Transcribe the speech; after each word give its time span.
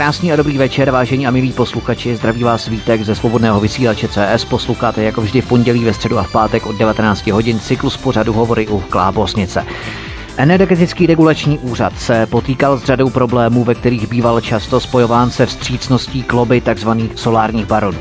Krásný 0.00 0.32
a 0.32 0.36
dobrý 0.36 0.58
večer, 0.58 0.90
vážení 0.90 1.26
a 1.26 1.30
milí 1.30 1.52
posluchači. 1.52 2.16
Zdraví 2.16 2.42
vás 2.42 2.68
Vítek 2.68 3.02
ze 3.02 3.14
svobodného 3.14 3.60
vysílače 3.60 4.08
CS. 4.08 4.44
Posloucháte 4.44 5.02
jako 5.02 5.20
vždy 5.20 5.40
v 5.40 5.48
pondělí, 5.48 5.84
ve 5.84 5.94
středu 5.94 6.18
a 6.18 6.22
v 6.22 6.32
pátek 6.32 6.66
od 6.66 6.76
19 6.76 7.26
hodin 7.26 7.60
cyklus 7.60 7.96
pořadu 7.96 8.32
Hovory 8.32 8.68
u 8.68 8.80
Klábosnice. 8.80 9.66
Energetický 10.36 11.06
regulační 11.06 11.58
úřad 11.58 11.98
se 11.98 12.26
potýkal 12.26 12.78
s 12.78 12.84
řadou 12.84 13.10
problémů, 13.10 13.64
ve 13.64 13.74
kterých 13.74 14.08
býval 14.08 14.40
často 14.40 14.80
spojován 14.80 15.30
se 15.30 15.46
vstřícností 15.46 16.22
kloby 16.22 16.60
tzv. 16.60 16.90
solárních 17.14 17.66
baronů. 17.66 17.98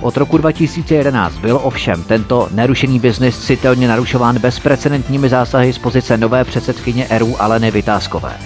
Od 0.00 0.16
roku 0.16 0.38
2011 0.38 1.38
byl 1.38 1.60
ovšem 1.62 2.04
tento 2.04 2.48
nerušený 2.50 2.98
biznis 3.00 3.38
citelně 3.38 3.88
narušován 3.88 4.38
bezprecedentními 4.38 5.28
zásahy 5.28 5.72
z 5.72 5.78
pozice 5.78 6.16
nové 6.16 6.44
předsedkyně 6.44 7.06
ERU 7.06 7.42
Aleny 7.42 7.70
Vytázkové. 7.70 8.38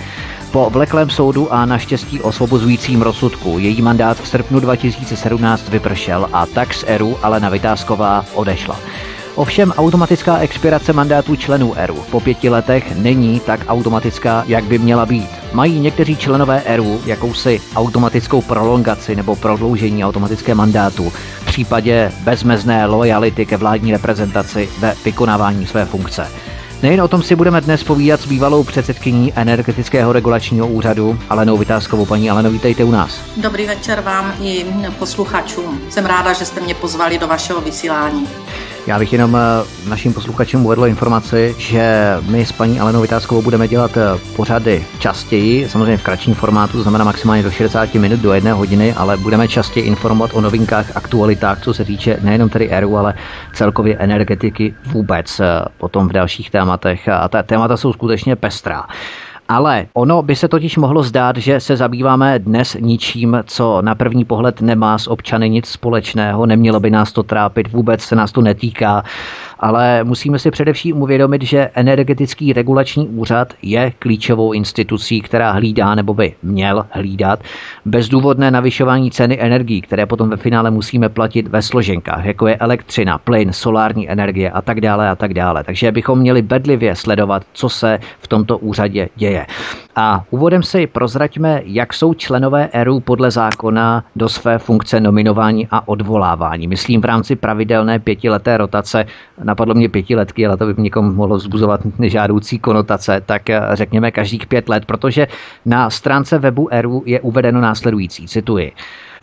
Po 0.53 0.71
vleklém 0.71 1.11
soudu 1.11 1.53
a 1.53 1.67
naštěstí 1.67 2.21
osvobozujícím 2.21 3.03
rozsudku 3.03 3.59
její 3.59 3.83
mandát 3.83 4.21
v 4.21 4.29
srpnu 4.29 4.61
2017 4.61 5.69
vypršel 5.69 6.29
a 6.33 6.47
tak 6.47 6.75
z 6.75 6.85
ERU 6.87 7.19
Alena 7.23 7.49
Vytázková 7.49 8.25
odešla. 8.35 8.79
Ovšem 9.35 9.73
automatická 9.73 10.39
expirace 10.39 10.93
mandátů 10.93 11.37
členů 11.37 11.75
ERU 11.77 11.97
po 12.11 12.21
pěti 12.21 12.49
letech 12.49 12.97
není 12.97 13.41
tak 13.41 13.61
automatická, 13.69 14.45
jak 14.47 14.65
by 14.65 14.79
měla 14.79 15.07
být. 15.07 15.29
Mají 15.53 15.81
někteří 15.81 16.17
členové 16.17 16.63
ERU 16.63 17.01
jakousi 17.07 17.61
automatickou 17.77 18.43
prolongaci 18.43 19.17
nebo 19.17 19.37
prodloužení 19.37 20.05
automatické 20.05 20.55
mandátu 20.55 21.11
v 21.41 21.45
případě 21.45 22.13
bezmezné 22.25 22.87
lojality 22.87 23.47
ke 23.47 23.57
vládní 23.57 23.93
reprezentaci 23.93 24.69
ve 24.79 24.95
vykonávání 25.05 25.67
své 25.67 25.85
funkce. 25.85 26.27
Nejen 26.83 27.01
o 27.01 27.09
tom 27.09 27.23
si 27.23 27.37
budeme 27.37 27.61
dnes 27.61 27.85
povídat 27.85 28.21
s 28.21 28.27
bývalou 28.27 28.65
předsedkyní 28.65 29.33
energetického 29.37 30.13
regulačního 30.13 30.69
úřadu 30.69 31.19
Alenou 31.31 31.57
Vytázkovou. 31.57 32.07
Paní 32.07 32.31
Aleno, 32.31 32.51
vítejte 32.51 32.85
u 32.85 32.91
nás. 32.91 33.21
Dobrý 33.37 33.67
večer 33.67 34.01
vám 34.01 34.33
i 34.43 34.67
posluchačům. 34.99 35.81
Jsem 35.91 36.07
ráda, 36.07 36.33
že 36.33 36.45
jste 36.45 36.61
mě 36.61 36.75
pozvali 36.75 37.19
do 37.19 37.27
vašeho 37.27 37.61
vysílání. 37.61 38.29
Já 38.87 38.99
bych 38.99 39.13
jenom 39.13 39.37
eh, 39.37 39.89
našim 39.89 40.13
posluchačům 40.13 40.67
uvedl 40.67 40.87
informaci, 40.87 41.55
že 41.59 42.15
my 42.29 42.47
s 42.47 42.53
paní 42.53 42.81
Alenou 42.81 43.01
Vytázkovou 43.01 43.43
budeme 43.43 43.69
dělat 43.69 43.97
eh, 43.97 44.19
pořady 44.37 44.87
častěji, 44.99 45.69
samozřejmě 45.69 45.97
v 45.97 46.03
kratším 46.03 46.35
formátu, 46.35 46.73
to 46.73 46.83
znamená 46.83 47.05
maximálně 47.05 47.43
do 47.43 47.51
60 47.51 47.95
minut, 47.95 48.21
do 48.21 48.33
jedné 48.33 48.53
hodiny, 48.53 48.95
ale 48.95 49.17
budeme 49.17 49.49
častěji 49.49 49.87
informovat 49.87 50.31
o 50.35 50.41
novinkách, 50.41 50.97
aktualitách, 50.97 51.61
co 51.65 51.75
se 51.75 51.85
týče 51.85 52.19
nejenom 52.23 52.49
tedy 52.49 52.71
ERU, 52.71 52.97
ale 52.97 53.15
celkově 53.53 53.97
energetiky 53.97 54.75
vůbec 54.87 55.41
eh, 55.41 55.47
potom 55.79 56.09
v 56.09 56.13
dalších 56.13 56.51
tématech. 56.51 56.72
A 57.13 57.29
ta 57.29 57.43
témata 57.43 57.77
jsou 57.77 57.93
skutečně 57.93 58.37
pestrá. 58.37 58.87
Ale 59.49 59.87
ono 59.95 60.23
by 60.23 60.37
se 60.37 60.49
totiž 60.49 60.77
mohlo 60.77 61.03
zdát, 61.03 61.37
že 61.37 61.61
se 61.61 61.77
zabýváme 61.77 62.39
dnes 62.39 62.77
ničím, 62.81 63.37
co 63.47 63.83
na 63.83 63.95
první 63.95 64.25
pohled 64.25 64.61
nemá 64.61 64.99
s 64.99 65.09
občany 65.09 65.51
nic 65.51 65.67
společného, 65.69 66.47
nemělo 66.47 66.81
by 66.81 66.91
nás 66.91 67.13
to 67.13 67.23
trápit, 67.23 67.73
vůbec 67.73 68.01
se 68.03 68.17
nás 68.17 68.33
to 68.33 68.41
netýká 68.41 69.05
ale 69.63 70.05
musíme 70.05 70.39
si 70.39 70.51
především 70.51 71.03
uvědomit, 71.03 71.43
že 71.43 71.71
energetický 71.75 72.53
regulační 72.53 73.09
úřad 73.09 73.53
je 73.63 73.93
klíčovou 73.99 74.53
institucí, 74.53 75.21
která 75.21 75.51
hlídá 75.51 75.95
nebo 75.95 76.15
by 76.15 76.35
měl 76.43 76.87
hlídat 76.91 77.41
bezdůvodné 77.85 78.51
navyšování 78.51 79.11
ceny 79.11 79.41
energií, 79.41 79.81
které 79.81 80.07
potom 80.07 80.31
ve 80.31 80.37
finále 80.37 80.71
musíme 80.71 81.09
platit 81.09 81.49
ve 81.49 81.63
složenkách, 81.63 82.25
jako 82.25 82.47
je 82.47 82.57
elektřina, 82.57 83.19
plyn, 83.19 83.53
solární 83.53 84.11
energie 84.11 84.51
a 84.51 84.63
tak 84.63 84.81
dále 84.81 85.09
a 85.09 85.17
tak 85.17 85.35
dále. 85.35 85.65
Takže 85.65 85.93
bychom 85.93 86.19
měli 86.19 86.43
bedlivě 86.43 86.97
sledovat, 86.97 87.43
co 87.53 87.69
se 87.69 87.99
v 88.19 88.29
tomto 88.29 88.59
úřadě 88.59 89.09
děje. 89.17 89.47
A 89.97 90.25
úvodem 90.31 90.63
si 90.63 90.87
prozraďme, 90.87 91.63
jak 91.65 91.95
jsou 91.95 92.15
členové 92.15 92.69
ERU 92.73 93.01
podle 93.01 93.31
zákona 93.31 94.05
do 94.17 94.29
své 94.29 94.59
funkce 94.59 95.01
nominování 95.01 95.69
a 95.71 95.89
odvolávání. 95.89 96.69
Myslím 96.69 97.01
v 97.01 97.05
rámci 97.05 97.37
pravidelné 97.37 97.99
pětileté 97.99 98.57
rotace, 98.57 99.05
napadlo 99.45 99.75
mě 99.75 99.89
pětiletky, 99.89 100.47
ale 100.47 100.57
to 100.57 100.67
by 100.67 100.83
někomu 100.83 101.13
mohlo 101.13 101.37
vzbuzovat 101.37 101.81
nežádoucí 101.99 102.59
konotace, 102.59 103.23
tak 103.27 103.43
řekněme 103.73 104.11
každých 104.11 104.47
pět 104.47 104.69
let, 104.69 104.85
protože 104.85 105.29
na 105.67 105.91
stránce 105.91 106.39
webu 106.39 106.69
ERU 106.73 107.03
je 107.07 107.21
uvedeno 107.21 107.61
následující, 107.61 108.29
cituji. 108.29 108.73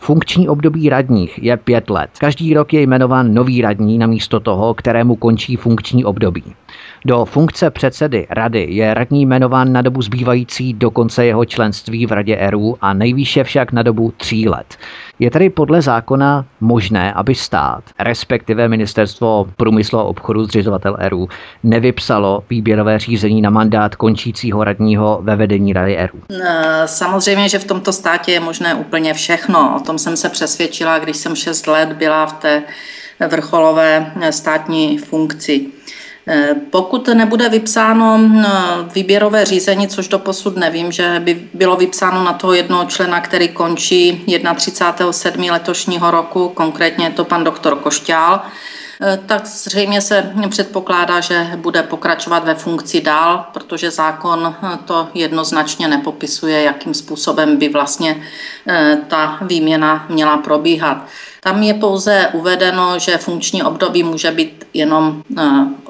Funkční 0.00 0.48
období 0.48 0.88
radních 0.88 1.42
je 1.42 1.56
pět 1.56 1.90
let. 1.90 2.10
Každý 2.18 2.54
rok 2.54 2.72
je 2.72 2.80
jmenován 2.82 3.34
nový 3.34 3.62
radní 3.62 3.98
na 3.98 4.06
místo 4.06 4.40
toho, 4.40 4.74
kterému 4.74 5.16
končí 5.16 5.56
funkční 5.56 6.04
období. 6.04 6.44
Do 7.04 7.24
funkce 7.24 7.70
předsedy 7.70 8.26
rady 8.30 8.66
je 8.70 8.94
radní 8.94 9.22
jmenován 9.26 9.72
na 9.72 9.82
dobu 9.82 10.02
zbývající 10.02 10.72
do 10.72 10.90
konce 10.90 11.26
jeho 11.26 11.44
členství 11.44 12.06
v 12.06 12.12
radě 12.12 12.36
ERU 12.36 12.76
a 12.80 12.94
nejvýše 12.94 13.44
však 13.44 13.72
na 13.72 13.82
dobu 13.82 14.12
tří 14.16 14.48
let. 14.48 14.76
Je 15.18 15.30
tedy 15.30 15.50
podle 15.50 15.82
zákona 15.82 16.46
možné, 16.60 17.12
aby 17.12 17.34
stát, 17.34 17.84
respektive 17.98 18.68
ministerstvo 18.68 19.48
průmyslu 19.56 19.98
a 19.98 20.02
obchodu, 20.02 20.44
zřizovatel 20.44 20.96
ERU, 20.98 21.28
nevypsalo 21.62 22.44
výběrové 22.50 22.98
řízení 22.98 23.42
na 23.42 23.50
mandát 23.50 23.94
končícího 23.94 24.64
radního 24.64 25.18
ve 25.22 25.36
vedení 25.36 25.72
rady 25.72 25.96
ERU? 25.96 26.18
Samozřejmě, 26.86 27.48
že 27.48 27.58
v 27.58 27.64
tomto 27.64 27.92
státě 27.92 28.32
je 28.32 28.40
možné 28.40 28.74
úplně 28.74 29.14
všechno. 29.14 29.76
O 29.76 29.80
tom 29.80 29.98
jsem 29.98 30.16
se 30.16 30.28
přesvědčila, 30.28 30.98
když 30.98 31.16
jsem 31.16 31.36
šest 31.36 31.66
let 31.66 31.92
byla 31.92 32.26
v 32.26 32.32
té 32.32 32.62
vrcholové 33.28 34.12
státní 34.30 34.98
funkci. 34.98 35.66
Eh, 36.26 36.54
pokud 36.70 37.08
nebude 37.08 37.48
vypsáno 37.48 38.20
eh, 38.20 38.48
výběrové 38.94 39.44
řízení, 39.44 39.88
což 39.88 40.08
do 40.08 40.18
posud 40.18 40.56
nevím, 40.56 40.92
že 40.92 41.20
by 41.24 41.48
bylo 41.54 41.76
vypsáno 41.76 42.24
na 42.24 42.32
toho 42.32 42.52
jednoho 42.52 42.84
člena, 42.84 43.20
který 43.20 43.48
končí 43.48 44.24
31.7. 44.26 45.52
letošního 45.52 46.10
roku, 46.10 46.48
konkrétně 46.48 47.06
je 47.06 47.10
to 47.10 47.24
pan 47.24 47.44
doktor 47.44 47.76
Košťál, 47.76 48.40
eh, 49.00 49.18
tak 49.26 49.46
zřejmě 49.46 50.00
se 50.00 50.32
předpokládá, 50.48 51.20
že 51.20 51.50
bude 51.56 51.82
pokračovat 51.82 52.44
ve 52.44 52.54
funkci 52.54 53.00
dál, 53.00 53.46
protože 53.52 53.90
zákon 53.90 54.54
to 54.84 55.08
jednoznačně 55.14 55.88
nepopisuje, 55.88 56.62
jakým 56.62 56.94
způsobem 56.94 57.56
by 57.56 57.68
vlastně 57.68 58.22
ta 59.08 59.38
výměna 59.42 60.06
měla 60.08 60.36
probíhat. 60.36 61.06
Tam 61.40 61.62
je 61.62 61.74
pouze 61.74 62.28
uvedeno, 62.32 62.98
že 62.98 63.18
funkční 63.18 63.62
období 63.62 64.02
může 64.02 64.30
být 64.30 64.66
jenom 64.74 65.22
eh, 65.38 65.42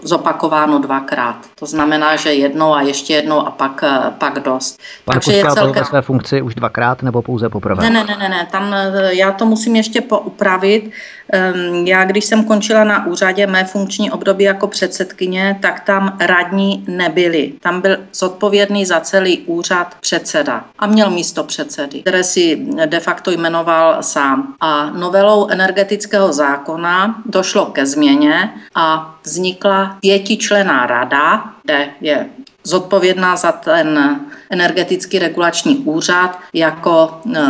zopakováno 0.03 0.79
dvakrát. 0.79 1.37
To 1.55 1.67
znamená, 1.67 2.17
že 2.17 2.33
jednou 2.33 2.75
a 2.75 2.83
ještě 2.83 3.15
jednou 3.15 3.47
a 3.47 3.51
pak, 3.51 3.85
eh, 3.85 4.11
pak 4.19 4.39
dost. 4.39 4.81
Pan 5.05 5.13
Takže 5.13 5.33
je 5.33 5.45
celkem... 5.55 5.85
své 5.85 6.03
funkci 6.03 6.43
už 6.43 6.55
dvakrát 6.55 7.03
nebo 7.03 7.23
pouze 7.23 7.49
poprvé? 7.49 7.83
Ne, 7.83 7.91
ne, 7.91 8.05
ne, 8.05 8.17
ne, 8.17 8.29
ne. 8.29 8.49
Tam 8.51 8.75
eh, 8.75 9.15
já 9.15 9.33
to 9.33 9.47
musím 9.47 9.77
ještě 9.77 10.01
poupravit. 10.01 10.91
Ehm, 11.33 11.87
já, 11.87 12.05
když 12.05 12.25
jsem 12.25 12.45
končila 12.45 12.85
na 12.85 13.07
úřadě 13.07 13.47
mé 13.47 13.65
funkční 13.65 14.11
období 14.11 14.45
jako 14.45 14.67
předsedkyně, 14.67 15.59
tak 15.63 15.81
tam 15.81 16.17
radní 16.21 16.85
nebyli. 16.89 17.53
Tam 17.61 17.81
byl 17.81 17.97
zodpovědný 18.15 18.87
za 18.87 19.01
celý 19.01 19.39
úřad 19.39 19.97
předseda 20.01 20.65
a 20.79 20.87
měl 20.87 21.11
místo 21.11 21.45
předsedy, 21.45 22.01
které 22.01 22.25
si 22.25 22.67
de 22.87 23.01
facto 23.01 23.31
jmenoval 23.31 24.03
sám. 24.03 24.55
A 24.61 24.91
novelou 24.91 25.40
energetického 25.47 26.33
zákona 26.33 27.23
došlo 27.27 27.67
ke 27.67 27.87
změně 27.87 28.55
a 28.75 29.15
vznikla 29.25 29.97
pětičlená 30.01 30.87
rada, 30.87 31.45
kde 31.63 31.91
je 32.01 32.27
zodpovědná 32.65 33.37
za 33.37 33.53
ten 33.53 34.21
energetický 34.51 35.19
regulační 35.19 35.77
úřad 35.77 36.39
jako 36.53 37.21
e, 37.37 37.41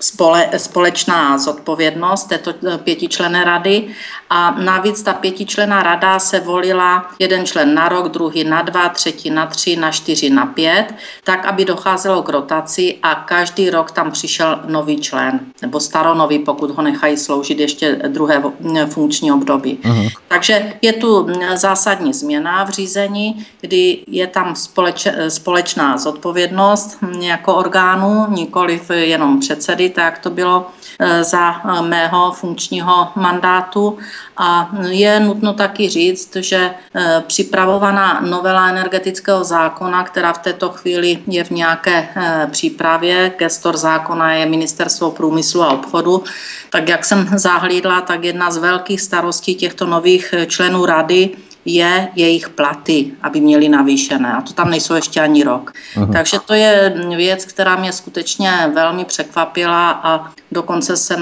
spole, 0.00 0.50
společná 0.56 1.38
zodpovědnost 1.38 2.24
této 2.24 2.50
e, 2.50 2.78
pětičlené 2.78 3.44
rady 3.44 3.88
a 4.30 4.50
navíc 4.50 5.02
ta 5.02 5.12
pětičlená 5.12 5.82
rada 5.82 6.18
se 6.18 6.40
volila 6.40 7.10
jeden 7.18 7.46
člen 7.46 7.74
na 7.74 7.88
rok, 7.88 8.08
druhý 8.08 8.44
na 8.44 8.62
dva, 8.62 8.88
třetí 8.88 9.30
na 9.30 9.46
tři, 9.46 9.76
na 9.76 9.90
čtyři, 9.90 10.30
na 10.30 10.46
pět, 10.46 10.94
tak, 11.24 11.46
aby 11.46 11.64
docházelo 11.64 12.22
k 12.22 12.28
rotaci 12.28 12.98
a 13.02 13.14
každý 13.14 13.70
rok 13.70 13.90
tam 13.90 14.10
přišel 14.10 14.60
nový 14.66 15.00
člen, 15.00 15.40
nebo 15.62 15.80
staronový, 15.80 16.38
pokud 16.38 16.70
ho 16.70 16.82
nechají 16.82 17.16
sloužit 17.16 17.58
ještě 17.58 17.94
druhé 17.94 18.42
funkční 18.86 19.32
období. 19.32 19.78
Uh-huh. 19.82 20.10
Takže 20.28 20.72
je 20.82 20.92
tu 20.92 21.26
zásadní 21.54 22.12
změna 22.12 22.64
v 22.64 22.70
řízení, 22.70 23.46
kdy 23.60 23.98
je 24.06 24.26
tam 24.26 24.56
společ, 24.56 25.06
společná 25.28 25.98
zodpovědnost 25.98 26.98
jako 27.20 27.54
orgánu, 27.54 28.26
nikoliv 28.28 28.90
jenom 28.90 29.40
předsedy, 29.40 29.90
tak 29.90 30.18
to 30.18 30.30
bylo 30.30 30.66
e, 30.98 31.24
za 31.24 31.60
mého 31.80 32.32
funkčního 32.32 33.08
mandátu. 33.16 33.98
A 34.36 34.70
je 34.88 35.20
nutno 35.20 35.54
taky 35.54 35.88
říct, 35.88 36.36
že 36.36 36.56
e, 36.56 36.74
připravovaná 37.26 38.20
novela 38.20 38.68
energetického 38.68 39.44
zákona, 39.44 40.04
která 40.04 40.32
v 40.32 40.38
této 40.38 40.68
chvíli 40.68 41.18
je 41.26 41.44
v 41.44 41.50
nějaké 41.50 42.08
e, 42.16 42.46
přípravě, 42.50 43.32
gestor 43.38 43.76
zákona 43.76 44.32
je 44.32 44.46
Ministerstvo 44.46 45.10
průmyslu 45.10 45.62
a 45.62 45.72
obchodu, 45.72 46.24
tak 46.70 46.88
jak 46.88 47.04
jsem 47.04 47.28
zahlídla, 47.38 48.00
tak 48.00 48.24
jedna 48.24 48.50
z 48.50 48.56
velkých 48.56 49.00
starostí 49.00 49.54
těchto 49.54 49.86
nových 49.86 50.34
členů 50.46 50.86
rady 50.86 51.30
je 51.64 52.08
jejich 52.16 52.48
platy, 52.48 53.12
aby 53.22 53.40
měli 53.40 53.68
navýšené. 53.68 54.32
A 54.32 54.40
to 54.40 54.52
tam 54.52 54.70
nejsou 54.70 54.94
ještě 54.94 55.20
ani 55.20 55.44
rok. 55.44 55.72
Aha. 55.96 56.12
Takže 56.12 56.38
to 56.46 56.54
je 56.54 56.94
věc, 57.16 57.44
která 57.44 57.76
mě 57.76 57.92
skutečně 57.92 58.50
velmi 58.74 59.04
překvapila 59.04 59.90
a 59.90 60.30
dokonce 60.52 60.96
jsem, 60.96 61.20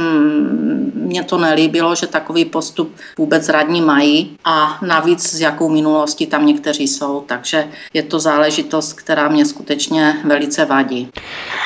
mě 0.94 1.23
to 1.23 1.39
nelíbilo, 1.39 1.94
že 1.94 2.06
takový 2.06 2.44
postup 2.44 2.97
vůbec 3.19 3.49
radní 3.49 3.81
mají 3.81 4.37
a 4.44 4.79
navíc 4.87 5.31
s 5.31 5.41
jakou 5.41 5.69
minulostí 5.69 6.27
tam 6.27 6.47
někteří 6.47 6.89
jsou. 6.89 7.25
Takže 7.27 7.65
je 7.94 8.03
to 8.03 8.21
záležitost, 8.21 8.93
která 8.93 9.29
mě 9.29 9.47
skutečně 9.47 10.17
velice 10.25 10.65
vadí. 10.65 11.09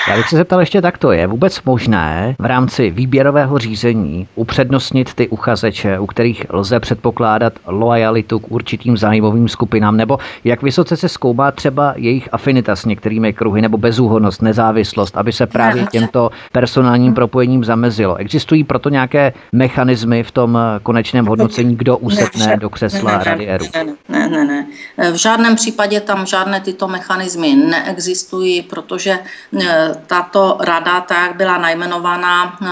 Já 0.09 0.17
bych 0.17 0.29
se 0.29 0.37
zeptal 0.37 0.61
ještě 0.61 0.83
takto, 0.83 1.13
je 1.13 1.27
vůbec 1.27 1.63
možné 1.63 2.37
v 2.39 2.45
rámci 2.45 2.91
výběrového 2.91 3.59
řízení 3.59 4.29
upřednostnit 4.35 5.15
ty 5.15 5.29
uchazeče, 5.29 5.99
u 5.99 6.07
kterých 6.07 6.47
lze 6.51 6.81
předpokládat 6.81 7.53
lojalitu 7.67 8.39
k 8.39 8.53
určitým 8.67 8.97
zájmovým 8.97 9.49
skupinám, 9.49 9.97
nebo 9.97 10.19
jak 10.45 10.63
vysoce 10.63 10.97
se 10.97 11.09
zkoumá 11.09 11.53
třeba 11.53 11.95
jejich 11.97 12.29
afinita 12.33 12.77
s 12.77 12.85
některými 12.85 13.33
kruhy, 13.33 13.63
nebo 13.63 13.79
bezúhodnost, 13.79 14.43
nezávislost, 14.43 15.17
aby 15.17 15.33
se 15.33 15.47
právě 15.47 15.87
těmto 15.87 16.31
personálním 16.53 17.15
propojením 17.15 17.65
zamezilo. 17.65 18.17
Existují 18.17 18.65
proto 18.65 18.89
nějaké 18.89 19.33
mechanismy 19.53 20.23
v 20.23 20.31
tom 20.31 20.59
konečném 20.83 21.27
hodnocení, 21.27 21.77
kdo 21.77 21.99
usedne 21.99 22.57
do 22.57 22.71
křesla 22.71 23.13
ne, 23.13 23.19
ne, 23.19 23.25
Rady 23.25 23.49
ERU? 23.49 23.67
Ne, 24.09 24.29
ne, 24.29 24.45
ne. 24.45 24.67
V 25.13 25.15
žádném 25.15 25.57
případě 25.57 26.01
tam 26.01 26.27
žádné 26.27 26.61
tyto 26.61 26.89
mechanismy 26.89 27.55
neexistují, 27.55 28.63
protože 28.63 29.19
eh, 29.61 29.95
tato 30.07 30.57
rada 30.61 31.01
tak 31.01 31.37
byla 31.37 31.59
najmenovaná 31.59 32.59
eh, 32.63 32.67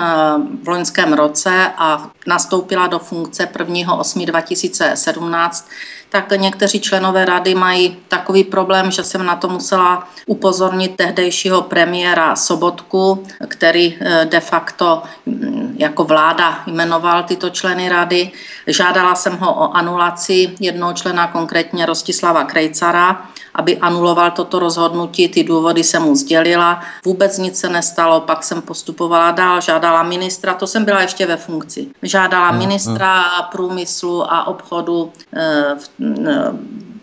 v 0.64 0.68
loňském 0.68 1.12
roce 1.12 1.70
a 1.78 2.10
nastoupila 2.26 2.86
do 2.86 2.98
funkce 2.98 3.46
1.8.2017 3.46 5.64
tak 6.08 6.30
někteří 6.30 6.80
členové 6.80 7.24
rady 7.24 7.54
mají 7.54 7.96
takový 8.08 8.44
problém, 8.44 8.90
že 8.90 9.04
jsem 9.04 9.26
na 9.26 9.36
to 9.36 9.48
musela 9.48 10.08
upozornit 10.26 10.96
tehdejšího 10.96 11.62
premiéra 11.62 12.36
Sobotku, 12.36 13.26
který 13.48 13.94
eh, 14.00 14.24
de 14.24 14.40
facto 14.40 15.02
mm, 15.26 15.76
jako 15.78 16.04
vláda 16.04 16.62
jmenoval 16.66 17.22
tyto 17.22 17.50
členy 17.50 17.88
rady. 17.88 18.30
Žádala 18.66 19.14
jsem 19.14 19.38
ho 19.38 19.54
o 19.54 19.76
anulaci 19.76 20.54
jednoho 20.60 20.92
člena, 20.92 21.26
konkrétně 21.26 21.86
Rostislava 21.86 22.44
Krejcara, 22.44 23.28
aby 23.54 23.78
anuloval 23.78 24.30
toto 24.30 24.58
rozhodnutí. 24.58 25.28
Ty 25.28 25.44
důvody 25.44 25.84
jsem 25.84 26.02
mu 26.02 26.14
sdělila. 26.14 26.80
Vůbec 27.04 27.38
nic 27.38 27.58
se 27.58 27.68
nestalo, 27.68 28.20
pak 28.20 28.44
jsem 28.44 28.62
postupovala 28.62 29.30
dál, 29.30 29.60
žádala 29.60 30.02
ministra, 30.02 30.54
to 30.54 30.66
jsem 30.66 30.84
byla 30.84 31.00
ještě 31.00 31.26
ve 31.26 31.36
funkci. 31.36 31.86
Žádala 32.02 32.50
ministra 32.52 33.24
průmyslu 33.52 34.32
a 34.32 34.46
obchodu 34.46 35.12
eh, 35.36 35.76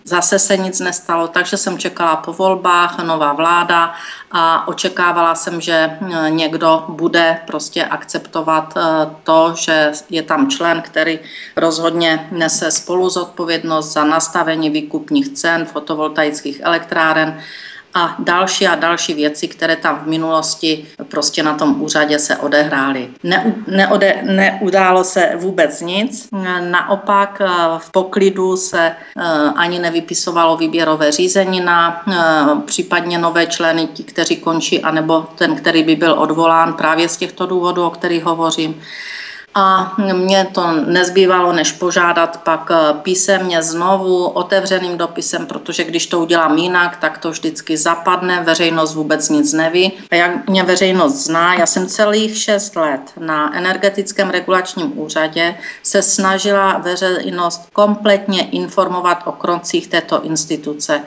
Zase 0.03 0.39
se 0.39 0.57
nic 0.57 0.79
nestalo, 0.79 1.27
takže 1.27 1.57
jsem 1.57 1.77
čekala 1.77 2.15
po 2.15 2.33
volbách, 2.33 2.99
nová 3.03 3.33
vláda 3.33 3.93
a 4.31 4.67
očekávala 4.67 5.35
jsem, 5.35 5.61
že 5.61 5.73
eh, 5.73 6.29
někdo 6.29 6.85
bude 6.87 7.39
prostě 7.47 7.85
akceptovat 7.85 8.73
eh, 8.77 8.81
to, 9.23 9.53
že 9.57 9.91
je 10.09 10.23
tam 10.23 10.49
člen, 10.49 10.81
který 10.81 11.19
rozhodně 11.55 12.27
nese 12.31 12.71
spolu 12.71 13.09
zodpovědnost 13.09 13.93
za 13.93 14.03
nastavení 14.03 14.69
výkupních 14.69 15.29
cen 15.29 15.65
fotovoltaických 15.65 16.61
elektráren 16.63 17.41
a 17.93 18.15
další 18.19 18.67
a 18.67 18.75
další 18.75 19.13
věci, 19.13 19.47
které 19.47 19.75
tam 19.75 19.99
v 19.99 20.07
minulosti 20.07 20.87
prostě 21.07 21.43
na 21.43 21.53
tom 21.53 21.81
úřadě 21.81 22.19
se 22.19 22.37
odehrály. 22.37 23.09
Ne, 23.23 23.55
neode, 23.67 24.21
neudálo 24.23 25.03
se 25.03 25.31
vůbec 25.35 25.81
nic, 25.81 26.29
naopak 26.71 27.41
eh, 27.41 27.47
v 27.77 27.91
poklidu 27.91 28.57
se 28.57 28.91
eh, 29.17 29.23
ani 29.55 29.79
nevypisovalo 29.79 30.57
výběrové 30.57 31.11
řízení 31.11 31.59
na 31.61 32.03
eh, 32.07 32.15
případně 32.65 33.17
nové 33.17 33.45
členy, 33.45 33.87
ti, 33.87 34.03
kteří 34.03 34.35
končí, 34.37 34.81
anebo 34.81 35.27
ten, 35.35 35.55
který 35.55 35.83
by 35.83 35.95
byl 35.95 36.13
odvolán 36.13 36.73
právě 36.73 37.09
z 37.09 37.17
těchto 37.17 37.45
důvodů, 37.45 37.85
o 37.85 37.89
kterých 37.89 38.23
hovořím 38.23 38.81
a 39.55 39.95
mě 40.13 40.47
to 40.53 40.71
nezbývalo, 40.71 41.53
než 41.53 41.71
požádat 41.71 42.43
pak 42.43 42.71
eh, 42.71 42.93
písemně 43.01 43.63
znovu 43.63 44.27
otevřeným 44.27 44.97
dopisem, 44.97 45.45
protože 45.45 45.83
když 45.83 46.07
to 46.07 46.19
udělám 46.19 46.57
jinak, 46.57 46.97
tak 46.97 47.17
to 47.17 47.31
vždycky 47.31 47.77
zapadne, 47.77 48.41
veřejnost 48.41 48.95
vůbec 48.95 49.29
nic 49.29 49.53
neví. 49.53 49.93
A 50.11 50.15
jak 50.15 50.49
mě 50.49 50.63
veřejnost 50.63 51.13
zná, 51.13 51.53
já 51.53 51.65
jsem 51.65 51.87
celých 51.87 52.37
šest 52.37 52.75
let 52.75 53.01
na 53.19 53.57
energetickém 53.57 54.29
regulačním 54.29 54.99
úřadě 54.99 55.55
se 55.83 56.01
snažila 56.01 56.77
veřejnost 56.77 57.69
kompletně 57.73 58.49
informovat 58.49 59.23
o 59.25 59.31
krocích 59.31 59.87
této 59.87 60.23
instituce 60.23 61.03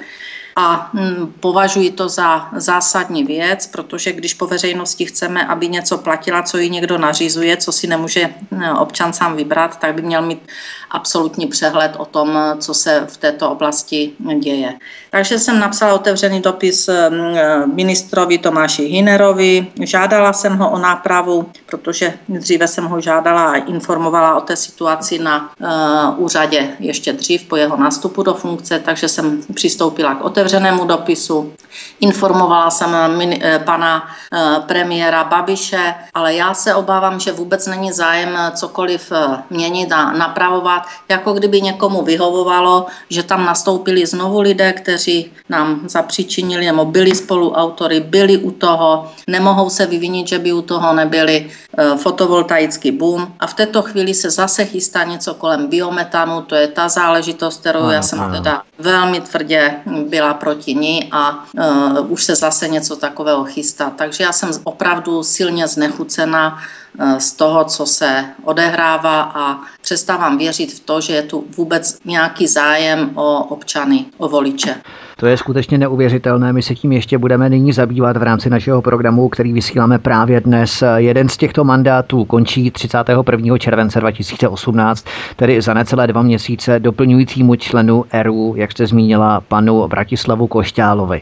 a 0.56 0.90
hm, 0.94 1.32
považuji 1.40 1.90
to 1.90 2.08
za 2.08 2.48
zásadní 2.56 3.24
věc, 3.24 3.66
protože 3.66 4.12
když 4.12 4.34
po 4.34 4.46
veřejnosti 4.46 5.06
chceme, 5.06 5.46
aby 5.46 5.68
něco 5.68 5.98
platila, 5.98 6.42
co 6.42 6.58
jí 6.58 6.70
někdo 6.70 6.98
nařizuje, 6.98 7.56
co 7.56 7.72
si 7.72 7.86
nemůže 7.86 8.34
hm, 8.50 8.62
občan 8.78 9.12
sám 9.12 9.36
vybrat, 9.36 9.78
tak 9.78 9.94
by 9.94 10.02
měl 10.02 10.22
mít 10.22 10.48
absolutní 10.94 11.46
přehled 11.46 11.92
o 11.98 12.04
tom, 12.04 12.38
co 12.58 12.74
se 12.74 13.06
v 13.06 13.16
této 13.16 13.50
oblasti 13.50 14.12
děje. 14.38 14.74
Takže 15.10 15.38
jsem 15.38 15.58
napsala 15.58 15.94
otevřený 15.94 16.40
dopis 16.40 16.88
hm, 16.88 17.74
ministrovi 17.74 18.38
Tomáši 18.38 18.84
Hinerovi, 18.84 19.66
žádala 19.80 20.32
jsem 20.32 20.56
ho 20.56 20.70
o 20.70 20.78
nápravu, 20.78 21.46
protože 21.66 22.14
dříve 22.28 22.68
jsem 22.68 22.84
ho 22.84 23.00
žádala 23.00 23.50
a 23.50 23.56
informovala 23.56 24.36
o 24.36 24.40
té 24.40 24.56
situaci 24.56 25.18
na 25.18 25.50
uh, 25.60 26.24
úřadě 26.24 26.68
ještě 26.78 27.12
dřív 27.12 27.42
po 27.42 27.56
jeho 27.56 27.76
nástupu 27.76 28.22
do 28.22 28.34
funkce, 28.34 28.78
takže 28.78 29.08
jsem 29.08 29.42
přistoupila 29.54 30.14
k 30.14 30.24
otevřenému 30.24 30.84
dopisu. 30.84 31.52
Informovala 32.00 32.70
jsem 32.70 32.94
eh, 32.94 33.58
pana 33.58 34.08
eh, 34.32 34.60
premiéra 34.66 35.24
Babiše, 35.24 35.94
ale 36.14 36.34
já 36.34 36.54
se 36.54 36.74
obávám, 36.74 37.20
že 37.20 37.32
vůbec 37.32 37.66
není 37.66 37.92
zájem 37.92 38.38
cokoliv 38.54 39.12
eh, 39.12 39.42
měnit 39.50 39.92
a 39.92 40.12
napravovat, 40.12 40.83
jako 41.08 41.32
kdyby 41.32 41.60
někomu 41.60 42.02
vyhovovalo, 42.02 42.86
že 43.10 43.22
tam 43.22 43.44
nastoupili 43.44 44.06
znovu 44.06 44.40
lidé, 44.40 44.72
kteří 44.72 45.32
nám 45.48 45.80
zapříčinili 45.88 46.66
nebo 46.66 46.84
byli 46.84 47.14
spoluautory, 47.14 48.00
byli 48.00 48.38
u 48.38 48.50
toho, 48.50 49.10
nemohou 49.26 49.70
se 49.70 49.86
vyvinit, 49.86 50.28
že 50.28 50.38
by 50.38 50.52
u 50.52 50.62
toho 50.62 50.94
nebyli 50.94 51.50
fotovoltaický 51.96 52.90
boom. 52.90 53.32
A 53.40 53.46
v 53.46 53.54
této 53.54 53.82
chvíli 53.82 54.14
se 54.14 54.30
zase 54.30 54.64
chystá 54.64 55.04
něco 55.04 55.34
kolem 55.34 55.66
biometanu, 55.66 56.42
to 56.42 56.54
je 56.54 56.68
ta 56.68 56.88
záležitost, 56.88 57.60
kterou 57.60 57.90
já 57.90 58.02
jsem 58.02 58.30
teda 58.32 58.62
velmi 58.78 59.20
tvrdě 59.20 59.74
byla 60.08 60.34
proti 60.34 60.74
ní 60.74 61.08
a 61.12 61.44
uh, 62.00 62.12
už 62.12 62.24
se 62.24 62.34
zase 62.34 62.68
něco 62.68 62.96
takového 62.96 63.44
chystá. 63.44 63.90
Takže 63.90 64.24
já 64.24 64.32
jsem 64.32 64.50
opravdu 64.64 65.22
silně 65.22 65.68
znechucena 65.68 66.52
uh, 66.52 66.83
z 67.18 67.32
toho, 67.32 67.64
co 67.64 67.86
se 67.86 68.24
odehrává 68.44 69.22
a 69.22 69.60
přestávám 69.80 70.38
věřit 70.38 70.72
v 70.72 70.80
to, 70.80 71.00
že 71.00 71.12
je 71.12 71.22
tu 71.22 71.44
vůbec 71.56 71.98
nějaký 72.04 72.46
zájem 72.46 73.12
o 73.14 73.44
občany, 73.44 74.06
o 74.18 74.28
voliče. 74.28 74.82
To 75.16 75.26
je 75.26 75.36
skutečně 75.36 75.78
neuvěřitelné. 75.78 76.52
My 76.52 76.62
se 76.62 76.74
tím 76.74 76.92
ještě 76.92 77.18
budeme 77.18 77.48
nyní 77.48 77.72
zabývat 77.72 78.16
v 78.16 78.22
rámci 78.22 78.50
našeho 78.50 78.82
programu, 78.82 79.28
který 79.28 79.52
vysíláme 79.52 79.98
právě 79.98 80.40
dnes. 80.40 80.84
Jeden 80.96 81.28
z 81.28 81.36
těchto 81.36 81.64
mandátů 81.64 82.24
končí 82.24 82.70
31. 82.70 83.58
července 83.58 84.00
2018, 84.00 85.06
tedy 85.36 85.60
za 85.60 85.74
necelé 85.74 86.06
dva 86.06 86.22
měsíce 86.22 86.80
doplňujícímu 86.80 87.56
členu 87.56 88.04
ERU, 88.10 88.54
jak 88.56 88.72
jste 88.72 88.86
zmínila, 88.86 89.40
panu 89.40 89.88
Bratislavu 89.88 90.46
Košťálovi. 90.46 91.20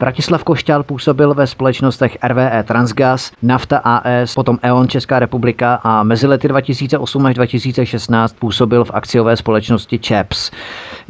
Bratislav 0.00 0.44
Košťál 0.44 0.82
působil 0.82 1.34
ve 1.34 1.46
společnostech 1.46 2.18
RVE 2.28 2.62
Transgas, 2.62 3.32
Nafta 3.42 3.78
AS, 3.78 4.34
potom 4.34 4.58
E.ON 4.62 4.88
Česká 4.88 5.18
republika 5.18 5.74
a 5.74 6.02
mezi 6.02 6.26
lety 6.26 6.48
2008 6.48 7.26
až 7.26 7.34
2016 7.34 8.32
působil 8.38 8.84
v 8.84 8.90
akciové 8.94 9.36
společnosti 9.36 9.98
ČEPS. 9.98 10.50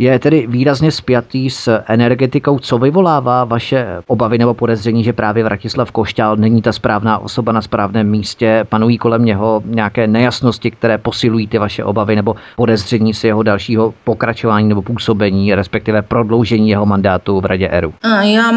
Je 0.00 0.19
tedy 0.19 0.47
výrazně 0.47 0.93
spjatý 0.93 1.50
s 1.50 1.81
energetikou 1.87 2.59
co 2.59 2.78
vyvolává 2.78 3.45
vaše 3.45 3.87
obavy 4.07 4.38
nebo 4.38 4.55
podezření, 4.55 5.05
že 5.05 5.12
právě 5.12 5.45
Vratislav 5.45 5.90
Košťál 5.90 6.37
není 6.37 6.62
ta 6.62 6.73
správná 6.73 7.19
osoba 7.19 7.52
na 7.52 7.62
správném 7.62 8.11
místě? 8.11 8.67
Panují 8.69 8.99
kolem 8.99 9.25
něho 9.25 9.62
nějaké 9.64 10.07
nejasnosti, 10.07 10.71
které 10.71 10.99
posilují 10.99 11.47
ty 11.47 11.59
vaše 11.59 11.85
obavy 11.85 12.17
nebo 12.17 12.37
podezření 12.57 13.14
z 13.14 13.25
jeho 13.25 13.43
dalšího 13.43 13.95
pokračování 14.05 14.69
nebo 14.69 14.83
působení, 14.83 15.55
respektive 15.55 16.02
prodloužení 16.02 16.69
jeho 16.71 16.87
mandátu 16.87 17.40
v 17.40 17.45
Radě 17.45 17.69
ERU? 17.69 17.95
Já 18.23 18.52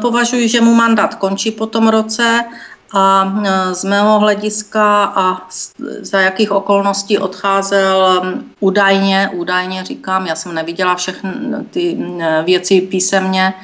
považuji, 0.00 0.48
že 0.48 0.60
mu 0.60 0.74
mandát 0.74 1.14
končí 1.14 1.50
po 1.50 1.66
tom 1.66 1.88
roce 1.88 2.44
a 2.92 3.34
e, 3.44 3.74
z 3.74 3.84
mého 3.84 4.18
hlediska 4.18 5.04
a 5.04 5.48
za 6.00 6.20
jakých 6.20 6.52
okolností 6.52 7.18
odcházel 7.18 8.22
údajně, 8.60 9.30
údajně 9.32 9.84
říkám, 9.84 10.26
já 10.26 10.34
jsem 10.34 10.54
neviděla 10.54 10.94
všechny 10.94 11.30
ty 11.70 11.98
věci 12.44 12.80
písemně, 12.80 13.54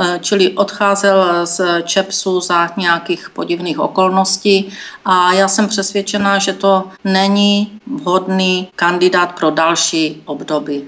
e, 0.00 0.18
čili 0.18 0.50
odcházel 0.52 1.46
z 1.46 1.82
Čepsu 1.82 2.40
za 2.40 2.70
nějakých 2.76 3.30
podivných 3.30 3.78
okolností 3.78 4.72
a 5.04 5.32
já 5.32 5.48
jsem 5.48 5.68
přesvědčená, 5.68 6.38
že 6.38 6.52
to 6.52 6.84
není 7.04 7.80
vhodný 7.86 8.68
kandidát 8.76 9.38
pro 9.38 9.50
další 9.50 10.22
období. 10.24 10.84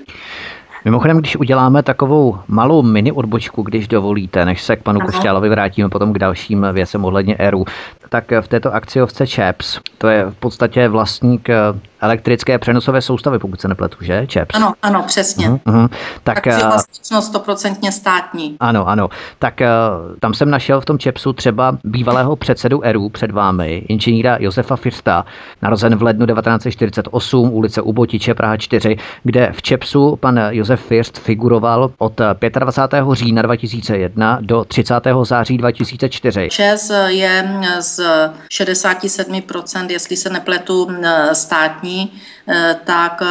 Mimochodem, 0.84 1.18
když 1.18 1.36
uděláme 1.36 1.82
takovou 1.82 2.38
malou 2.48 2.82
mini 2.82 3.12
odbočku, 3.12 3.62
když 3.62 3.88
dovolíte, 3.88 4.44
než 4.44 4.62
se 4.62 4.76
k 4.76 4.82
panu 4.82 5.00
Košťálovi 5.00 5.48
vrátíme 5.48 5.88
potom 5.88 6.12
k 6.12 6.18
dalším 6.18 6.66
věcem 6.72 7.04
ohledně 7.04 7.36
ERU, 7.36 7.64
tak 8.12 8.32
v 8.40 8.48
této 8.48 8.74
akciovce 8.74 9.26
ČEPS, 9.26 9.80
to 9.98 10.08
je 10.08 10.30
v 10.30 10.34
podstatě 10.34 10.88
vlastník 10.88 11.50
eh, 11.50 11.56
elektrické 12.00 12.58
přenosové 12.58 13.02
soustavy, 13.02 13.38
pokud 13.38 13.60
se 13.60 13.68
nepletu, 13.68 13.96
že? 14.00 14.26
ČEPS. 14.26 14.54
Ano, 14.54 14.72
ano, 14.82 15.04
přesně. 15.06 15.48
Uh-huh, 15.48 15.60
uh-huh. 15.66 15.88
Tak, 16.22 16.46
eh, 16.46 16.56
vlastničnost 16.56 17.28
stoprocentně 17.28 17.92
státní. 17.92 18.56
Ano, 18.60 18.88
ano. 18.88 19.08
Tak 19.38 19.60
uh, 19.60 20.16
tam 20.20 20.34
jsem 20.34 20.50
našel 20.50 20.80
v 20.80 20.84
tom 20.84 20.98
ČEPSu 20.98 21.32
třeba 21.32 21.78
bývalého 21.84 22.36
předsedu 22.36 22.84
ERU 22.84 23.08
před 23.08 23.30
vámi, 23.30 23.84
inženýra 23.88 24.36
Josefa 24.40 24.76
Firsta, 24.76 25.24
narozen 25.62 25.96
v 25.96 26.02
lednu 26.02 26.26
1948, 26.26 27.52
ulice 27.52 27.82
Ubotiče, 27.82 28.34
Praha 28.34 28.56
4, 28.56 28.96
kde 29.22 29.52
v 29.52 29.62
ČEPSu 29.62 30.16
pan 30.16 30.40
Josef 30.50 30.80
First 30.80 31.18
figuroval 31.18 31.90
od 31.98 32.20
25. 32.58 33.04
října 33.12 33.42
2001 33.42 34.38
do 34.40 34.64
30. 34.64 34.94
září 35.22 35.58
2004. 35.58 36.48
ČES 36.50 36.92
je 37.08 37.60
z 37.80 38.01
67%, 38.50 39.90
jestli 39.90 40.16
se 40.16 40.30
nepletu, 40.30 40.88
státní 41.32 42.20
eh, 42.48 42.76
tak 42.84 43.22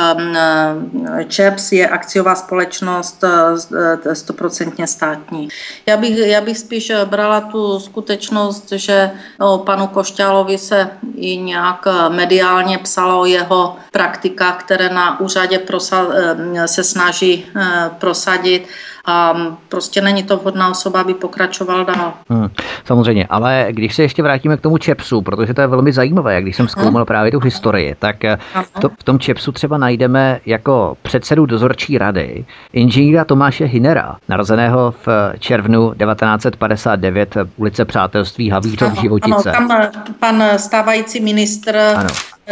ČEPS 1.27 1.71
je 1.71 1.87
akciová 1.87 2.35
společnost 2.35 3.23
eh, 3.23 4.15
stoprocentně 4.15 4.87
státní. 4.87 5.49
Já 5.85 5.97
bych, 5.97 6.17
já 6.17 6.41
bych 6.41 6.57
spíš 6.57 6.91
brala 7.05 7.41
tu 7.41 7.79
skutečnost, 7.79 8.71
že 8.71 9.11
o 9.39 9.57
panu 9.57 9.87
Košťálovi 9.87 10.57
se 10.57 10.89
i 11.15 11.37
nějak 11.37 11.85
mediálně 12.09 12.77
psalo 12.77 13.21
o 13.21 13.25
jeho 13.25 13.75
praktika, 13.91 14.51
které 14.51 14.89
na 14.89 15.19
úřadě 15.19 15.59
prosa, 15.59 16.07
se 16.65 16.83
snaží 16.83 17.45
prosadit 17.99 18.67
a 19.05 19.33
prostě 19.69 20.01
není 20.01 20.23
to 20.23 20.37
vhodná 20.37 20.69
osoba, 20.69 21.01
aby 21.01 21.13
pokračoval 21.13 21.85
dál. 21.85 22.13
Hmm, 22.29 22.49
samozřejmě, 22.85 23.27
ale 23.29 23.67
když 23.69 23.95
se 23.95 24.01
ještě 24.01 24.23
vrátíme 24.23 24.57
k 24.57 24.61
tomu 24.61 24.77
Čepsu, 24.77 25.21
protože 25.21 25.53
to 25.53 25.61
je 25.61 25.67
velmi 25.67 25.93
zajímavé, 25.93 26.41
když 26.41 26.55
jsem 26.55 26.67
zkoumal 26.67 27.05
právě 27.05 27.31
tu 27.31 27.39
historii, 27.39 27.95
tak 27.99 28.25
eh, 28.25 28.37
to, 28.81 28.89
v 28.89 29.03
tom 29.03 29.19
Čepsu 29.19 29.51
třeba 29.51 29.77
najdeme 29.77 30.39
jako 30.45 30.97
předsedu 31.01 31.45
dozorčí 31.45 31.97
rady 31.97 32.45
inženýra 32.73 33.25
Tomáše 33.25 33.65
Hinera, 33.65 34.17
narozeného 34.29 34.93
v 35.05 35.07
červnu 35.39 35.93
1959 35.93 37.37
ulice 37.57 37.85
Přátelství 37.85 38.49
Havířov 38.49 39.01
Životice. 39.01 39.51
Ano, 39.51 39.67
tam 39.67 39.91
pan 40.19 40.43
stávající 40.57 41.19
ministr 41.19 41.77
ano 41.77 42.09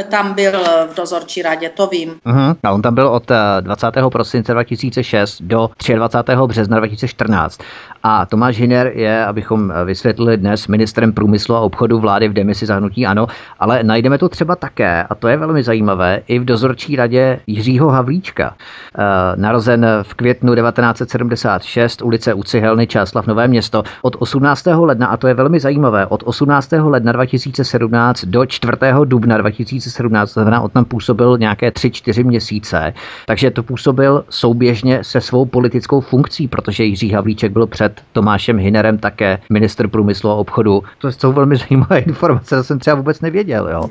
tam 0.09 0.33
byl 0.33 0.51
v 0.91 0.95
dozorčí 0.95 1.41
radě, 1.41 1.69
to 1.69 1.87
vím. 1.87 2.09
Uh-huh. 2.25 2.55
A 2.63 2.71
on 2.71 2.81
tam 2.81 2.95
byl 2.95 3.07
od 3.07 3.31
20. 3.59 3.97
Eh, 3.97 4.09
prosince 4.09 4.53
2006 4.53 5.41
do 5.41 5.69
23. 5.95 6.47
března 6.47 6.77
2014. 6.77 7.61
A 8.03 8.25
Tomáš 8.25 8.57
Hiner 8.57 8.91
je, 8.95 9.25
abychom 9.25 9.71
eh, 9.71 9.85
vysvětlili 9.85 10.37
dnes, 10.37 10.67
ministrem 10.67 11.13
průmyslu 11.13 11.55
a 11.55 11.59
obchodu 11.59 11.99
vlády 11.99 12.27
v 12.27 12.33
demisi 12.33 12.65
zahnutí 12.65 13.05
ano, 13.05 13.27
ale 13.59 13.83
najdeme 13.83 14.17
to 14.17 14.29
třeba 14.29 14.55
také, 14.55 15.03
a 15.03 15.15
to 15.15 15.27
je 15.27 15.37
velmi 15.37 15.63
zajímavé, 15.63 16.21
i 16.27 16.39
v 16.39 16.45
dozorčí 16.45 16.95
radě 16.95 17.39
Jiřího 17.47 17.89
Havlíčka. 17.89 18.55
E, 18.97 19.35
narozen 19.35 19.85
v 20.03 20.13
květnu 20.13 20.55
1976, 20.55 22.01
ulice 22.01 22.33
u 22.33 22.43
Cihelny, 22.43 22.87
Čáslav, 22.87 23.27
Nové 23.27 23.47
město, 23.47 23.83
od 24.01 24.15
18. 24.19 24.65
ledna, 24.65 25.07
a 25.07 25.17
to 25.17 25.27
je 25.27 25.33
velmi 25.33 25.59
zajímavé, 25.59 26.05
od 26.05 26.23
18. 26.25 26.71
ledna 26.71 27.11
2017 27.11 28.25
do 28.25 28.45
4. 28.45 28.73
dubna 29.05 29.37
2017, 29.37 29.78
to 30.25 30.25
znamená, 30.25 30.61
on 30.61 30.69
tam 30.69 30.85
působil 30.85 31.37
nějaké 31.37 31.69
3-4 31.69 32.25
měsíce, 32.25 32.93
takže 33.25 33.51
to 33.51 33.63
působil 33.63 34.25
souběžně 34.29 35.03
se 35.03 35.21
svou 35.21 35.45
politickou 35.45 36.01
funkcí, 36.01 36.47
protože 36.47 36.83
Jiří 36.83 37.11
Havlíček 37.11 37.51
byl 37.51 37.67
před 37.67 38.01
Tomášem 38.11 38.57
Hinerem 38.57 38.97
také 38.97 39.39
minister 39.49 39.87
průmyslu 39.87 40.29
a 40.29 40.35
obchodu. 40.35 40.83
To 40.97 41.11
jsou 41.11 41.33
velmi 41.33 41.55
zajímavé 41.55 41.99
informace, 41.99 42.55
to 42.55 42.63
jsem 42.63 42.79
třeba 42.79 42.95
vůbec 42.95 43.21
nevěděl. 43.21 43.69
Jo. 43.71 43.89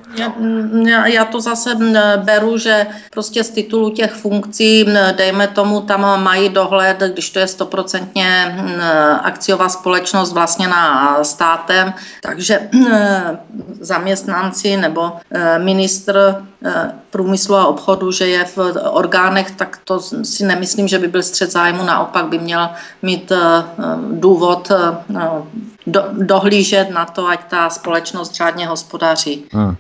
Já, 0.87 1.07
já 1.07 1.25
to 1.25 1.41
zase 1.41 1.71
beru, 2.25 2.59
že 2.59 2.87
prostě 3.11 3.45
z 3.45 3.51
titulu 3.51 3.91
těch 3.91 4.13
funkcí, 4.13 4.87
dejme 5.17 5.47
tomu, 5.47 5.81
tam 5.81 6.23
mají 6.23 6.49
dohled, 6.49 7.03
když 7.13 7.31
to 7.31 7.39
je 7.39 7.47
stoprocentně 7.47 8.59
akciová 9.23 9.69
společnost 9.69 10.33
vlastně 10.33 10.69
na 10.69 11.19
státem, 11.25 11.93
takže 12.23 12.59
zaměstnanci 13.81 14.77
nebo 14.77 15.13
e, 15.31 15.59
ministr 15.79 16.17
e, 16.19 16.93
průmyslu 17.11 17.55
a 17.55 17.67
obchodu, 17.67 18.13
že 18.13 18.27
je 18.27 18.45
v 18.45 18.59
orgánech, 18.91 19.51
tak 19.51 19.79
to 19.85 20.01
si 20.01 20.45
nemyslím, 20.45 20.89
že 20.89 20.99
by 20.99 21.09
byl 21.09 21.23
střed 21.23 21.53
zájmu, 21.53 21.83
naopak 21.87 22.27
by 22.27 22.39
měl 22.39 22.69
mít 23.03 23.33
e, 23.33 23.39
důvod 24.11 24.71
eh, 24.71 25.23
do, 25.87 26.05
dohlížet 26.13 26.91
na 26.91 27.05
to, 27.05 27.29
ať 27.29 27.41
ta 27.51 27.71
společnost 27.71 28.35
řádně 28.35 28.67
hospodaří. 28.67 29.45
Hmm. 29.53 29.77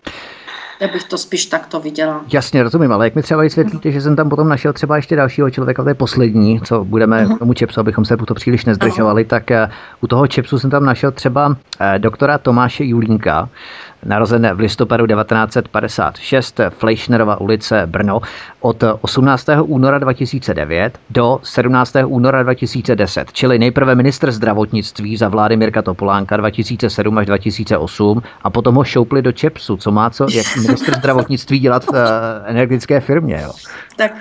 Já 0.80 0.88
bych 0.88 1.04
to 1.04 1.18
spíš 1.18 1.46
takto 1.46 1.80
viděla. 1.80 2.20
Jasně, 2.32 2.62
rozumím, 2.62 2.92
ale 2.92 3.06
jak 3.06 3.14
mi 3.14 3.22
třeba 3.22 3.42
vysvětlíte, 3.42 3.92
že 3.92 4.00
jsem 4.00 4.16
tam 4.16 4.28
potom 4.28 4.48
našel 4.48 4.72
třeba 4.72 4.96
ještě 4.96 5.16
dalšího 5.16 5.50
člověka, 5.50 5.82
to 5.82 5.88
je 5.88 5.94
poslední, 5.94 6.60
co 6.60 6.84
budeme 6.84 7.26
uh-huh. 7.26 7.36
k 7.36 7.38
tomu 7.38 7.52
čepsu, 7.52 7.80
abychom 7.80 8.04
se 8.04 8.16
to 8.16 8.34
příliš 8.34 8.64
nezdržovali, 8.64 9.24
uh-huh. 9.24 9.28
tak 9.28 9.70
u 10.00 10.06
toho 10.06 10.26
čepsu 10.26 10.58
jsem 10.58 10.70
tam 10.70 10.84
našel 10.84 11.12
třeba 11.12 11.56
doktora 11.98 12.38
Tomáše 12.38 12.84
Julínka, 12.84 13.48
narozen 14.04 14.50
v 14.54 14.60
listopadu 14.60 15.06
1956, 15.06 16.60
Fleischnerova 16.70 17.40
ulice 17.40 17.86
Brno, 17.86 18.20
od 18.60 18.84
18. 19.00 19.48
února 19.62 19.98
2009 19.98 20.98
do 21.10 21.40
17. 21.42 21.94
února 22.06 22.42
2010, 22.42 23.32
čili 23.32 23.58
nejprve 23.58 23.94
ministr 23.94 24.32
zdravotnictví 24.32 25.16
za 25.16 25.28
vlády 25.28 25.56
Mirka 25.56 25.82
Topolánka 25.82 26.36
2007 26.36 27.18
až 27.18 27.26
2008 27.26 28.22
a 28.42 28.50
potom 28.50 28.74
ho 28.74 28.84
šoupli 28.84 29.22
do 29.22 29.32
Čepsu, 29.32 29.76
co 29.76 29.90
má 29.90 30.10
co 30.10 30.26
jak 30.32 30.56
ministr 30.56 30.98
zdravotnictví 30.98 31.58
dělat 31.58 31.84
v 31.84 31.88
uh, 31.88 31.96
energetické 32.44 33.00
firmě. 33.00 33.40
Jo. 33.42 33.52
Tak 33.96 34.12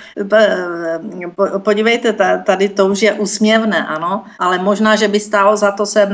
podívejte, 1.58 2.14
tady 2.46 2.70
to 2.70 2.86
už 2.86 3.02
je 3.02 3.14
úsměvné, 3.14 3.88
ano, 3.88 4.24
ale 4.40 4.58
možná, 4.58 4.96
že 4.96 5.08
by 5.08 5.20
stálo 5.20 5.58
za 5.58 5.72
to 5.72 5.86
se 5.86 6.10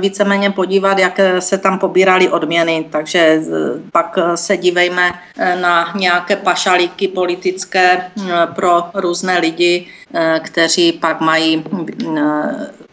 víceméně 0.00 0.50
podívat, 0.50 0.98
jak 0.98 1.20
se 1.38 1.58
tam 1.58 1.78
pobírali 1.78 2.28
odměny, 2.28 2.86
takže 2.90 3.07
e, 3.14 3.40
pak 3.92 4.18
se 4.34 4.56
dívejme 4.56 5.12
e, 5.38 5.56
na 5.56 5.92
nějaké 5.96 6.36
pašalíky 6.36 7.08
politické 7.08 8.10
pro 8.54 8.84
různé 8.94 9.38
lidi, 9.38 9.86
kteří 10.42 10.92
pak 10.92 11.20
mají 11.20 11.64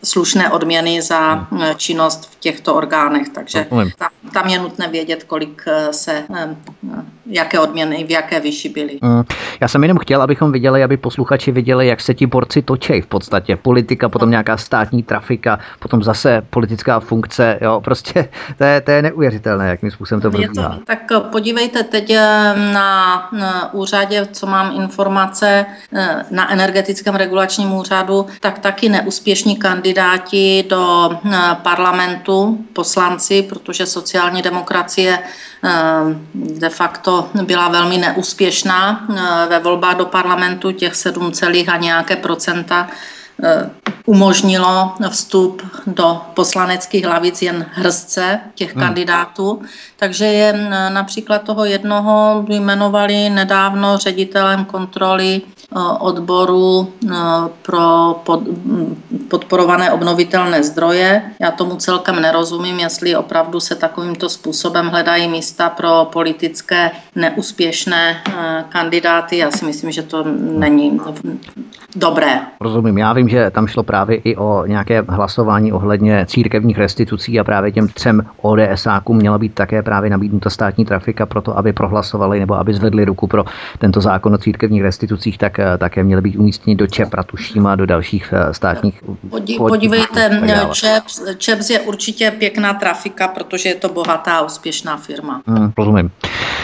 slušné 0.05 0.49
odměny 0.49 1.01
za 1.01 1.33
hmm. 1.33 1.61
eh, 1.61 1.73
činnost 1.77 2.29
v 2.31 2.39
těchto 2.39 2.75
orgánech. 2.75 3.29
Takže 3.29 3.65
tam, 3.97 4.09
tam 4.33 4.47
je 4.47 4.59
nutné 4.59 4.87
vědět, 4.87 5.23
kolik 5.23 5.63
eh, 5.67 5.93
se, 5.93 6.23
eh, 6.35 6.55
jaké 7.25 7.59
odměny, 7.59 8.03
v 8.03 8.11
jaké 8.11 8.39
vyšší 8.39 8.69
byly. 8.69 8.99
Já 9.61 9.67
jsem 9.67 9.83
jenom 9.83 9.97
chtěl, 9.97 10.21
abychom 10.21 10.51
viděli, 10.51 10.83
aby 10.83 10.97
posluchači 10.97 11.51
viděli, 11.51 11.87
jak 11.87 12.01
se 12.01 12.13
ti 12.13 12.25
borci 12.25 12.61
točí 12.61 13.01
v 13.01 13.07
podstatě. 13.07 13.55
Politika, 13.55 14.09
potom 14.09 14.29
nějaká 14.29 14.57
státní 14.57 15.03
trafika, 15.03 15.59
potom 15.79 16.03
zase 16.03 16.41
politická 16.49 16.99
funkce. 16.99 17.59
Jo, 17.61 17.81
prostě 17.81 18.29
to 18.57 18.63
je, 18.63 18.81
to 18.81 18.91
je 18.91 19.01
neuvěřitelné, 19.01 19.69
jakým 19.69 19.91
způsobem 19.91 20.21
to 20.21 20.31
probíhá. 20.31 20.79
Tak 20.85 20.99
podívejte 21.31 21.83
teď 21.83 22.15
na, 22.73 23.29
na 23.31 23.73
úřadě, 23.73 24.27
co 24.31 24.47
mám 24.47 24.81
informace, 24.81 25.65
na 26.31 26.51
energetickém 26.51 27.15
regulačním 27.15 27.73
úřadu, 27.73 28.25
tak 28.39 28.59
taky 28.59 28.89
neúspěšní 28.89 29.57
kandidát 29.57 29.94
kandidáti 29.95 30.63
do 30.69 31.09
eh, 31.25 31.55
parlamentu, 31.63 32.65
poslanci, 32.73 33.41
protože 33.41 33.85
sociální 33.85 34.41
demokracie 34.41 35.19
eh, 35.19 35.69
de 36.33 36.69
facto 36.69 37.29
byla 37.43 37.67
velmi 37.67 37.97
neúspěšná 37.97 39.07
eh, 39.09 39.49
ve 39.49 39.59
volbách 39.59 39.97
do 39.97 40.05
parlamentu, 40.05 40.71
těch 40.71 40.95
7, 40.95 41.31
a 41.73 41.77
nějaké 41.77 42.15
procenta 42.15 42.87
umožnilo 44.05 44.93
vstup 45.09 45.61
do 45.87 46.21
poslaneckých 46.33 47.05
hlavic 47.05 47.41
jen 47.41 47.65
hrstce 47.71 48.39
těch 48.55 48.75
hmm. 48.75 48.83
kandidátů. 48.83 49.61
Takže 49.97 50.25
je 50.25 50.69
například 50.89 51.41
toho 51.41 51.65
jednoho 51.65 52.45
jmenovali 52.49 53.29
nedávno 53.29 53.97
ředitelem 53.97 54.65
kontroly 54.65 55.41
odboru 55.99 56.93
pro 57.61 58.15
podporované 59.27 59.91
obnovitelné 59.91 60.63
zdroje. 60.63 61.31
Já 61.39 61.51
tomu 61.51 61.75
celkem 61.75 62.21
nerozumím, 62.21 62.79
jestli 62.79 63.15
opravdu 63.15 63.59
se 63.59 63.75
takovýmto 63.75 64.29
způsobem 64.29 64.87
hledají 64.87 65.27
místa 65.27 65.69
pro 65.69 66.09
politické 66.13 66.91
neúspěšné 67.15 68.23
kandidáty. 68.69 69.37
Já 69.37 69.51
si 69.51 69.65
myslím, 69.65 69.91
že 69.91 70.03
to 70.03 70.23
není 70.37 70.99
dobré. 71.95 72.41
Rozumím, 72.61 72.97
já 72.97 73.13
vím, 73.13 73.29
že 73.29 73.51
tam 73.51 73.67
šlo 73.67 73.83
právě 73.83 74.17
i 74.17 74.35
o 74.35 74.65
nějaké 74.65 75.01
hlasování 75.07 75.73
ohledně 75.73 76.25
církevních 76.25 76.77
restitucí 76.77 77.39
a 77.39 77.43
právě 77.43 77.71
těm 77.71 77.87
třem 77.87 78.21
ODSákům 78.41 79.17
měla 79.17 79.37
být 79.37 79.53
také 79.53 79.83
právě 79.83 80.09
nabídnuta 80.09 80.49
státní 80.49 80.85
trafika 80.85 81.25
pro 81.25 81.41
to, 81.41 81.57
aby 81.57 81.73
prohlasovali 81.73 82.39
nebo 82.39 82.53
aby 82.53 82.73
zvedli 82.73 83.05
ruku 83.05 83.27
pro 83.27 83.43
tento 83.77 84.01
zákon 84.01 84.33
o 84.33 84.37
církevních 84.37 84.81
restitucích, 84.81 85.37
tak 85.37 85.59
eh, 85.59 85.77
také 85.77 86.03
měly 86.03 86.21
být 86.21 86.35
umístěni 86.35 86.75
do 86.75 86.87
Čepra, 86.87 87.23
tuším, 87.23 87.67
a 87.67 87.75
do 87.75 87.85
dalších 87.85 88.33
eh, 88.33 88.53
státních. 88.53 89.01
Podí, 89.29 89.57
podívejte, 89.57 90.41
Čeps, 90.71 91.21
Čeps 91.37 91.69
je 91.69 91.79
určitě 91.79 92.31
pěkná 92.31 92.73
trafika, 92.73 93.27
protože 93.27 93.69
je 93.69 93.75
to 93.75 93.89
bohatá 93.89 94.37
a 94.37 94.41
úspěšná 94.41 94.97
firma. 94.97 95.41
Hmm, 95.47 95.71
rozumím. 95.77 96.11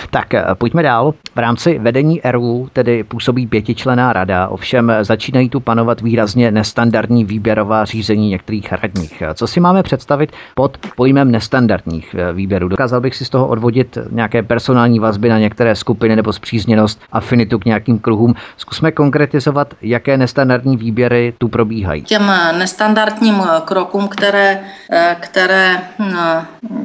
Tak 0.09 0.33
eh, 0.33 0.45
pojďme 0.53 0.83
dál. 0.83 1.13
V 1.35 1.39
rámci 1.39 1.79
vedení 1.79 2.21
RU 2.31 2.69
tedy 2.73 3.03
působí 3.03 3.47
pětičlená 3.47 4.13
rada, 4.13 4.47
ovšem 4.47 4.91
začínají 5.21 5.49
tu 5.49 5.59
panovat 5.59 6.01
výrazně 6.01 6.51
nestandardní 6.51 7.25
výběrová 7.25 7.85
řízení 7.85 8.29
některých 8.29 8.71
radních. 8.71 9.23
Co 9.33 9.47
si 9.47 9.59
máme 9.59 9.83
představit 9.83 10.31
pod 10.55 10.77
pojmem 10.95 11.31
nestandardních 11.31 12.15
eh, 12.15 12.33
výběrů? 12.33 12.67
Dokázal 12.67 13.01
bych 13.01 13.15
si 13.15 13.25
z 13.25 13.29
toho 13.29 13.47
odvodit 13.47 13.97
nějaké 14.11 14.43
personální 14.43 14.99
vazby 14.99 15.29
na 15.29 15.39
některé 15.39 15.75
skupiny 15.75 16.15
nebo 16.15 16.33
zpřízněnost, 16.33 17.01
afinitu 17.11 17.59
k 17.59 17.65
nějakým 17.65 17.99
kruhům. 17.99 18.33
Zkusme 18.57 18.91
konkretizovat, 18.91 19.73
jaké 19.81 20.17
nestandardní 20.17 20.77
výběry 20.77 21.33
tu 21.37 21.47
probíhají. 21.47 22.01
Těm 22.01 22.31
nestandardním 22.57 23.43
krokům, 23.65 24.07
které, 24.07 24.59
eh, 24.91 25.15
které 25.19 25.77
hm, 25.99 26.80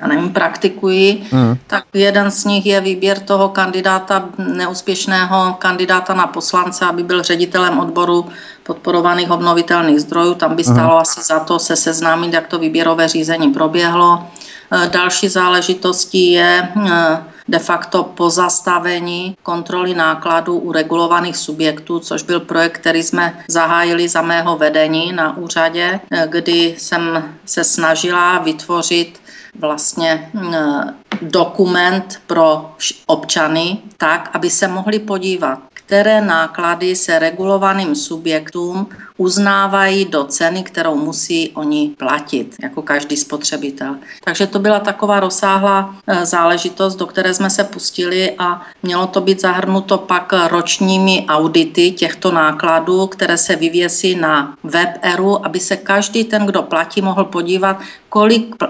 já 0.00 0.06
nevím, 0.06 0.32
praktikuji, 0.32 1.26
mm. 1.32 1.56
tak 1.66 1.84
jeden 1.94 2.30
z 2.30 2.44
nich 2.44 2.66
je 2.66 2.80
výběr 2.80 3.20
toho 3.20 3.48
kandidáta, 3.48 4.28
neúspěšného 4.38 5.56
kandidáta 5.58 6.14
na 6.14 6.26
poslance, 6.26 6.84
aby 6.84 7.02
byl 7.02 7.22
ředitelem 7.22 7.78
odboru 7.78 8.26
podporovaných 8.62 9.30
obnovitelných 9.30 10.00
zdrojů. 10.00 10.34
Tam 10.34 10.56
by 10.56 10.64
stalo 10.64 10.94
mm. 10.94 11.00
asi 11.00 11.20
za 11.22 11.40
to 11.40 11.58
se 11.58 11.76
seznámit, 11.76 12.32
jak 12.32 12.46
to 12.46 12.58
výběrové 12.58 13.08
řízení 13.08 13.48
proběhlo. 13.48 14.24
E, 14.70 14.88
další 14.88 15.28
záležitostí 15.28 16.32
je 16.32 16.68
e, 16.68 17.24
de 17.48 17.58
facto 17.58 18.02
pozastavení 18.02 19.36
kontroly 19.42 19.94
nákladů 19.94 20.58
u 20.58 20.72
regulovaných 20.72 21.36
subjektů, 21.36 21.98
což 21.98 22.22
byl 22.22 22.40
projekt, 22.40 22.78
který 22.78 23.02
jsme 23.02 23.38
zahájili 23.48 24.08
za 24.08 24.22
mého 24.22 24.56
vedení 24.56 25.12
na 25.12 25.36
úřadě, 25.36 26.00
e, 26.10 26.26
kdy 26.28 26.74
jsem 26.78 27.24
se 27.44 27.64
snažila 27.64 28.38
vytvořit 28.38 29.20
vlastně 29.60 30.30
eh, 30.34 30.94
dokument 31.22 32.20
pro 32.26 32.74
občany 33.06 33.78
tak, 33.96 34.30
aby 34.32 34.50
se 34.50 34.68
mohli 34.68 34.98
podívat, 34.98 35.58
které 35.72 36.20
náklady 36.20 36.96
se 36.96 37.18
regulovaným 37.18 37.94
subjektům 37.94 38.88
uznávají 39.16 40.04
do 40.04 40.24
ceny, 40.24 40.62
kterou 40.62 40.96
musí 40.96 41.50
oni 41.54 41.94
platit, 41.98 42.56
jako 42.62 42.82
každý 42.82 43.16
spotřebitel. 43.16 43.96
Takže 44.24 44.46
to 44.46 44.58
byla 44.58 44.80
taková 44.80 45.20
rozsáhlá 45.20 45.94
eh, 46.06 46.26
záležitost, 46.26 46.96
do 46.96 47.06
které 47.06 47.34
jsme 47.34 47.50
se 47.50 47.64
pustili 47.64 48.34
a 48.38 48.62
mělo 48.82 49.06
to 49.06 49.20
být 49.20 49.40
zahrnuto 49.40 49.98
pak 49.98 50.32
ročními 50.48 51.26
audity 51.28 51.90
těchto 51.90 52.32
nákladů, 52.32 53.06
které 53.06 53.38
se 53.38 53.56
vyvěsí 53.56 54.14
na 54.14 54.54
web 54.64 54.98
ERU, 55.02 55.46
aby 55.46 55.60
se 55.60 55.76
každý 55.76 56.24
ten, 56.24 56.46
kdo 56.46 56.62
platí, 56.62 57.02
mohl 57.02 57.24
podívat, 57.24 57.80
kolik 58.08 58.56
eh, 58.62 58.68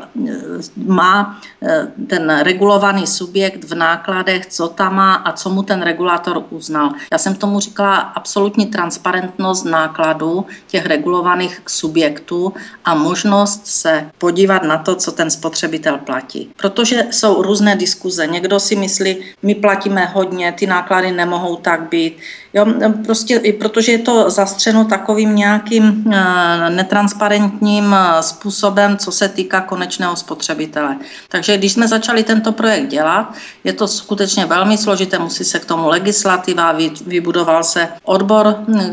má 0.76 1.40
eh, 1.62 1.86
ten 2.06 2.38
regulovaný 2.42 3.06
subjekt 3.06 3.64
v 3.64 3.74
nákladech, 3.74 4.46
co 4.46 4.68
tam 4.68 4.94
má 4.94 5.14
a 5.14 5.32
co 5.32 5.50
mu 5.50 5.62
ten 5.62 5.82
regulátor 5.82 6.42
uznal. 6.50 6.92
Já 7.12 7.18
jsem 7.18 7.34
tomu 7.34 7.60
říkala 7.60 7.96
absolutní 7.96 8.66
transparentnost 8.66 9.64
nákladů 9.64 10.35
těch 10.66 10.86
regulovaných 10.86 11.62
subjektů 11.66 12.52
a 12.84 12.94
možnost 12.94 13.66
se 13.66 14.10
podívat 14.18 14.62
na 14.62 14.78
to, 14.78 14.94
co 14.94 15.12
ten 15.12 15.30
spotřebitel 15.30 15.98
platí. 15.98 16.50
Protože 16.56 17.06
jsou 17.10 17.42
různé 17.42 17.76
diskuze. 17.76 18.26
Někdo 18.26 18.60
si 18.60 18.76
myslí, 18.76 19.16
my 19.42 19.54
platíme 19.54 20.06
hodně, 20.06 20.52
ty 20.52 20.66
náklady 20.66 21.12
nemohou 21.12 21.56
tak 21.56 21.88
být. 21.88 22.18
Jo, 22.56 22.66
prostě, 23.04 23.42
protože 23.58 23.92
je 23.92 23.98
to 23.98 24.30
zastřeno 24.30 24.84
takovým 24.84 25.36
nějakým 25.36 26.04
eh, 26.12 26.70
netransparentním 26.70 27.94
eh, 27.94 28.22
způsobem, 28.22 28.96
co 28.96 29.12
se 29.12 29.28
týká 29.28 29.60
konečného 29.60 30.16
spotřebitele. 30.16 30.96
Takže 31.28 31.58
když 31.58 31.72
jsme 31.72 31.88
začali 31.88 32.24
tento 32.24 32.52
projekt 32.52 32.88
dělat, 32.88 33.34
je 33.64 33.72
to 33.72 33.88
skutečně 33.88 34.46
velmi 34.46 34.78
složité, 34.78 35.18
musí 35.18 35.44
se 35.44 35.58
k 35.58 35.64
tomu 35.64 35.88
legislativa, 35.88 36.74
vybudoval 37.06 37.64
se 37.64 37.88
odbor 38.04 38.56
eh, 38.78 38.92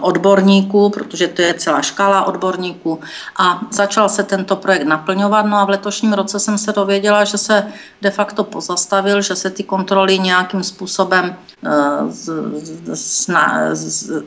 odborníků, 0.00 0.90
protože 0.90 1.28
to 1.28 1.42
je 1.42 1.54
celá 1.54 1.82
škála 1.82 2.24
odborníků 2.24 3.00
a 3.38 3.60
začal 3.70 4.08
se 4.08 4.22
tento 4.22 4.56
projekt 4.56 4.86
naplňovat. 4.86 5.46
No 5.46 5.56
a 5.56 5.64
v 5.64 5.70
letošním 5.70 6.12
roce 6.12 6.40
jsem 6.40 6.58
se 6.58 6.72
dověděla, 6.72 7.24
že 7.24 7.38
se 7.38 7.66
de 8.02 8.10
facto 8.10 8.44
pozastavil, 8.44 9.22
že 9.22 9.36
se 9.36 9.50
ty 9.50 9.62
kontroly 9.62 10.18
nějakým 10.18 10.62
způsobem 10.62 11.36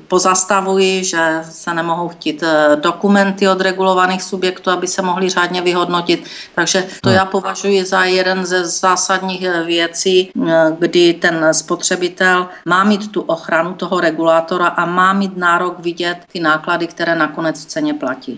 pozastavuji, 0.07 1.03
že 1.03 1.41
se 1.51 1.73
nemohou 1.73 2.09
chtít 2.09 2.43
eh, 2.43 2.75
dokumenty 2.75 3.47
od 3.47 3.61
regulovaných 3.61 4.23
subjektů, 4.23 4.69
aby 4.69 4.87
se 4.87 5.01
mohly 5.01 5.29
řádně 5.29 5.61
vyhodnotit. 5.61 6.27
Takže 6.55 6.81
to 7.01 7.09
hmm. 7.09 7.17
já 7.17 7.25
považuji 7.25 7.85
za 7.85 8.03
jeden 8.03 8.45
ze 8.45 8.65
zásadních 8.65 9.43
eh, 9.43 9.63
věcí, 9.63 10.31
eh, 10.47 10.75
kdy 10.79 11.13
ten 11.13 11.53
spotřebitel 11.53 12.47
má 12.65 12.83
mít 12.83 13.11
tu 13.11 13.21
ochranu 13.21 13.73
toho 13.73 13.99
regulátora 13.99 14.67
a 14.67 14.85
má 14.85 15.13
mít 15.13 15.37
nárok 15.37 15.79
vidět 15.79 16.17
ty 16.31 16.39
náklady, 16.39 16.87
které 16.87 17.15
nakonec 17.15 17.65
v 17.65 17.65
ceně 17.65 17.93
platí. 17.93 18.37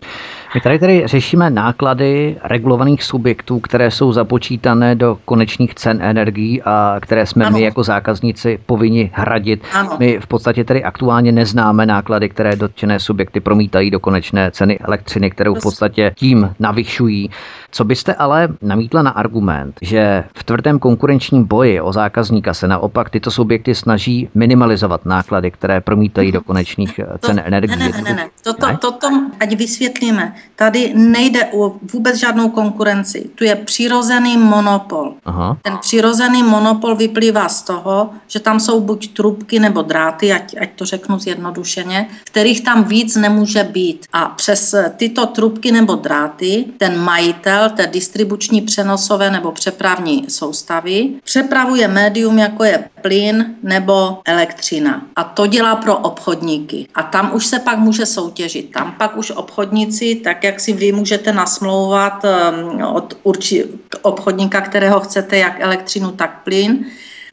My 0.56 0.62
tady 0.62 0.80
tedy 0.80 1.04
řešíme 1.06 1.50
náklady 1.50 2.38
regulovaných 2.44 3.04
subjektů, 3.04 3.60
které 3.60 3.92
jsou 3.92 4.12
započítané 4.14 4.96
do 4.96 5.18
konečných 5.26 5.76
cen 5.76 6.02
energií 6.02 6.62
a 6.62 6.96
které 7.02 7.26
jsme 7.26 7.46
ano. 7.46 7.58
my 7.58 7.64
jako 7.64 7.84
zákazníci 7.84 8.60
povinni 8.66 9.12
hradit. 9.14 9.64
Ano. 9.74 9.96
My 10.00 10.20
v 10.20 10.28
podstatě 10.28 10.64
tedy 10.64 10.84
aktuálně 10.84 11.32
neznáme 11.32 11.86
náklady, 11.86 12.30
které 12.30 12.56
dotčené 12.56 13.00
subjekty 13.00 13.40
promítají 13.40 13.92
do 13.92 14.00
konečné 14.00 14.52
ceny 14.52 14.80
elektřiny, 14.80 15.30
kterou 15.32 15.56
v 15.56 15.62
podstatě 15.64 16.12
tím 16.16 16.56
navyšují. 16.60 17.30
Co 17.76 17.84
byste 17.84 18.14
ale 18.14 18.48
namítla 18.62 19.02
na 19.02 19.12
argument, 19.12 19.76
že 19.82 20.24
v 20.36 20.44
tvrdém 20.44 20.80
konkurenčním 20.80 21.44
boji 21.44 21.82
o 21.82 21.94
zákazníka 21.94 22.54
se 22.54 22.68
naopak 22.68 23.10
tyto 23.10 23.32
subjekty 23.32 23.76
snaží 23.76 24.30
minimalizovat 24.36 25.06
náklady, 25.06 25.52
které 25.52 25.82
promítají 25.82 26.32
do 26.32 26.42
konečných 26.42 27.00
eh, 27.00 27.18
cen 27.20 27.42
energií? 27.46 27.80
Ne, 27.80 27.90
ne, 27.90 28.02
ne, 28.02 28.14
ne. 28.14 28.30
Toto, 28.44 28.68
ne? 28.68 28.78
toto, 28.78 29.08
ať 29.40 29.56
vysvětlíme. 29.56 30.36
Tady 30.56 30.94
nejde 30.96 31.46
o 31.46 31.76
vůbec 31.94 32.16
žádnou 32.16 32.50
konkurenci. 32.50 33.30
Tu 33.36 33.44
je 33.44 33.56
přirozený 33.56 34.38
monopol. 34.38 35.14
Aha. 35.26 35.58
Ten 35.62 35.78
přirozený 35.78 36.44
monopol 36.44 36.96
vyplývá 36.96 37.50
z 37.50 37.62
toho, 37.62 38.10
že 38.28 38.40
tam 38.40 38.60
jsou 38.60 38.82
buď 38.82 39.14
trubky 39.14 39.60
nebo 39.60 39.82
dráty, 39.82 40.34
ať, 40.34 40.56
ať 40.62 40.70
to 40.76 40.86
řeknu 40.86 41.20
zjednodušeně, 41.20 42.08
kterých 42.24 42.64
tam 42.64 42.84
víc 42.84 43.16
nemůže 43.16 43.64
být. 43.64 44.06
A 44.14 44.26
přes 44.26 44.76
tyto 44.98 45.26
trubky 45.26 45.72
nebo 45.72 45.96
dráty 45.96 46.66
ten 46.78 47.00
majitel 47.00 47.65
té 47.70 47.88
distribuční 47.88 48.62
přenosové 48.62 49.32
nebo 49.32 49.52
přepravní 49.52 50.26
soustavy 50.30 51.10
přepravuje 51.24 51.88
médium, 51.88 52.40
jako 52.40 52.64
je 52.64 52.90
plyn 53.02 53.56
nebo 53.64 54.18
elektřina. 54.26 55.06
A 55.16 55.24
to 55.24 55.48
dělá 55.48 55.76
pro 55.76 55.98
obchodníky. 55.98 56.88
A 56.96 57.04
tam 57.04 57.36
už 57.36 57.46
se 57.46 57.60
pak 57.60 57.78
může 57.78 58.06
soutěžit. 58.06 58.72
Tam 58.72 58.96
pak 58.98 59.18
už 59.18 59.32
obchodníci, 59.32 60.16
tak 60.16 60.44
jak 60.44 60.60
si 60.60 60.74
vy 60.74 60.92
můžete 60.92 61.34
nasmlouvat 61.34 62.24
um, 62.24 62.82
od 62.82 63.18
urči, 63.24 63.66
obchodníka, 64.02 64.62
kterého 64.62 65.00
chcete, 65.00 65.38
jak 65.38 65.60
elektřinu, 65.60 66.12
tak 66.12 66.44
plyn, 66.44 66.86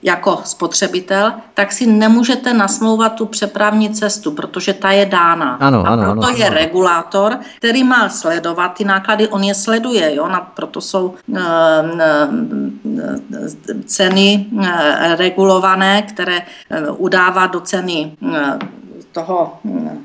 jako 0.03 0.41
spotřebitel, 0.45 1.33
tak 1.55 1.73
si 1.73 1.87
nemůžete 1.87 2.55
nasmlouvat 2.55 3.15
tu 3.15 3.27
přepravní 3.27 3.91
cestu, 3.91 4.31
protože 4.31 4.73
ta 4.73 4.91
je 4.91 5.07
dána. 5.07 5.57
Ano, 5.61 5.87
a 5.87 5.97
proto 5.97 6.27
ano, 6.27 6.37
je 6.37 6.47
ano. 6.47 6.55
regulátor, 6.55 7.39
který 7.57 7.85
má 7.85 8.09
sledovat 8.09 8.69
ty 8.69 8.85
náklady, 8.85 9.29
on 9.29 9.45
je 9.45 9.55
sleduje, 9.55 10.15
jo? 10.15 10.29
Na, 10.29 10.41
proto 10.41 10.81
jsou 10.81 11.15
e, 11.35 11.41
e, 12.01 12.29
ceny 13.85 14.47
e, 14.63 15.17
regulované, 15.17 16.03
které 16.03 16.37
e, 16.37 16.91
udává 16.91 17.47
do 17.47 17.61
ceny 17.61 18.17
e, 18.35 18.59
toho 19.13 19.59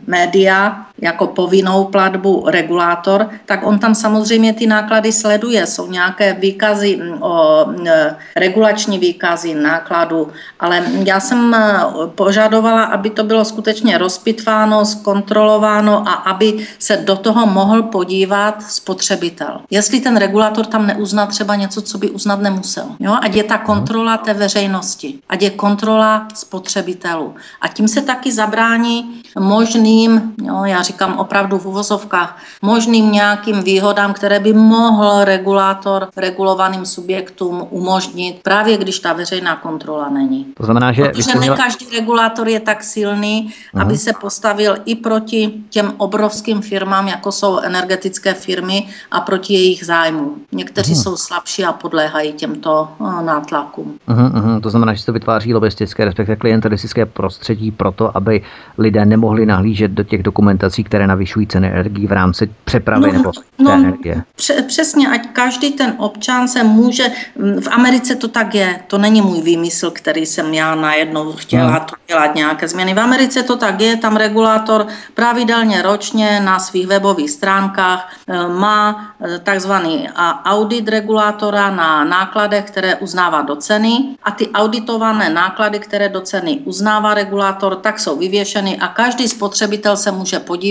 média 0.08 0.86
jako 1.02 1.28
povinnou 1.28 1.86
platbu 1.86 2.44
regulátor, 2.48 3.30
tak 3.46 3.68
on 3.68 3.80
tam 3.80 3.96
samozřejmě 3.96 4.54
ty 4.54 4.68
náklady 4.68 5.12
sleduje. 5.12 5.68
Jsou 5.68 5.92
nějaké 5.92 6.34
výkazy 6.34 6.96
mm, 6.96 7.24
o 7.24 7.66
e, 7.88 8.16
regulační 8.36 9.00
výkazy 9.00 9.56
nákladu, 9.56 10.28
ale 10.60 10.84
já 11.06 11.20
jsem 11.20 11.54
e, 11.54 11.80
požadovala, 12.16 12.84
aby 12.84 13.10
to 13.10 13.24
bylo 13.24 13.46
skutečně 13.46 13.98
rozpitváno, 13.98 14.86
zkontrolováno 14.86 16.10
a 16.10 16.14
aby 16.14 16.68
se 16.80 16.98
do 16.98 17.16
toho 17.16 17.46
mohl 17.46 17.84
podívat 17.84 18.64
spotřebitel. 18.64 19.62
Jestli 19.70 20.00
ten 20.00 20.18
regulátor 20.18 20.66
tam 20.66 20.88
neuzná 20.88 21.26
třeba 21.26 21.56
něco, 21.56 21.82
co 21.82 21.98
by 21.98 22.10
uznat 22.10 22.40
nemusel. 22.40 22.86
Jo? 23.00 23.18
Ať 23.22 23.36
je 23.36 23.44
ta 23.44 23.58
kontrola 23.58 24.18
té 24.18 24.34
veřejnosti, 24.34 25.20
ať 25.30 25.42
je 25.42 25.50
kontrola 25.50 26.28
spotřebitelů. 26.34 27.36
A 27.62 27.68
tím 27.68 27.88
se 27.88 28.02
taky 28.02 28.32
zabrání 28.32 29.22
možným, 29.40 30.34
jo, 30.44 30.62
já 30.66 30.84
říkám 30.88 31.17
opravdu 31.17 31.58
v 31.58 31.65
uvozovkách, 31.65 32.38
možným 32.62 33.12
nějakým 33.12 33.63
výhodám, 33.63 34.13
které 34.13 34.39
by 34.39 34.54
mohl 34.54 35.23
regulátor 35.23 36.08
regulovaným 36.17 36.86
subjektům 36.86 37.67
umožnit, 37.69 38.39
právě 38.43 38.78
když 38.78 39.00
ta 39.00 39.13
veřejná 39.13 39.56
kontrola 39.56 40.10
není. 40.10 40.45
To 40.58 40.63
znamená, 40.63 40.91
že... 40.91 41.04
Protože 41.04 41.39
ne 41.39 41.47
každý 41.50 41.86
regulátor 42.00 42.47
je 42.47 42.60
tak 42.60 42.84
silný, 42.84 43.50
uh-huh. 43.50 43.82
aby 43.82 43.97
se 43.97 44.12
postavil 44.21 44.76
i 44.86 44.95
proti 44.95 45.54
těm 45.69 45.93
obrovským 45.97 46.62
firmám, 46.62 47.08
jako 47.08 47.32
jsou 47.32 47.60
energetické 47.60 48.34
firmy 48.34 48.88
a 49.12 49.21
proti 49.21 49.54
jejich 49.54 49.86
zájmům. 49.86 50.41
Někteří 50.52 50.93
uh-huh. 50.93 51.04
jsou 51.04 51.17
slabší 51.17 51.65
a 51.65 51.73
podléhají 51.73 52.34
těmto 52.34 52.89
uh, 52.97 53.21
nátlakům. 53.21 53.97
Uh-huh, 54.08 54.32
uh-huh. 54.32 54.62
To 54.62 54.69
znamená, 54.69 54.93
že 54.93 55.04
se 55.04 55.12
vytváří 55.12 55.54
lobistické, 55.54 56.06
respektive 56.06 56.36
klientelistické 56.36 57.06
prostředí 57.06 57.71
pro 57.71 57.91
to, 57.91 58.17
aby 58.17 58.41
lidé 58.78 59.06
nemohli 59.06 59.45
nahlížet 59.45 59.91
do 59.91 60.04
těch 60.04 60.23
dokumentací, 60.23 60.77
které 60.84 61.08
navyšují 61.08 61.48
ceny 61.48 61.68
energií 61.68 62.08
v 62.08 62.12
rámci 62.12 62.50
přepravy 62.66 63.08
no, 63.08 63.13
nebo 63.13 63.32
té 63.32 63.42
no, 63.60 63.72
energie. 63.72 64.24
Přesně, 64.68 65.08
ať 65.08 65.28
každý 65.34 65.72
ten 65.72 65.94
občan 65.98 66.48
se 66.48 66.63
může, 66.63 67.04
v 67.36 67.68
Americe 67.72 68.16
to 68.16 68.28
tak 68.28 68.56
je, 68.56 68.80
to 68.88 68.98
není 68.98 69.22
můj 69.22 69.42
výmysl, 69.42 69.92
který 69.92 70.26
jsem 70.26 70.54
já 70.54 70.76
najednou 70.76 71.32
chtěla 71.34 71.68
hmm. 71.68 71.86
to 71.86 71.96
dělat 72.08 72.36
nějaké 72.36 72.68
změny. 72.68 72.94
V 72.94 73.00
Americe 73.00 73.44
to 73.44 73.56
tak 73.58 73.82
je, 73.82 73.98
tam 73.98 74.16
regulátor 74.16 74.88
pravidelně 75.13 75.82
ročně 75.82 76.40
na 76.40 76.60
svých 76.60 76.88
webových 76.88 77.32
stránkách 77.32 78.13
eh, 78.28 78.48
má 78.48 79.13
eh, 79.22 79.40
takzvaný 79.40 80.10
audit 80.46 80.88
regulátora 80.90 81.72
na 81.72 82.04
nákladech, 82.04 82.66
které 82.66 82.96
uznává 82.96 83.42
do 83.42 83.56
ceny 83.56 84.18
a 84.24 84.32
ty 84.32 84.50
auditované 84.52 85.30
náklady, 85.30 85.80
které 85.80 86.10
do 86.10 86.22
ceny 86.22 86.60
uznává 86.66 87.13
regulátor, 87.13 87.76
tak 87.76 88.00
jsou 88.00 88.18
vyvěšeny 88.18 88.78
a 88.78 88.88
každý 88.88 89.28
spotřebitel 89.28 89.98
se 89.98 90.12
může 90.12 90.40
podívat, 90.40 90.66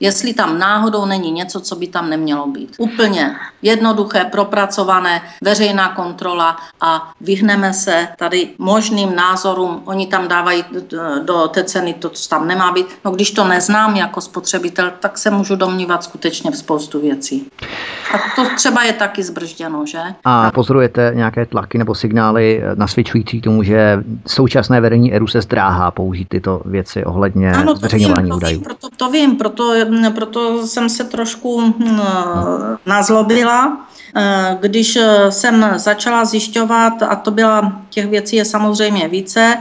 jestli 0.00 0.34
tam 0.34 0.58
náhodou 0.58 1.06
není 1.06 1.30
něco, 1.30 1.60
co 1.60 1.76
by 1.76 1.86
tam 1.86 2.10
nemělo 2.10 2.46
být. 2.46 2.74
Úplně 2.78 3.36
jednoduché, 3.62 4.24
propracované, 4.24 5.22
veřejná 5.42 5.88
kontrola 5.88 6.56
a 6.80 7.12
vyhneme 7.20 7.72
se 7.72 8.08
tady 8.18 8.48
možným 8.58 9.16
názorům. 9.16 9.82
Oni 9.84 10.06
tam 10.06 10.28
dávají 10.28 10.64
do 11.22 11.48
té 11.48 11.64
ceny 11.64 11.94
to, 11.94 12.08
co 12.08 12.28
tam 12.28 12.48
nemá 12.48 12.72
být. 12.72 12.86
No 13.04 13.10
když 13.10 13.30
to 13.30 13.44
neznám 13.44 13.96
jako 13.96 14.20
spotřebitel, 14.20 14.92
tak 15.00 15.18
se 15.18 15.30
můžu 15.30 15.56
domnívat 15.56 16.04
skutečně 16.04 16.50
v 16.50 16.56
spoustu 16.56 17.00
věcí. 17.00 17.48
A 18.14 18.18
to 18.36 18.48
třeba 18.56 18.82
je 18.82 18.92
taky 18.92 19.22
zbržděno, 19.22 19.86
že? 19.86 20.00
A 20.24 20.50
pozorujete 20.50 21.12
nějaké 21.14 21.46
tlaky 21.46 21.78
nebo 21.78 21.94
signály 21.94 22.62
nasvědčující 22.74 23.40
tomu, 23.40 23.62
že 23.62 24.04
současné 24.26 24.80
vedení 24.80 25.14
ERU 25.14 25.26
se 25.26 25.40
zdráhá 25.40 25.90
použít 25.90 26.28
tyto 26.28 26.60
věci 26.64 27.04
ohledně 27.04 27.52
ano, 27.52 27.76
zveřejňování 27.76 28.32
údajů? 28.32 28.60
Proto, 28.60 28.88
to 28.96 29.10
vím, 29.10 29.23
proto, 29.30 29.74
proto 30.14 30.66
jsem 30.66 30.88
se 30.88 31.04
trošku 31.04 31.60
hm, 31.60 32.00
nazlobila 32.86 33.86
Eh, 34.16 34.58
když 34.60 34.96
eh, 34.96 35.32
jsem 35.32 35.72
začala 35.76 36.24
zjišťovat, 36.24 37.02
a 37.02 37.16
to 37.16 37.30
byla, 37.30 37.82
těch 37.90 38.06
věcí 38.06 38.36
je 38.36 38.44
samozřejmě 38.44 39.08
více, 39.08 39.58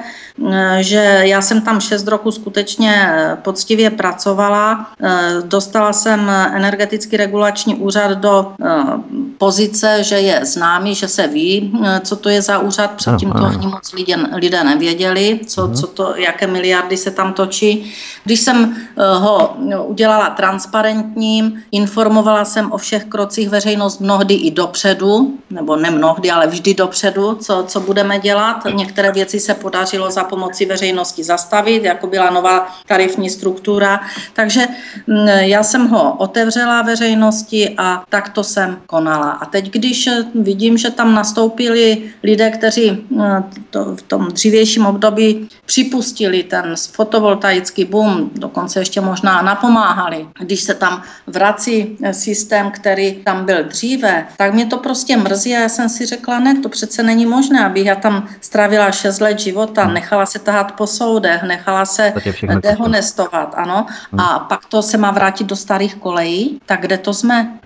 že 0.79 1.21
já 1.23 1.41
jsem 1.41 1.61
tam 1.61 1.81
6 1.81 2.07
roku 2.07 2.31
skutečně 2.31 3.09
poctivě 3.41 3.89
pracovala. 3.89 4.87
Dostala 5.43 5.93
jsem 5.93 6.29
energetický 6.29 7.17
regulační 7.17 7.75
úřad 7.75 8.11
do 8.11 8.53
pozice, 9.37 10.03
že 10.03 10.15
je 10.15 10.45
známý, 10.45 10.95
že 10.95 11.07
se 11.07 11.27
ví, 11.27 11.73
co 12.01 12.15
to 12.15 12.29
je 12.29 12.41
za 12.41 12.59
úřad. 12.59 12.91
Předtím 12.91 13.31
to 13.31 13.45
ani 13.45 13.67
moc 13.67 13.93
lidé, 13.93 14.15
lidé 14.33 14.63
nevěděli, 14.63 15.39
co, 15.47 15.67
mhm. 15.67 15.75
co 15.75 15.87
to, 15.87 16.13
jaké 16.15 16.47
miliardy 16.47 16.97
se 16.97 17.11
tam 17.11 17.33
točí. 17.33 17.93
Když 18.23 18.39
jsem 18.39 18.75
ho 19.19 19.55
udělala 19.83 20.29
transparentním, 20.29 21.63
informovala 21.71 22.45
jsem 22.45 22.71
o 22.71 22.77
všech 22.77 23.05
krocích 23.05 23.49
veřejnost 23.49 23.99
mnohdy 23.99 24.33
i 24.33 24.51
dopředu, 24.51 25.37
nebo 25.49 25.75
ne 25.75 25.91
mnohdy, 25.91 26.31
ale 26.31 26.47
vždy 26.47 26.73
dopředu, 26.73 27.35
co, 27.35 27.63
co 27.67 27.79
budeme 27.79 28.19
dělat. 28.19 28.57
Některé 28.73 29.11
věci 29.11 29.39
se 29.39 29.53
podařilo 29.53 30.11
za 30.11 30.22
pomoci 30.23 30.65
veřejnosti 30.65 31.23
zastavit, 31.23 31.83
jako 31.83 32.07
byla 32.07 32.29
nová 32.29 32.75
tarifní 32.87 33.29
struktura. 33.29 33.99
Takže 34.33 34.67
mm, 35.07 35.27
já 35.27 35.63
jsem 35.63 35.87
ho 35.87 36.15
otevřela 36.17 36.81
veřejnosti 36.81 37.75
a 37.77 38.03
takto 38.09 38.43
jsem 38.43 38.81
konala. 38.87 39.31
A 39.31 39.45
teď, 39.45 39.71
když 39.71 40.09
vidím, 40.35 40.77
že 40.77 40.91
tam 40.91 41.13
nastoupili 41.13 42.03
lidé, 42.23 42.51
kteří 42.51 42.91
mm, 42.91 43.43
to, 43.69 43.95
v 43.95 44.01
tom 44.01 44.27
dřívějším 44.27 44.85
období 44.85 45.49
připustili 45.65 46.43
ten 46.43 46.75
fotovoltaický 46.91 47.85
boom, 47.85 48.29
dokonce 48.33 48.79
ještě 48.79 49.01
možná 49.01 49.41
napomáhali, 49.41 50.27
když 50.39 50.61
se 50.61 50.73
tam 50.73 51.01
vrací 51.27 51.97
systém, 52.11 52.71
který 52.71 53.13
tam 53.13 53.45
byl 53.45 53.63
dříve, 53.63 54.27
tak 54.37 54.53
mě 54.53 54.65
to 54.65 54.77
prostě 54.77 55.17
mrzí 55.17 55.55
a 55.55 55.59
já 55.59 55.69
jsem 55.69 55.89
si 55.89 56.05
řekla, 56.05 56.39
ne, 56.39 56.55
to 56.55 56.69
přece 56.69 57.03
není 57.03 57.25
možné, 57.25 57.65
abych 57.65 57.85
já 57.85 57.95
tam 57.95 58.27
strávila 58.41 58.91
6 58.91 59.19
let 59.19 59.39
života, 59.39 59.83
hmm. 59.83 59.93
nechala 59.93 60.25
se 60.25 60.39
tahat 60.39 60.71
po 60.71 60.87
soudech, 60.87 61.43
nechala 61.43 61.85
se 61.85 62.13
dehonestovat, 62.61 63.53
ano, 63.57 63.85
hmm. 64.11 64.19
a 64.19 64.39
pak 64.39 64.65
to 64.65 64.81
se 64.81 64.97
má 64.97 65.11
vrátit 65.11 65.47
do 65.47 65.55
starých 65.55 65.95
kolejí, 65.95 66.59
tak 66.65 66.81
kde 66.81 66.97
to 66.97 67.13
jsme? 67.13 67.59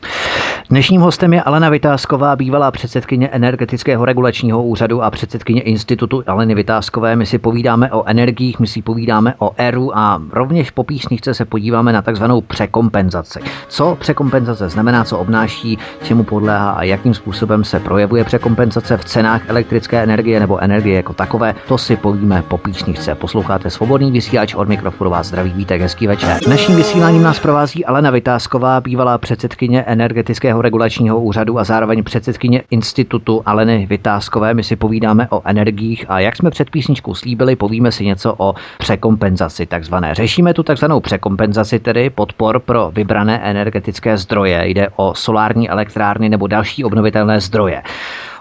Dnešním 0.69 1.01
hostem 1.01 1.33
je 1.33 1.43
Alena 1.43 1.69
Vytázková, 1.69 2.35
bývalá 2.35 2.71
předsedkyně 2.71 3.27
Energetického 3.27 4.05
regulačního 4.05 4.63
úřadu 4.63 5.03
a 5.03 5.11
předsedkyně 5.11 5.61
Institutu 5.61 6.23
Aleny 6.27 6.55
Vytázkové. 6.55 7.15
My 7.15 7.25
si 7.25 7.37
povídáme 7.37 7.91
o 7.91 8.03
energiích, 8.05 8.59
my 8.59 8.67
si 8.67 8.81
povídáme 8.81 9.33
o 9.39 9.51
ERU 9.57 9.97
a 9.97 10.21
rovněž 10.31 10.71
po 10.71 10.83
písničce 10.83 11.33
se 11.33 11.45
podíváme 11.45 11.93
na 11.93 12.01
takzvanou 12.01 12.41
překompenzaci. 12.41 13.39
Co 13.67 13.97
překompenzace 13.99 14.69
znamená, 14.69 15.03
co 15.03 15.19
obnáší, 15.19 15.77
čemu 16.03 16.23
podléhá 16.23 16.71
a 16.71 16.83
jakým 16.83 17.13
způsobem 17.13 17.63
se 17.63 17.79
projevuje 17.79 18.23
překompenzace 18.23 18.97
v 18.97 19.05
cenách 19.05 19.49
elektrické 19.49 20.03
energie 20.03 20.39
nebo 20.39 20.59
energie 20.59 20.95
jako 20.95 21.13
takové, 21.13 21.55
to 21.67 21.77
si 21.77 21.95
povíme 21.95 22.43
po 22.47 22.57
písničce. 22.57 23.15
Posloucháte 23.15 23.69
svobodný 23.69 24.11
vysílač 24.11 24.55
od 24.55 24.67
mikrofonu 24.67 25.09
vás 25.09 25.27
zdraví 25.27 25.51
vítek, 25.51 25.81
hezký 25.81 26.07
večer. 26.07 26.37
Dnešním 26.45 26.77
vysíláním 26.77 27.23
nás 27.23 27.39
provází 27.39 27.85
Alena 27.85 28.11
Vytázková, 28.11 28.81
bývalá 28.81 29.17
předsedkyně 29.17 29.81
Energetického 29.81 30.56
regulačního 30.61 31.21
úřadu 31.21 31.59
a 31.59 31.63
zároveň 31.63 32.03
předsedkyně 32.03 32.63
institutu 32.71 33.41
Aleny 33.45 33.85
Vytázkové. 33.89 34.53
My 34.53 34.63
si 34.63 34.75
povídáme 34.75 35.27
o 35.29 35.41
energiích 35.45 36.05
a 36.09 36.19
jak 36.19 36.35
jsme 36.35 36.49
před 36.49 36.69
písničkou 36.69 37.13
slíbili, 37.13 37.55
povíme 37.55 37.91
si 37.91 38.05
něco 38.05 38.35
o 38.37 38.55
překompenzaci 38.77 39.65
takzvané. 39.65 40.15
Řešíme 40.15 40.53
tu 40.53 40.63
takzvanou 40.63 40.99
překompenzaci, 40.99 41.79
tedy 41.79 42.09
podpor 42.09 42.59
pro 42.59 42.91
vybrané 42.91 43.39
energetické 43.39 44.17
zdroje. 44.17 44.67
Jde 44.67 44.87
o 44.95 45.13
solární 45.15 45.69
elektrárny 45.69 46.29
nebo 46.29 46.47
další 46.47 46.83
obnovitelné 46.83 47.39
zdroje. 47.39 47.81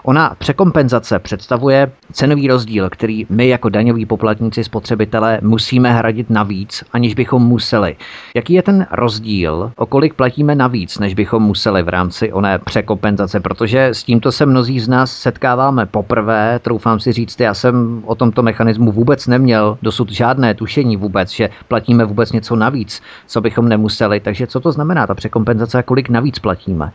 Ona 0.07 0.35
překompenzace 0.39 1.19
představuje 1.19 1.91
cenový 2.11 2.47
rozdíl, 2.47 2.89
který 2.89 3.25
my 3.29 3.47
jako 3.47 3.69
daňoví 3.69 4.05
poplatníci 4.05 4.63
spotřebitelé 4.63 5.39
musíme 5.41 5.93
hradit 5.93 6.29
navíc, 6.29 6.83
aniž 6.93 7.13
bychom 7.13 7.43
museli. 7.43 7.95
Jaký 8.35 8.53
je 8.53 8.63
ten 8.63 8.87
rozdíl, 8.91 9.71
o 9.75 9.85
kolik 9.85 10.13
platíme 10.13 10.55
navíc, 10.55 10.99
než 10.99 11.13
bychom 11.13 11.43
museli 11.43 11.83
v 11.83 11.89
rámci 11.89 12.33
oné 12.33 12.59
překompenzace, 12.59 13.39
protože 13.39 13.85
s 13.85 14.03
tímto 14.03 14.31
se 14.31 14.45
mnozí 14.45 14.79
z 14.79 14.87
nás 14.87 15.11
setkáváme 15.11 15.85
poprvé, 15.85 16.59
troufám 16.59 16.99
si 16.99 17.11
říct, 17.11 17.39
já 17.39 17.53
jsem 17.53 18.03
o 18.05 18.15
tomto 18.15 18.43
mechanismu 18.43 18.91
vůbec 18.91 19.27
neměl 19.27 19.77
dosud 19.81 20.11
žádné 20.11 20.53
tušení 20.53 20.97
vůbec, 20.97 21.31
že 21.31 21.49
platíme 21.67 22.05
vůbec 22.05 22.31
něco 22.31 22.55
navíc, 22.55 23.01
co 23.27 23.41
bychom 23.41 23.69
nemuseli. 23.69 24.19
Takže 24.19 24.47
co 24.47 24.59
to 24.59 24.71
znamená 24.71 25.07
ta 25.07 25.15
překompenzace 25.15 25.77
a 25.77 25.83
kolik 25.83 26.09
navíc 26.09 26.39
platíme? 26.39 26.91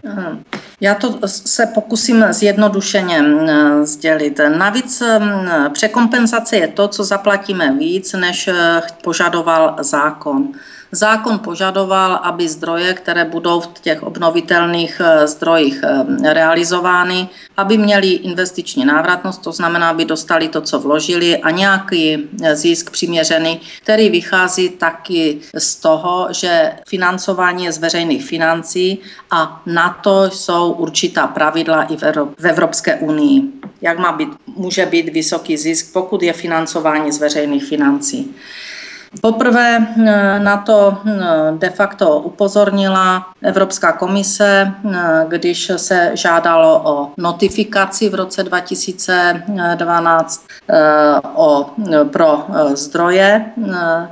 Já 0.81 0.95
to 0.95 1.19
se 1.27 1.67
pokusím 1.75 2.25
zjednodušit 2.31 3.02
eh, 3.11 3.87
sdělit. 3.87 4.41
Navíc 4.59 5.03
mm, 5.19 5.73
překompenzace 5.73 6.57
je 6.57 6.69
to, 6.69 6.89
co 6.89 7.05
zaplatíme 7.05 7.73
víc, 7.73 8.13
než 8.13 8.49
eh, 8.49 8.81
požadoval 9.03 9.77
zákon. 9.81 10.53
Zákon 10.95 11.39
požadoval, 11.39 12.21
aby 12.23 12.49
zdroje, 12.49 12.95
které 12.95 13.25
budou 13.25 13.61
v 13.61 13.81
těch 13.81 14.03
obnovitelných 14.03 15.01
eh, 15.01 15.27
zdrojích 15.27 15.81
eh, 15.85 16.33
realizovány, 16.33 17.29
aby 17.57 17.79
měli 17.79 18.09
investiční 18.09 18.85
návratnost, 18.85 19.43
to 19.43 19.53
znamená, 19.53 19.91
aby 19.91 20.05
dostali 20.05 20.49
to, 20.49 20.61
co 20.61 20.81
vložili 20.81 21.37
a 21.37 21.51
nějaký 21.51 22.29
eh, 22.43 22.57
zisk 22.57 22.91
přiměřený, 22.91 23.61
který 23.83 24.11
vychází 24.11 24.69
taky 24.69 25.41
z 25.59 25.77
toho, 25.77 26.29
že 26.31 26.73
financování 26.89 27.65
je 27.65 27.73
z 27.73 27.79
veřejných 27.79 28.25
financí 28.25 28.99
a 29.31 29.63
na 29.67 29.99
to 30.03 30.31
jsou 30.31 30.73
určitá 30.73 31.27
pravidla 31.27 31.83
i 31.83 31.97
v 32.39 32.45
Evropské 32.45 32.97
unii. 32.97 33.43
Jak 33.81 33.99
má 33.99 34.13
být, 34.13 34.29
může 34.47 34.87
být 34.87 35.09
vysoký 35.09 35.57
zisk, 35.57 35.93
pokud 35.93 36.23
je 36.23 36.33
financování 36.33 37.13
z 37.13 37.19
veřejných 37.19 37.65
financí. 37.65 38.35
Poprvé 39.21 39.87
eh, 40.07 40.39
na 40.39 40.57
to 40.57 40.99
eh, 41.07 41.13
de 41.59 41.71
facto 41.71 42.19
upozornila 42.19 43.27
Evropská 43.43 43.93
komise, 43.93 44.73
eh, 44.93 45.25
když 45.29 45.73
se 45.77 46.11
žádalo 46.15 46.83
o 46.85 47.11
notifikaci 47.17 48.09
v 48.09 48.15
roce 48.15 48.43
2012 48.43 50.47
o, 51.35 51.71
pro 52.13 52.47
zdroje, 52.75 53.45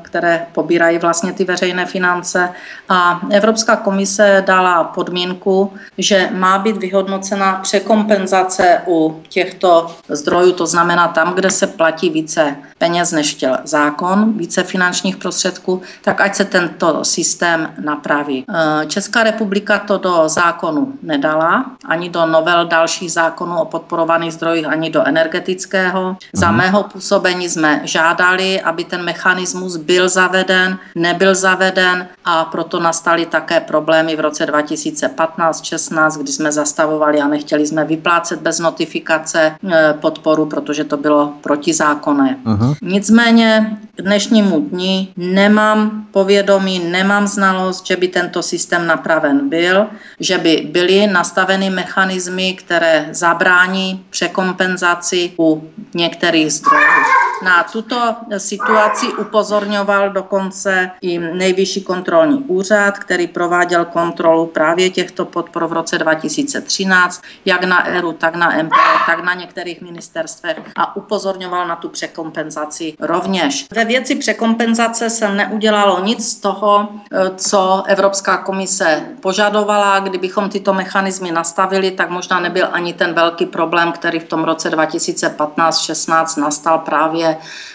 které 0.03 0.47
pobírají 0.53 0.99
vlastně 0.99 1.33
ty 1.33 1.45
veřejné 1.45 1.87
finance. 1.87 2.49
A 2.89 3.21
Evropská 3.31 3.77
komise 3.77 4.45
dala 4.47 4.85
podmínku, 4.85 5.73
že 5.99 6.29
má 6.33 6.59
být 6.59 6.77
vyhodnocena 6.77 7.55
překompenzace 7.55 8.81
u 8.87 9.21
těchto 9.29 9.97
zdrojů, 10.09 10.53
to 10.53 10.67
znamená 10.67 11.09
tam, 11.09 11.35
kde 11.35 11.51
se 11.51 11.67
platí 11.67 12.11
více 12.11 12.57
peněz 12.79 13.13
než 13.13 13.35
chtěl 13.35 13.59
zákon, 13.65 14.33
více 14.37 14.65
finančních 14.91 15.17
prostředků, 15.17 15.83
tak 16.03 16.21
ať 16.21 16.35
se 16.35 16.45
tento 16.45 17.05
systém 17.05 17.75
napraví. 17.79 18.45
Eh, 18.49 18.87
Česká 18.87 19.23
republika 19.23 19.79
to 19.79 19.99
do 19.99 20.29
zákonu 20.29 20.93
nedala, 21.03 21.65
ani 21.85 22.11
do 22.11 22.27
novel 22.27 22.67
dalších 22.67 23.13
zákonů 23.13 23.59
o 23.59 23.65
podporovaných 23.65 24.33
zdrojích, 24.33 24.67
ani 24.67 24.91
do 24.91 25.07
energetického. 25.07 26.17
Za 26.33 26.49
mhm. 26.49 26.57
mého 26.57 26.83
působení 26.83 27.49
jsme 27.49 27.81
žádali, 27.85 28.61
aby 28.61 28.85
ten 28.85 29.05
mechanismus 29.05 29.77
byl 29.77 30.09
zaveden, 30.09 30.79
nebyl 30.95 31.35
zaveden 31.35 32.09
a 32.25 32.45
proto 32.45 32.81
nastaly 32.81 33.27
také 33.27 33.61
problémy 33.61 34.17
v 34.17 34.21
roce 34.21 34.47
2015-16, 34.47 36.19
kdy 36.19 36.33
jsme 36.33 36.53
zastavovali 36.53 37.21
a 37.21 37.29
nechtěli 37.29 37.67
jsme 37.67 37.85
vyplácet 37.85 38.41
bez 38.43 38.59
notifikace 38.59 39.55
eh, 39.55 39.95
podporu, 40.01 40.47
protože 40.47 40.85
to 40.85 40.97
bylo 40.97 41.33
protizákonné. 41.41 42.37
Uh-huh. 42.47 42.75
Nicméně 42.83 43.79
k 43.97 44.03
dnešnímu 44.03 44.61
dni 44.61 44.80
nemám 45.17 46.07
povědomí, 46.11 46.79
nemám 46.79 47.27
znalost, 47.27 47.87
že 47.87 47.97
by 47.97 48.09
tento 48.09 48.43
systém 48.43 48.87
napraven 48.87 49.49
byl, 49.49 49.87
že 50.21 50.39
by 50.39 50.69
byly 50.71 51.07
nastaveny 51.07 51.71
mechanismy, 51.71 52.55
které 52.55 53.09
zabrání 53.11 54.05
překompenzaci 54.11 55.33
u 55.39 55.71
některých 55.95 56.53
zdrojů. 56.53 57.20
Na 57.43 57.63
tuto 57.63 58.15
situaci 58.39 59.07
upozorňoval 59.13 60.11
dokonce 60.11 60.91
i 61.01 61.19
nejvyšší 61.19 61.83
kontrolní 61.83 62.39
úřad, 62.39 62.99
který 62.99 63.27
prováděl 63.27 63.85
kontrolu 63.85 64.47
právě 64.47 64.91
těchto 64.91 65.25
podpor 65.25 65.67
v 65.67 65.73
roce 65.73 65.99
2013, 65.99 67.23
jak 67.45 67.65
na 67.65 67.87
ERU, 67.87 68.13
tak 68.13 68.37
na 68.37 68.63
MP, 68.63 68.73
tak 69.07 69.25
na 69.25 69.35
některých 69.35 69.81
ministerstvech 69.83 70.61
a 70.77 70.97
upozorňoval 70.97 71.69
na 71.69 71.77
tu 71.77 71.89
překompenzaci 71.89 72.95
rovněž. 73.01 73.67
Ve 73.75 73.85
věci 73.85 74.15
překompenzace 74.15 75.11
se 75.11 75.29
neudělalo 75.29 76.05
nic 76.05 76.31
z 76.31 76.35
toho, 76.35 76.89
co 77.37 77.83
Evropská 77.87 78.37
komise 78.37 79.03
požadovala. 79.21 79.99
Kdybychom 79.99 80.49
tyto 80.49 80.73
mechanismy 80.73 81.33
nastavili, 81.33 81.91
tak 81.91 82.11
možná 82.11 82.41
nebyl 82.41 82.69
ani 82.73 82.93
ten 82.93 83.15
velký 83.15 83.47
problém, 83.47 83.93
který 83.93 84.19
v 84.19 84.29
tom 84.29 84.45
roce 84.45 84.71
2015-16 84.71 86.41
nastal 86.41 86.79
právě 86.79 87.30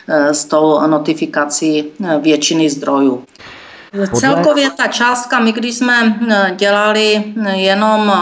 Eh, 0.08 0.34
s 0.34 0.46
tou 0.46 0.88
notifikací 0.88 1.86
eh, 2.04 2.20
většiny 2.22 2.70
zdrojů. 2.70 3.24
Celkově 4.14 4.70
ta 4.70 4.88
částka, 4.88 5.40
my 5.40 5.52
když 5.52 5.76
jsme 5.76 6.20
eh, 6.30 6.54
dělali 6.56 7.24
jenom 7.54 8.14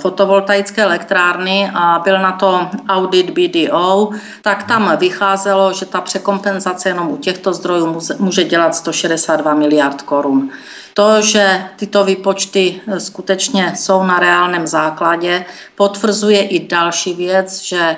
fotovoltaické 0.00 0.82
elektrárny 0.82 1.70
a 1.74 2.00
byl 2.04 2.18
na 2.18 2.32
to 2.32 2.68
audit 2.88 3.30
BDO, 3.30 4.10
tak 4.42 4.62
tam 4.62 4.96
vycházelo, 4.96 5.72
že 5.72 5.86
ta 5.86 6.00
překompenzace 6.00 6.88
jenom 6.88 7.10
u 7.10 7.16
těchto 7.16 7.52
zdrojů 7.52 7.98
může 8.18 8.44
dělat 8.44 8.74
162 8.74 9.54
miliard 9.54 10.02
korun. 10.02 10.50
To, 10.96 11.22
že 11.22 11.64
tyto 11.76 12.04
výpočty 12.04 12.80
eh, 12.86 13.00
skutečně 13.00 13.72
jsou 13.76 14.04
na 14.04 14.18
reálném 14.18 14.66
základě, 14.66 15.44
potvrzuje 15.74 16.42
i 16.42 16.66
další 16.68 17.14
věc, 17.14 17.62
že 17.62 17.80
eh, 17.80 17.96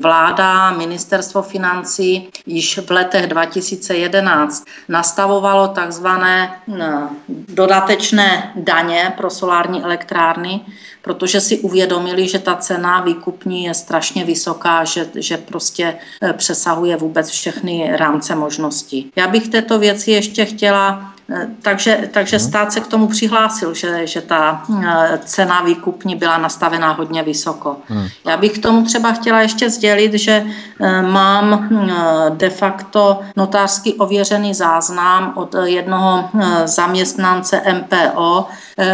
vláda, 0.00 0.70
ministerstvo 0.70 1.42
financí 1.42 2.28
již 2.46 2.78
v 2.78 2.90
letech 2.90 3.26
2011 3.26 4.64
nastavovalo 4.88 5.68
takzvané 5.68 6.62
eh, 6.68 6.84
dodatečné 7.28 8.52
daně 8.56 9.12
pro 9.16 9.30
solární 9.30 9.82
elektrárny, 9.82 10.60
protože 11.02 11.40
si 11.40 11.58
uvědomili, 11.58 12.28
že 12.28 12.38
ta 12.38 12.56
cena 12.56 13.00
výkupní 13.00 13.64
je 13.64 13.74
strašně 13.74 14.24
vysoká, 14.24 14.84
že, 14.84 15.06
že 15.14 15.36
prostě 15.36 15.98
přesahuje 16.36 16.96
vůbec 16.96 17.30
všechny 17.30 17.90
rámce 17.96 18.34
možností. 18.34 19.10
Já 19.16 19.28
bych 19.28 19.48
této 19.48 19.78
věci 19.78 20.10
ještě 20.10 20.44
chtěla 20.44 21.17
takže, 21.62 22.08
takže 22.12 22.36
mhm. 22.36 22.46
stát 22.46 22.72
se 22.72 22.80
k 22.80 22.86
tomu 22.86 23.06
přihlásil, 23.06 23.74
že, 23.74 24.06
že 24.06 24.20
ta 24.20 24.64
eh, 24.84 25.18
cena 25.24 25.62
výkupní 25.62 26.16
byla 26.16 26.38
nastavená 26.38 26.92
hodně 26.92 27.22
vysoko. 27.22 27.76
Hmm. 27.88 28.06
Já 28.26 28.36
bych 28.36 28.58
k 28.58 28.62
tomu 28.62 28.82
třeba 28.82 29.12
chtěla 29.12 29.40
ještě 29.40 29.70
sdělit, 29.70 30.14
že 30.14 30.46
eh, 30.80 31.02
mám 31.02 31.68
eh, 31.72 32.30
de 32.30 32.50
facto 32.50 33.20
notářsky 33.36 33.94
ověřený 33.94 34.54
záznam 34.54 35.32
od 35.36 35.54
jednoho 35.64 36.30
zaměstnance 36.64 37.62
MPO, 37.72 38.46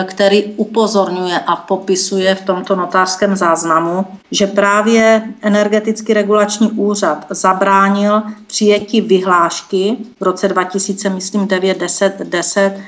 který 0.04 0.44
upozorňuje 0.44 1.38
a 1.38 1.56
popisuje 1.56 2.34
v 2.34 2.42
tomto 2.42 2.76
notářském 2.76 3.36
záznamu, 3.36 4.06
že 4.30 4.46
právě 4.46 5.22
energetický 5.42 6.14
regulační 6.14 6.70
úřad 6.70 7.26
zabránil 7.30 8.22
přijetí 8.46 9.00
vyhlášky 9.00 9.96
v 10.20 10.22
roce 10.22 10.48
2000, 10.48 11.08
myslím 11.10 11.48
9, 11.48 11.78
10, 11.78 12.23
10 12.28 12.80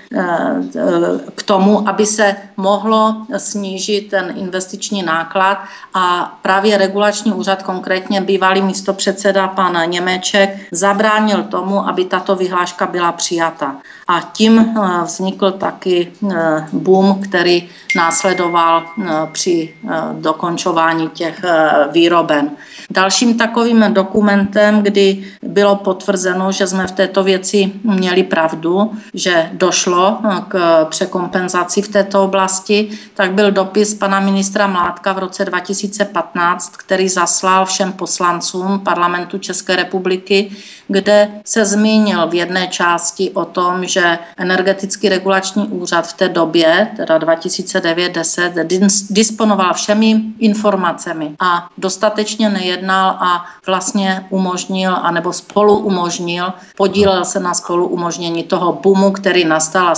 k 1.35 1.42
tomu, 1.42 1.88
aby 1.88 2.07
se 2.07 2.37
mohlo 2.56 3.26
snížit 3.36 4.10
ten 4.10 4.34
investiční 4.36 5.02
náklad 5.02 5.58
a 5.94 6.36
právě 6.42 6.78
regulační 6.78 7.32
úřad, 7.32 7.62
konkrétně 7.62 8.20
bývalý 8.20 8.62
místopředseda 8.62 9.48
pan 9.48 9.90
Němeček, 9.90 10.58
zabránil 10.72 11.42
tomu, 11.42 11.88
aby 11.88 12.04
tato 12.04 12.36
vyhláška 12.36 12.86
byla 12.86 13.12
přijata. 13.12 13.76
A 14.08 14.20
tím 14.20 14.58
eh, 14.58 15.04
vznikl 15.04 15.50
taky 15.50 16.12
eh, 16.32 16.66
boom, 16.72 17.20
který 17.22 17.68
následoval 17.96 18.82
eh, 18.82 19.10
při 19.32 19.74
dokončování 20.12 21.08
těch 21.08 21.44
výroben. 21.92 22.50
Dalším 22.90 23.38
takovým 23.38 23.84
dokumentem, 23.88 24.82
kdy 24.82 25.24
bylo 25.42 25.76
potvrzeno, 25.76 26.52
že 26.52 26.66
jsme 26.66 26.86
v 26.86 26.92
této 26.92 27.24
věci 27.24 27.72
měli 27.84 28.22
pravdu, 28.22 28.92
že 29.14 29.50
došlo 29.52 30.18
k 30.48 30.84
překompenzaci 30.84 31.82
v 31.82 31.88
této 31.88 32.24
oblasti, 32.46 32.88
tak 33.14 33.32
byl 33.32 33.50
dopis 33.50 33.94
pana 33.94 34.20
ministra 34.20 34.66
Mládka 34.66 35.12
v 35.12 35.18
roce 35.18 35.44
2015, 35.44 36.76
který 36.76 37.09
zaslal 37.09 37.66
všem 37.66 37.92
poslancům 37.92 38.80
parlamentu 38.80 39.38
České 39.38 39.76
republiky, 39.76 40.50
kde 40.88 41.31
se 41.44 41.64
zmínil 41.64 42.29
v 42.29 42.35
jedné 42.35 42.66
části 42.66 43.31
o 43.31 43.44
tom, 43.44 43.87
že 43.87 44.18
energetický 44.37 45.09
regulační 45.09 45.68
úřad 45.68 46.07
v 46.07 46.12
té 46.12 46.29
době, 46.29 46.88
teda 46.96 47.18
2009-10, 47.18 49.07
disponoval 49.11 49.75
všemi 49.75 50.22
informacemi 50.38 51.35
a 51.40 51.68
dostatečně 51.79 52.49
nejednal 52.49 53.09
a 53.11 53.44
vlastně 53.66 54.27
umožnil, 54.31 54.96
anebo 55.03 55.33
spolu 55.33 55.79
umožnil, 55.79 56.53
podílel 56.77 57.25
se 57.25 57.40
na 57.40 57.55
spolu 57.55 57.88
umožnění 57.88 58.42
toho 58.42 58.72
boomu, 58.72 59.11
který 59.11 59.44
nastal 59.44 59.88
a 59.88 59.94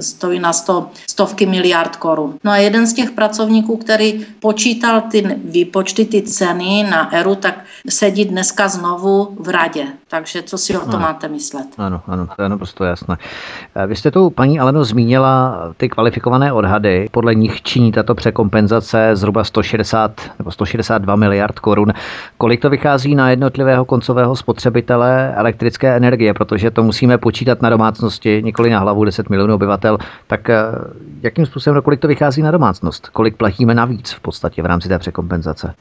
stojí 0.00 0.40
na 0.40 0.52
sto, 0.52 0.90
stovky 1.10 1.46
miliard 1.46 1.96
korun. 1.96 2.38
No 2.44 2.50
a 2.50 2.56
jeden 2.56 2.86
z 2.86 2.92
těch 2.92 3.10
pracovníků, 3.10 3.76
který 3.76 4.26
počítal 4.40 5.00
ty 5.00 5.36
výpočty, 5.44 6.04
ty 6.04 6.22
ceny 6.22 6.86
na 6.90 7.12
ERU, 7.12 7.34
tak 7.34 7.64
sedí 7.88 8.24
dneska 8.24 8.68
znovu 8.68 9.36
v 9.40 9.48
radě 9.48 9.86
Takže 10.08 10.42
co 10.42 10.58
si 10.58 10.76
o 10.76 10.80
to 10.80 10.88
ano. 10.88 10.98
máte 10.98 11.28
myslet? 11.28 11.66
Ano, 11.78 12.02
ano, 12.06 12.28
to 12.36 12.42
je 12.42 12.48
naprosto 12.48 12.84
jasné. 12.84 13.16
Eh, 13.74 13.86
vy 13.86 13.96
jste 13.96 14.10
tu, 14.10 14.30
paní 14.30 14.60
Aleno, 14.60 14.84
zmínila 14.84 15.62
ty 15.76 15.88
kvalifikované 15.88 16.52
odhady. 16.52 17.08
Podle 17.10 17.34
nich 17.34 17.62
činí 17.62 17.92
tato 17.92 18.14
překompenzace 18.14 19.10
zhruba 19.16 19.44
160 19.44 20.20
nebo 20.38 20.50
162 20.50 21.16
miliard 21.16 21.58
korun. 21.58 21.92
Kolik 22.38 22.60
to 22.60 22.70
vychází 22.70 23.14
na 23.14 23.30
jednotlivého 23.30 23.84
koncového 23.84 24.36
spotřebitele 24.36 25.34
elektrické 25.34 25.96
energie, 25.96 26.34
protože 26.34 26.70
to 26.70 26.82
musíme 26.82 27.18
počítat 27.18 27.62
na 27.62 27.70
domácnosti, 27.70 28.42
nikoli 28.44 28.70
na 28.70 28.78
hlavu 28.78 29.04
10 29.04 29.30
milionů 29.30 29.54
obyvatel. 29.54 29.98
Tak 30.26 30.50
eh, 30.50 30.56
jakým 31.22 31.46
způsobem, 31.46 31.82
kolik 31.82 32.00
to 32.00 32.08
vychází 32.08 32.42
na 32.42 32.50
domácnost? 32.50 33.08
Kolik 33.08 33.36
platíme 33.36 33.74
navíc 33.74 34.10
v 34.10 34.20
podstatě 34.20 34.62
v 34.62 34.66
rámci 34.66 34.88
té 34.88 34.98
překompenzace? 34.98 35.74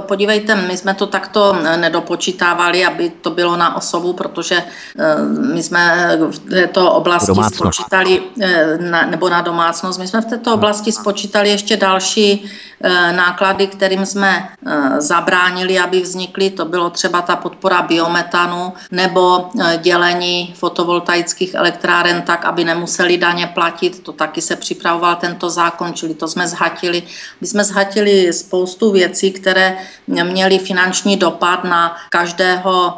Podívejte, 0.00 0.54
my 0.54 0.76
jsme 0.76 0.94
to 0.94 1.06
takto 1.06 1.56
nedopočítávali, 1.76 2.84
aby 2.84 3.10
to 3.10 3.30
bylo 3.30 3.39
na 3.56 3.76
osobu, 3.76 4.12
protože 4.12 4.62
eh, 4.98 5.16
my 5.54 5.62
jsme 5.62 6.16
v 6.30 6.38
této 6.38 6.92
oblasti 6.92 7.26
domácnost. 7.26 7.54
spočítali, 7.54 8.22
eh, 8.42 8.78
nebo 9.10 9.28
na 9.28 9.40
domácnost, 9.40 9.98
my 9.98 10.08
jsme 10.08 10.20
v 10.20 10.24
této 10.24 10.54
oblasti 10.54 10.92
spočítali 10.92 11.48
ještě 11.48 11.76
další 11.76 12.50
Eh, 12.82 13.12
náklady, 13.12 13.66
kterým 13.66 14.06
jsme 14.06 14.48
eh, 14.66 15.00
zabránili, 15.00 15.78
aby 15.78 16.00
vznikly. 16.00 16.50
To 16.50 16.64
bylo 16.64 16.90
třeba 16.90 17.22
ta 17.22 17.36
podpora 17.36 17.82
biometanu 17.82 18.72
nebo 18.90 19.48
eh, 19.60 19.78
dělení 19.82 20.54
fotovoltaických 20.56 21.54
elektráren 21.54 22.22
tak, 22.22 22.44
aby 22.44 22.64
nemuseli 22.64 23.18
daně 23.18 23.46
platit. 23.46 24.02
To 24.02 24.12
taky 24.12 24.40
se 24.40 24.56
připravoval 24.56 25.16
tento 25.16 25.50
zákon, 25.50 25.94
čili 25.94 26.14
to 26.14 26.28
jsme 26.28 26.48
zhatili. 26.48 27.02
My 27.40 27.46
jsme 27.46 27.64
zhatili 27.64 28.32
spoustu 28.32 28.92
věcí, 28.92 29.32
které 29.32 29.76
měly 30.06 30.58
finanční 30.58 31.16
dopad 31.16 31.64
na 31.64 31.96
každého 32.10 32.94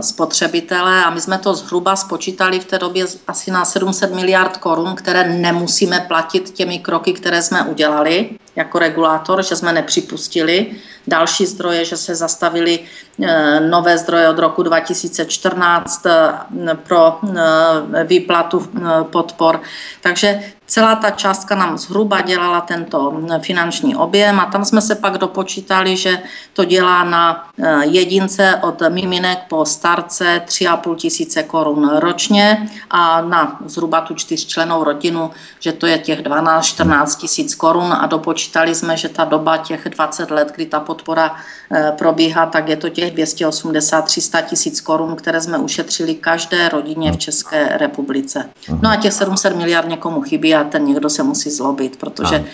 spotřebitele 0.00 1.04
a 1.04 1.10
my 1.10 1.20
jsme 1.20 1.38
to 1.38 1.54
zhruba 1.54 1.96
spočítali 1.96 2.60
v 2.60 2.64
té 2.64 2.78
době 2.78 3.06
asi 3.26 3.50
na 3.50 3.64
700 3.64 4.14
miliard 4.14 4.56
korun, 4.56 4.94
které 4.94 5.28
nemusíme 5.28 6.00
platit 6.08 6.50
těmi 6.50 6.78
kroky, 6.78 7.12
které 7.12 7.42
jsme 7.42 7.62
udělali 7.62 8.30
jako 8.56 8.78
regulátor, 8.78 9.44
že 9.44 9.56
jsme 9.56 9.72
nepřipustili 9.72 10.66
další 11.06 11.46
zdroje, 11.46 11.84
že 11.84 11.96
se 11.96 12.14
zastavili 12.14 12.80
eh, 13.22 13.60
nové 13.60 13.98
zdroje 13.98 14.28
od 14.28 14.38
roku 14.38 14.62
2014 14.62 16.06
eh, 16.06 16.74
pro 16.74 17.18
eh, 17.22 18.04
výplatu 18.04 18.68
podpor. 19.10 19.60
Takže 20.00 20.40
Celá 20.66 20.96
ta 20.96 21.10
částka 21.10 21.54
nám 21.54 21.78
zhruba 21.78 22.20
dělala 22.20 22.60
tento 22.60 23.22
finanční 23.42 23.96
objem 23.96 24.40
a 24.40 24.46
tam 24.46 24.64
jsme 24.64 24.80
se 24.80 24.94
pak 24.94 25.18
dopočítali, 25.18 25.96
že 25.96 26.18
to 26.52 26.64
dělá 26.64 27.04
na 27.04 27.48
jedince 27.82 28.60
od 28.62 28.82
miminek 28.88 29.38
po 29.48 29.64
starce 29.64 30.42
3,5 30.46 30.94
tisíce 30.96 31.42
korun 31.42 31.90
ročně 31.96 32.68
a 32.90 33.20
na 33.20 33.58
zhruba 33.64 34.00
tu 34.00 34.14
čtyřčlenou 34.14 34.84
rodinu, 34.84 35.30
že 35.60 35.72
to 35.72 35.86
je 35.86 35.98
těch 35.98 36.22
12-14 36.22 37.18
tisíc 37.20 37.54
korun 37.54 37.92
a 37.92 38.06
dopočítali 38.06 38.74
jsme, 38.74 38.96
že 38.96 39.08
ta 39.08 39.24
doba 39.24 39.56
těch 39.56 39.88
20 39.88 40.30
let, 40.30 40.52
kdy 40.54 40.66
ta 40.66 40.80
podpora 40.80 41.36
eh, 41.72 41.92
probíhá, 41.98 42.46
tak 42.46 42.68
je 42.68 42.76
to 42.76 42.88
těch 42.88 43.14
280-300 43.14 44.42
tisíc 44.44 44.80
korun, 44.80 45.16
které 45.16 45.40
jsme 45.40 45.58
ušetřili 45.58 46.14
každé 46.14 46.68
rodině 46.68 47.12
v 47.12 47.16
České 47.16 47.78
republice. 47.78 48.50
No 48.82 48.90
a 48.90 48.96
těch 48.96 49.12
700 49.12 49.56
miliard 49.56 49.88
někomu 49.88 50.20
chybí 50.20 50.54
a 50.54 50.63
ten 50.64 50.84
někdo 50.84 51.10
se 51.10 51.22
musí 51.22 51.50
zlobit, 51.50 51.96
protože 51.96 52.44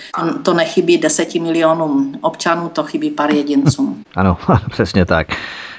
to 0.42 0.54
nechybí 0.54 0.98
10 0.98 1.34
milionům 1.34 2.18
občanů, 2.20 2.68
to 2.68 2.82
chybí 2.82 3.10
pár 3.10 3.30
jedincům. 3.30 4.02
Ano, 4.14 4.38
přesně 4.70 5.04
tak. 5.04 5.26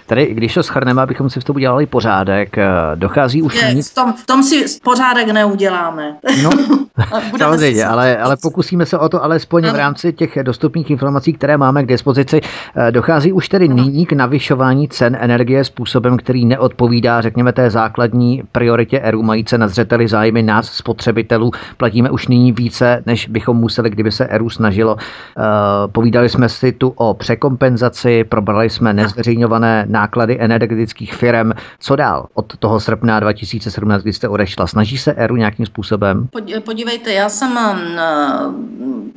Tady, 0.08 0.26
když 0.34 0.54
to 0.54 0.64
schrneme, 0.64 1.02
abychom 1.02 1.30
si 1.30 1.40
v 1.40 1.44
tom 1.44 1.56
udělali 1.56 1.86
pořádek, 1.86 2.58
eh, 2.58 2.68
dochází 2.96 3.42
už... 3.42 3.56
Je, 3.56 3.84
v, 3.84 3.96
tom, 3.96 4.14
v 4.14 4.26
tom 4.26 4.44
si 4.44 4.66
pořádek 4.84 5.28
neuděláme. 5.28 6.16
No, 6.44 6.50
samozřejmě, 7.38 7.86
ale, 7.86 8.18
ale 8.18 8.38
pokusíme 8.42 8.86
se 8.86 8.98
o 8.98 9.10
to 9.10 9.24
alespoň 9.24 9.70
v 9.70 9.76
rámci 9.76 10.14
těch 10.14 10.38
dostupných 10.44 10.90
informací, 10.90 11.34
které 11.34 11.58
máme 11.58 11.84
k 11.84 11.88
dispozici. 11.88 12.42
Eh, 12.76 12.92
dochází 12.92 13.32
už 13.32 13.50
tedy 13.50 13.68
nyní 13.68 14.06
k 14.06 14.14
navyšování 14.14 14.88
cen 14.88 15.18
energie 15.20 15.64
způsobem, 15.64 16.18
který 16.18 16.46
neodpovídá, 16.46 17.22
řekněme, 17.22 17.54
té 17.54 17.70
základní 17.70 18.44
prioritě 18.52 19.00
ERU, 19.00 19.24
mají 19.24 19.46
se 19.48 19.58
na 19.58 19.68
zřeteli 19.68 20.08
zájmy 20.08 20.44
nás, 20.44 20.72
spotřebitelů. 20.72 21.52
Platíme 21.78 22.10
už 22.10 22.28
nyní 22.28 22.52
více, 22.52 23.04
než 23.06 23.28
bychom 23.28 23.58
museli, 23.58 23.90
kdyby 23.90 24.12
se 24.12 24.28
ERU 24.28 24.50
snažilo. 24.50 24.98
Eh, 25.00 25.42
povídali 25.88 26.30
jsme 26.30 26.50
si 26.50 26.72
tu 26.72 26.94
o 26.96 27.14
překompenzaci, 27.14 28.24
probrali 28.24 28.70
jsme 28.70 28.94
nezveřejňované 28.94 29.86
náklady 29.92 30.38
energetických 30.40 31.14
firm. 31.14 31.52
Co 31.80 31.96
dál 31.96 32.28
od 32.34 32.58
toho 32.58 32.80
srpna 32.80 33.20
2017, 33.20 34.02
kdy 34.02 34.14
jste 34.14 34.28
odešla? 34.28 34.68
Snaží 34.68 34.98
se 34.98 35.14
ERU 35.14 35.36
nějakým 35.36 35.66
způsobem? 35.66 36.28
Podívejte, 36.66 37.14
já 37.14 37.30
jsem 37.30 37.60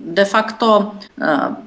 de 0.06 0.24
facto 0.24 0.92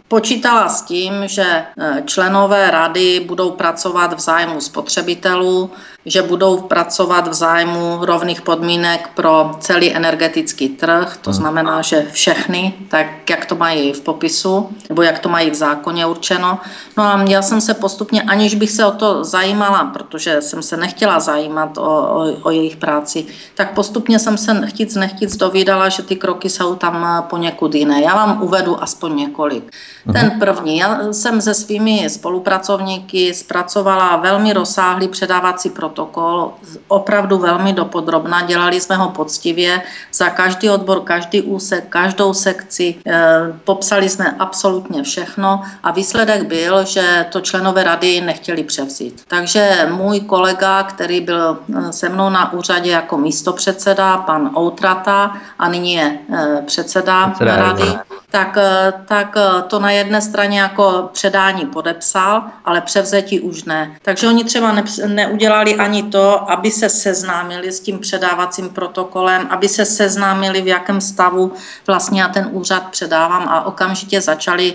počítala 0.08 0.70
s 0.70 0.82
tím, 0.82 1.14
že 1.26 1.64
členové 2.06 2.72
rady 2.72 3.26
budou 3.28 3.52
pracovat 3.52 4.14
v 4.14 4.20
zájmu 4.20 4.62
spotřebitelů, 4.62 5.72
že 6.06 6.22
budou 6.22 6.62
pracovat 6.62 7.28
v 7.28 7.34
zájmu 7.34 7.98
rovných 8.02 8.42
podmínek 8.42 9.10
pro 9.16 9.52
celý 9.60 9.96
energetický 9.96 10.70
trh, 10.70 11.18
to 11.22 11.34
znamená, 11.34 11.82
že 11.82 12.08
všechny, 12.12 12.74
tak 12.90 13.30
jak 13.30 13.46
to 13.46 13.56
mají 13.56 13.94
v 13.94 14.02
popisu, 14.02 14.70
nebo 14.90 15.02
jak 15.02 15.20
to 15.20 15.30
mají 15.30 15.52
v 15.52 15.56
zákoně 15.56 16.06
určeno. 16.06 16.60
No 16.98 17.04
a 17.04 17.26
já 17.28 17.42
jsem 17.42 17.62
se 17.62 17.74
postupně, 17.74 18.22
aniž 18.22 18.56
bych 18.56 18.72
se 18.72 18.86
o 18.86 18.92
to 18.98 19.24
zajímala, 19.24 19.86
protože 19.86 20.42
jsem 20.42 20.64
se 20.64 20.78
nechtěla 20.78 21.20
zajímat 21.20 21.78
o, 21.78 21.82
o, 21.82 22.34
o 22.42 22.52
jejich 22.52 22.76
práci, 22.76 23.26
tak 23.56 23.74
postupně 23.74 24.20
jsem 24.20 24.38
se 24.38 24.68
chtíc 24.68 24.96
nechtíc 24.96 25.38
dovídala, 25.38 25.90
že 25.90 26.04
ty 26.04 26.16
kroky 26.16 26.50
jsou 26.50 26.76
tam 26.76 27.26
poněkud 27.30 27.76
jiné. 27.76 28.02
Já 28.02 28.16
vám 28.16 28.44
uvedu 28.44 28.84
aspoň 28.84 29.16
několik. 29.16 29.72
Mhm. 30.08 30.14
Ten 30.14 30.40
první, 30.40 30.78
já 30.78 31.14
jsem 31.14 31.42
se 31.42 31.54
svými 31.54 32.10
spolupracovníky 32.10 33.34
zpracovala 33.34 34.16
velmi 34.16 34.54
rozsáhlý 34.54 35.08
předávací 35.08 35.70
protokol, 35.70 36.54
opravdu 36.88 37.38
velmi 37.38 37.74
dopodrobna, 37.74 38.42
dělali 38.42 38.82
jsme 38.82 38.96
ho 38.96 39.10
poctivě, 39.10 39.82
za 40.14 40.30
každý 40.30 40.70
odbor, 40.70 41.00
každý 41.02 41.42
úsek, 41.42 41.86
každou 41.90 42.34
sekci, 42.34 42.96
e, 43.08 43.38
popsali 43.64 44.10
jsme 44.10 44.36
absolutně 44.40 45.04
všechno 45.04 45.62
a 45.84 45.92
výsledek 45.92 46.44
byl, 46.44 46.86
že 46.86 47.26
to 47.32 47.42
členové 47.42 47.84
rady 47.84 48.22
nechtěli 48.22 48.64
převzít. 48.64 49.22
Takže 49.28 49.90
můj 49.92 50.20
kolega, 50.20 50.84
který 50.84 51.22
byl 51.22 51.58
eh, 51.78 51.94
se 51.94 52.10
mnou 52.10 52.30
na 52.30 52.54
úřadě 52.54 52.92
jako 52.92 53.18
místopředseda, 53.18 54.18
pan 54.18 54.52
Outrata 54.58 55.38
a 55.60 55.70
nyní 55.70 55.94
je 55.94 56.18
eh, 56.34 56.62
předseda, 56.66 57.28
předseda 57.28 57.56
rady, 57.56 57.94
tak, 58.32 58.58
eh, 58.58 58.94
tak 59.06 59.36
to 59.68 59.80
na 59.80 59.92
jedné 59.92 60.22
straně 60.22 60.60
jako 60.60 61.10
předání 61.14 61.66
podepsal, 61.66 62.44
ale 62.66 62.82
převzetí 62.82 63.40
už 63.40 63.64
ne. 63.64 63.98
Takže 64.02 64.28
oni 64.28 64.44
třeba 64.44 64.72
ne, 64.72 64.84
neudělali 65.08 65.76
ani 65.76 66.04
to, 66.04 66.52
aby 66.52 66.72
se 66.72 66.90
seznámili 66.90 67.72
s 67.72 67.80
tím 67.80 68.00
předávacím 68.00 68.70
protokolem, 68.70 69.48
aby 69.50 69.70
se 69.70 69.86
seznámili, 69.86 70.62
v 70.62 70.68
jakém 70.68 71.02
stavu 71.02 71.54
vlastně 71.88 72.22
já 72.22 72.28
ten 72.28 72.50
úřad 72.52 72.88
předávám 72.92 73.48
a 73.50 73.66
okamžitě 73.66 74.22
začali 74.22 74.74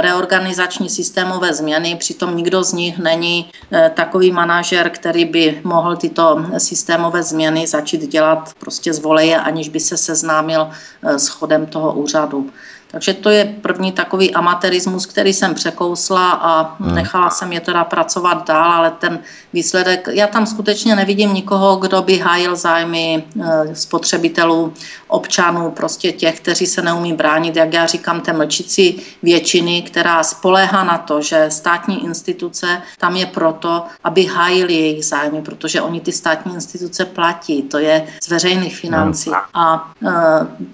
reorganizační 0.00 0.88
systémové 0.88 1.54
změny, 1.54 1.96
přitom 1.96 2.36
nikdo 2.36 2.64
z 2.64 2.72
nich 2.72 2.98
není 2.98 3.50
eh, 3.72 3.90
takový 3.94 4.32
manažer, 4.32 4.90
který 4.90 5.24
by 5.24 5.60
mohl 5.64 5.96
tyto 5.96 6.44
systémové 6.58 7.22
změny 7.22 7.66
začít 7.66 8.08
dělat 8.08 8.54
prostě 8.58 8.92
z 8.92 8.98
voleje, 8.98 9.40
aniž 9.40 9.68
by 9.68 9.80
se 9.80 9.96
seznámil 9.96 10.68
eh, 10.70 11.18
s 11.18 11.28
chodem 11.28 11.66
toho 11.66 11.92
úřadu. 11.92 12.50
Takže 12.90 13.14
to 13.14 13.30
je 13.30 13.44
první 13.62 13.92
takový 13.92 14.34
amatérismus, 14.34 15.06
který 15.06 15.32
jsem 15.32 15.54
překousla 15.54 16.30
a 16.30 16.76
hmm. 16.80 16.94
nechala 16.94 17.30
jsem 17.30 17.52
je 17.52 17.60
teda 17.60 17.84
pracovat 17.84 18.46
dál, 18.46 18.72
ale 18.72 18.90
ten 18.90 19.18
výsledek, 19.52 20.08
já 20.12 20.26
tam 20.26 20.46
skutečně 20.46 20.96
nevidím 20.96 21.34
nikoho, 21.34 21.76
kdo 21.76 22.02
by 22.02 22.18
hájil 22.18 22.56
zájmy 22.56 23.24
e, 23.42 23.74
spotřebitelů, 23.74 24.72
občanů, 25.08 25.70
prostě 25.70 26.12
těch, 26.12 26.40
kteří 26.40 26.66
se 26.66 26.82
neumí 26.82 27.12
bránit, 27.12 27.56
jak 27.56 27.72
já 27.72 27.86
říkám, 27.86 28.20
té 28.20 28.32
mlčící 28.32 29.02
většiny, 29.22 29.82
která 29.82 30.22
spoléhá 30.22 30.84
na 30.84 30.98
to, 30.98 31.22
že 31.22 31.46
státní 31.48 32.04
instituce 32.04 32.82
tam 32.98 33.16
je 33.16 33.26
proto, 33.26 33.84
aby 34.04 34.24
hájili 34.24 34.74
jejich 34.74 35.04
zájmy, 35.04 35.42
protože 35.42 35.82
oni 35.82 36.00
ty 36.00 36.12
státní 36.12 36.54
instituce 36.54 37.04
platí, 37.04 37.62
to 37.62 37.78
je 37.78 38.06
z 38.22 38.28
veřejných 38.28 38.76
financí. 38.76 39.30
A 39.54 39.92
e, 40.06 40.12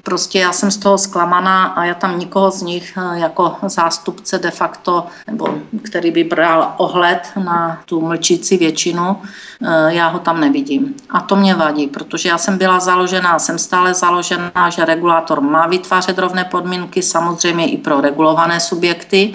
prostě 0.02 0.38
já 0.38 0.52
jsem 0.52 0.70
z 0.70 0.76
toho 0.76 0.98
zklamaná 0.98 1.64
a 1.64 1.84
já 1.84 1.94
tam 2.02 2.18
nikoho 2.18 2.50
z 2.50 2.62
nich 2.62 2.98
eh, 2.98 3.18
jako 3.18 3.56
zástupce 3.62 4.38
de 4.38 4.50
facto, 4.50 5.06
nebo 5.26 5.48
který 5.82 6.10
by 6.10 6.24
bral 6.24 6.74
ohled 6.76 7.22
na 7.38 7.82
tu 7.86 8.00
mlčící 8.00 8.58
většinu, 8.58 9.22
eh, 9.22 9.94
já 9.94 10.08
ho 10.08 10.18
tam 10.18 10.40
nevidím. 10.40 10.94
A 11.10 11.20
to 11.20 11.36
mě 11.36 11.54
vadí, 11.54 11.86
protože 11.86 12.28
já 12.28 12.38
jsem 12.38 12.58
byla 12.58 12.80
založená, 12.80 13.38
jsem 13.38 13.58
stále 13.58 13.94
založená, 13.94 14.70
že 14.70 14.84
regulátor 14.84 15.40
má 15.40 15.66
vytvářet 15.66 16.18
rovné 16.18 16.44
podmínky, 16.44 17.02
samozřejmě 17.02 17.70
i 17.70 17.76
pro 17.78 18.00
regulované 18.00 18.60
subjekty, 18.60 19.34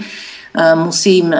Eh, 0.57 0.75
musím 0.75 1.35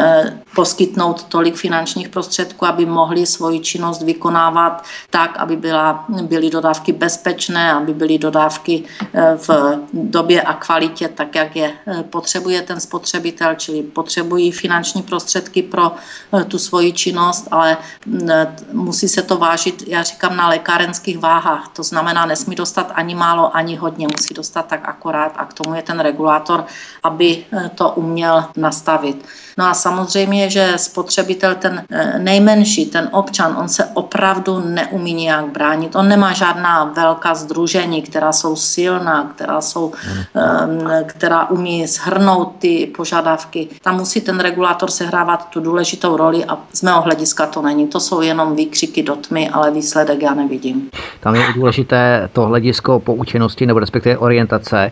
poskytnout 0.58 1.24
tolik 1.24 1.56
finančních 1.56 2.10
prostředků, 2.10 2.66
aby 2.66 2.86
mohli 2.86 3.26
svoji 3.26 3.60
činnost 3.60 4.02
vykonávat 4.02 4.84
tak, 5.10 5.38
aby 5.38 5.56
byla, 5.56 6.06
byly 6.10 6.50
dodávky 6.50 6.94
bezpečné, 6.94 7.74
aby 7.74 7.94
byly 7.94 8.18
dodávky 8.18 8.84
eh, 9.14 9.38
v 9.38 9.50
době 9.94 10.42
a 10.42 10.54
kvalitě 10.54 11.08
tak, 11.08 11.36
jak 11.36 11.56
je 11.56 11.70
eh, 11.70 12.04
potřebuje 12.04 12.62
ten 12.62 12.80
spotřebitel, 12.80 13.56
čili 13.56 13.84
potřebují 13.84 14.52
finanční 14.52 15.02
prostředky 15.06 15.62
pro 15.62 15.92
eh, 15.94 16.44
tu 16.44 16.58
svoji 16.58 16.94
činnost, 16.94 17.48
ale 17.52 17.78
mm, 18.06 18.30
musí 18.74 19.08
se 19.08 19.22
to 19.22 19.38
vážit, 19.38 19.84
já 19.88 20.04
říkám, 20.04 20.38
na 20.38 20.50
lékárenských 20.50 21.20
váhách. 21.20 21.70
To 21.78 21.84
znamená, 21.84 22.26
nesmí 22.26 22.56
dostat 22.56 22.92
ani 22.98 23.16
málo, 23.16 23.54
ani 23.56 23.76
hodně, 23.76 24.08
musí 24.10 24.34
dostat 24.34 24.66
tak 24.66 24.82
akorát 24.90 25.34
a 25.38 25.46
k 25.46 25.54
tomu 25.54 25.76
je 25.76 25.82
ten 25.82 26.00
regulátor, 26.00 26.66
aby 27.04 27.46
to 27.76 27.90
uměl 27.90 28.46
nastavit. 28.58 29.26
No 29.58 29.66
a 29.66 29.74
samozřejmě, 29.74 30.47
že 30.50 30.74
spotřebitel, 30.76 31.56
ten 31.56 31.84
eh, 31.92 32.20
nejmenší, 32.20 32.86
ten 32.86 33.10
občan, 33.12 33.56
on 33.60 33.70
se 33.70 33.86
opravdu 33.86 34.60
neumí 34.60 35.14
nějak 35.14 35.46
bránit. 35.46 35.96
On 35.96 36.08
nemá 36.08 36.34
žádná 36.34 36.84
velká 36.84 37.36
združení, 37.36 38.02
která 38.02 38.32
jsou 38.32 38.56
silná, 38.56 39.32
která, 39.36 39.62
jsou, 39.62 39.92
eh, 40.36 41.04
která 41.08 41.50
umí 41.50 41.88
shrnout 41.88 42.56
ty 42.60 42.92
požadavky. 42.98 43.68
Tam 43.84 43.98
musí 43.98 44.22
ten 44.22 44.40
regulátor 44.40 44.92
sehrávat 44.92 45.50
tu 45.50 45.60
důležitou 45.60 46.18
roli 46.18 46.46
a 46.46 46.58
z 46.74 46.82
mého 46.82 47.02
hlediska 47.02 47.46
to 47.46 47.62
není. 47.62 47.88
To 47.88 48.00
jsou 48.00 48.22
jenom 48.22 48.56
výkřiky 48.56 49.04
do 49.04 49.16
tmy, 49.16 49.50
ale 49.50 49.72
výsledek 49.72 50.22
já 50.22 50.34
nevidím. 50.34 50.90
Tam 51.20 51.36
je 51.36 51.54
důležité 51.56 52.30
to 52.34 52.46
hledisko 52.46 53.00
poučenosti 53.00 53.66
nebo 53.66 53.80
respektive 53.80 54.18
orientace 54.18 54.92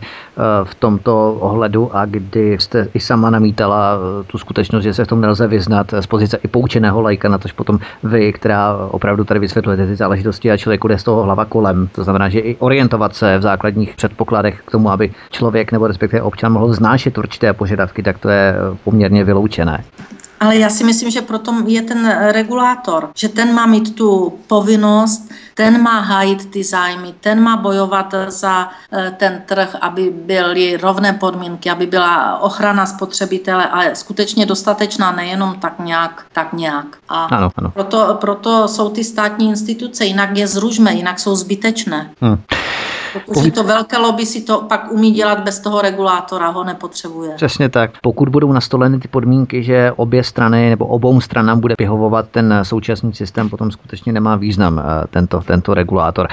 v 0.64 0.74
tomto 0.74 1.36
ohledu 1.40 1.96
a 1.96 2.04
kdy 2.04 2.56
jste 2.60 2.88
i 2.94 3.00
sama 3.00 3.30
namítala 3.30 3.98
tu 4.26 4.38
skutečnost, 4.38 4.82
že 4.82 4.94
se 4.94 5.04
v 5.04 5.08
tom 5.08 5.20
nelze 5.20 5.35
vyznat 5.46 5.94
z 6.00 6.06
pozice 6.06 6.38
i 6.44 6.48
poučeného 6.48 7.00
lajka, 7.00 7.28
na 7.28 7.38
tož 7.38 7.52
potom 7.52 7.78
vy, 8.02 8.32
která 8.32 8.76
opravdu 8.76 9.24
tady 9.24 9.40
vysvětlujete 9.40 9.86
ty 9.86 9.96
záležitosti 9.96 10.50
a 10.50 10.56
člověku 10.56 10.88
jde 10.88 10.98
z 10.98 11.02
toho 11.02 11.22
hlava 11.22 11.44
kolem. 11.44 11.88
To 11.92 12.04
znamená, 12.04 12.28
že 12.28 12.40
i 12.40 12.56
orientovat 12.56 13.14
se 13.14 13.38
v 13.38 13.42
základních 13.42 13.96
předpokladech 13.96 14.62
k 14.66 14.70
tomu, 14.70 14.90
aby 14.90 15.10
člověk 15.30 15.72
nebo 15.72 15.86
respektive 15.86 16.22
občan 16.22 16.52
mohl 16.52 16.72
znášet 16.72 17.18
určité 17.18 17.52
požadavky, 17.52 18.02
tak 18.02 18.18
to 18.18 18.28
je 18.28 18.54
poměrně 18.84 19.24
vyloučené. 19.24 19.84
Ale 20.40 20.56
já 20.56 20.70
si 20.70 20.84
myslím, 20.84 21.10
že 21.10 21.22
proto 21.22 21.54
je 21.66 21.82
ten 21.82 22.16
regulátor, 22.30 23.10
že 23.16 23.28
ten 23.28 23.54
má 23.54 23.66
mít 23.66 23.94
tu 23.94 24.38
povinnost, 24.46 25.30
ten 25.54 25.82
má 25.82 26.00
hájit 26.00 26.50
ty 26.50 26.64
zájmy, 26.64 27.14
ten 27.20 27.40
má 27.40 27.56
bojovat 27.56 28.14
za 28.28 28.68
eh, 28.92 29.14
ten 29.16 29.42
trh, 29.46 29.76
aby 29.80 30.10
byly 30.10 30.76
rovné 30.76 31.12
podmínky, 31.12 31.70
aby 31.70 31.86
byla 31.86 32.38
ochrana 32.38 32.86
spotřebitele, 32.86 33.68
ale 33.68 33.94
skutečně 33.94 34.46
dostatečná, 34.46 35.12
nejenom 35.12 35.60
tak 35.60 35.78
nějak, 35.78 36.26
tak 36.32 36.52
nějak. 36.52 36.86
A 37.08 37.24
ano, 37.24 37.50
ano. 37.56 37.70
Proto, 37.70 38.18
proto 38.20 38.68
jsou 38.68 38.90
ty 38.90 39.04
státní 39.04 39.48
instituce, 39.48 40.04
jinak 40.04 40.36
je 40.36 40.46
zružme, 40.46 40.94
jinak 40.94 41.20
jsou 41.20 41.36
zbytečné. 41.36 42.10
Hmm. 42.20 42.38
Protože 43.26 43.50
to 43.50 43.64
velké 43.64 43.98
lobby 43.98 44.26
si 44.26 44.40
to 44.42 44.62
pak 44.68 44.92
umí 44.92 45.10
dělat 45.10 45.40
bez 45.40 45.60
toho 45.60 45.80
regulátora, 45.82 46.48
ho 46.48 46.64
nepotřebuje. 46.64 47.30
Přesně 47.36 47.68
tak. 47.68 47.90
Pokud 48.02 48.28
budou 48.28 48.52
nastoleny 48.52 48.98
ty 48.98 49.08
podmínky, 49.08 49.62
že 49.62 49.92
obě 49.96 50.24
strany 50.24 50.70
nebo 50.70 50.86
obou 50.86 51.20
stranám 51.20 51.60
bude 51.60 51.74
vyhovovat 51.78 52.28
ten 52.28 52.60
současný 52.62 53.14
systém, 53.14 53.48
potom 53.48 53.70
skutečně 53.70 54.12
nemá 54.12 54.36
význam 54.36 54.78
eh, 54.78 55.06
tento, 55.10 55.40
tento 55.40 55.74
regulátor. 55.74 56.28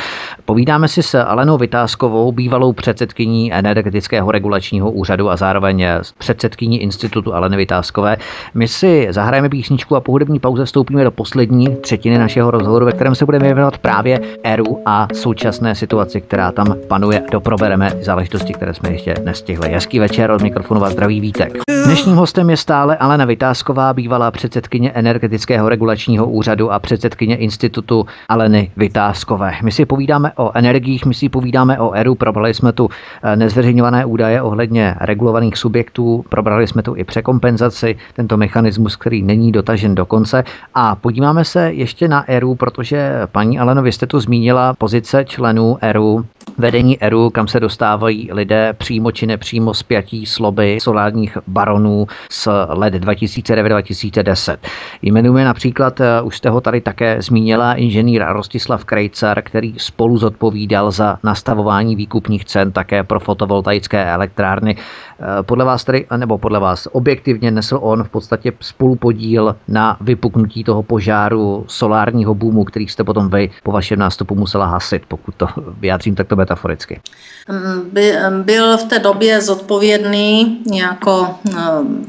Povídáme 0.46 0.88
si 0.88 1.04
s 1.04 1.20
Alenou 1.20 1.58
Vytázkovou, 1.58 2.32
bývalou 2.32 2.74
předsedkyní 2.74 3.54
energetického 3.54 4.32
regulačního 4.32 4.92
úřadu 4.92 5.30
a 5.30 5.36
zároveň 5.36 5.86
předsedkyní 6.18 6.82
institutu 6.82 7.34
Aleny 7.34 7.58
Vytázkové. 7.58 8.18
My 8.54 8.68
si 8.68 9.08
zahrajeme 9.10 9.50
písničku 9.50 9.96
a 9.96 10.02
po 10.02 10.12
hudební 10.12 10.40
pauze 10.40 10.66
vstoupíme 10.66 11.04
do 11.04 11.12
poslední 11.12 11.76
třetiny 11.76 12.18
našeho 12.18 12.52
rozhovoru, 12.52 12.86
ve 12.86 12.92
kterém 12.92 13.16
se 13.16 13.26
budeme 13.26 13.46
věnovat 13.46 13.78
právě 13.78 14.20
ERU 14.44 14.82
a 14.86 15.08
současné 15.14 15.76
situaci, 15.76 16.22
která 16.22 16.52
tam 16.52 16.73
panuje. 16.88 17.24
Doprobereme 17.32 17.90
záležitosti, 18.02 18.54
které 18.54 18.74
jsme 18.74 18.92
ještě 18.92 19.16
nestihli. 19.24 19.70
Hezký 19.70 20.00
večer 20.00 20.32
od 20.32 20.42
mikrofonu 20.42 20.80
vás 20.80 20.94
zdraví 20.94 21.20
vítek. 21.20 21.54
Dnešním 21.86 22.16
hostem 22.16 22.50
je 22.50 22.58
stále 22.58 22.98
Alena 22.98 23.26
Vytázková, 23.26 23.94
bývalá 23.94 24.32
předsedkyně 24.32 24.92
energetického 24.92 25.70
regulačního 25.70 26.26
úřadu 26.30 26.72
a 26.72 26.80
předsedkyně 26.80 27.36
institutu 27.36 28.06
Aleny 28.30 28.72
Vytázkové. 28.78 29.54
My 29.64 29.72
si 29.72 29.86
povídáme 29.86 30.32
o 30.36 30.52
energiích, 30.54 31.06
my 31.06 31.14
si 31.14 31.30
povídáme 31.30 31.80
o 31.80 31.92
ERU, 31.92 32.16
probrali 32.16 32.54
jsme 32.54 32.72
tu 32.72 32.90
eh, 33.24 33.36
nezveřejňované 33.36 34.06
údaje 34.06 34.42
ohledně 34.42 34.96
regulovaných 35.02 35.58
subjektů, 35.58 36.26
probrali 36.30 36.68
jsme 36.68 36.84
tu 36.84 36.96
i 36.96 37.04
překompenzaci, 37.04 37.96
tento 38.14 38.38
mechanismus, 38.38 38.96
který 38.96 39.24
není 39.24 39.52
dotažen 39.52 39.96
do 39.96 40.06
konce. 40.06 40.44
A 40.74 40.96
podíváme 40.96 41.46
se 41.46 41.74
ještě 41.74 42.08
na 42.08 42.30
ERU, 42.30 42.56
protože 42.56 43.22
paní 43.32 43.60
Aleno, 43.60 43.82
vy 43.82 43.92
jste 43.92 44.08
tu 44.08 44.20
zmínila 44.20 44.74
pozice 44.74 45.26
členů 45.26 45.78
ERU 45.82 46.26
vedení 46.58 47.04
ERU, 47.04 47.30
kam 47.30 47.48
se 47.48 47.60
dostávají 47.60 48.30
lidé 48.32 48.74
přímo 48.74 49.12
či 49.12 49.28
nepřímo 49.28 49.74
zpětí 49.74 50.26
sloby 50.26 50.78
solárních 50.82 51.38
baronů 51.48 52.08
z 52.30 52.48
let 52.68 52.94
2009-2010. 52.94 54.58
Jmenujeme 55.02 55.46
například, 55.46 56.02
eh, 56.02 56.22
už 56.22 56.38
jste 56.38 56.50
ho 56.50 56.62
tady 56.62 56.82
také 56.82 57.22
zmínila, 57.22 57.74
inženýr 57.74 58.26
Rostislav 58.28 58.86
Krejcar, 58.86 59.42
který 59.42 59.74
spolu 59.78 60.18
zodpovídal 60.18 60.92
za 60.92 61.18
nastavování 61.24 61.96
výkupních 61.96 62.46
cen 62.46 62.72
také 62.72 63.04
pro 63.04 63.20
fotovoltaické 63.20 64.06
elektrárny. 64.06 64.76
Eh, 65.24 65.44
podle 65.44 65.66
vás 65.66 65.84
tedy, 65.84 66.06
nebo 66.18 66.38
podle 66.38 66.60
vás 66.60 66.88
objektivně 66.92 67.52
nesl 67.52 67.80
on 67.82 68.04
v 68.04 68.10
podstatě 68.10 68.54
spolupodíl 68.60 69.56
na 69.68 69.98
vypuknutí 70.02 70.64
toho 70.64 70.84
požáru 70.84 71.66
solárního 71.68 72.36
boomu, 72.36 72.64
který 72.64 72.88
jste 72.88 73.04
potom 73.04 73.30
vy 73.30 73.50
po 73.64 73.72
vašem 73.72 74.00
nástupu 74.00 74.36
musela 74.36 74.66
hasit, 74.66 75.04
pokud 75.08 75.36
to 75.36 75.48
vyjádřím 75.80 76.16
takto 76.16 76.36
metaforicky. 76.36 77.02
Mm, 77.50 77.90
by, 77.92 78.14
byl 78.44 78.78
v 78.78 78.84
té 78.84 79.00
době 79.00 79.42
zodpovědný 79.42 80.62
jako 80.74 81.30
eh, 81.50 81.54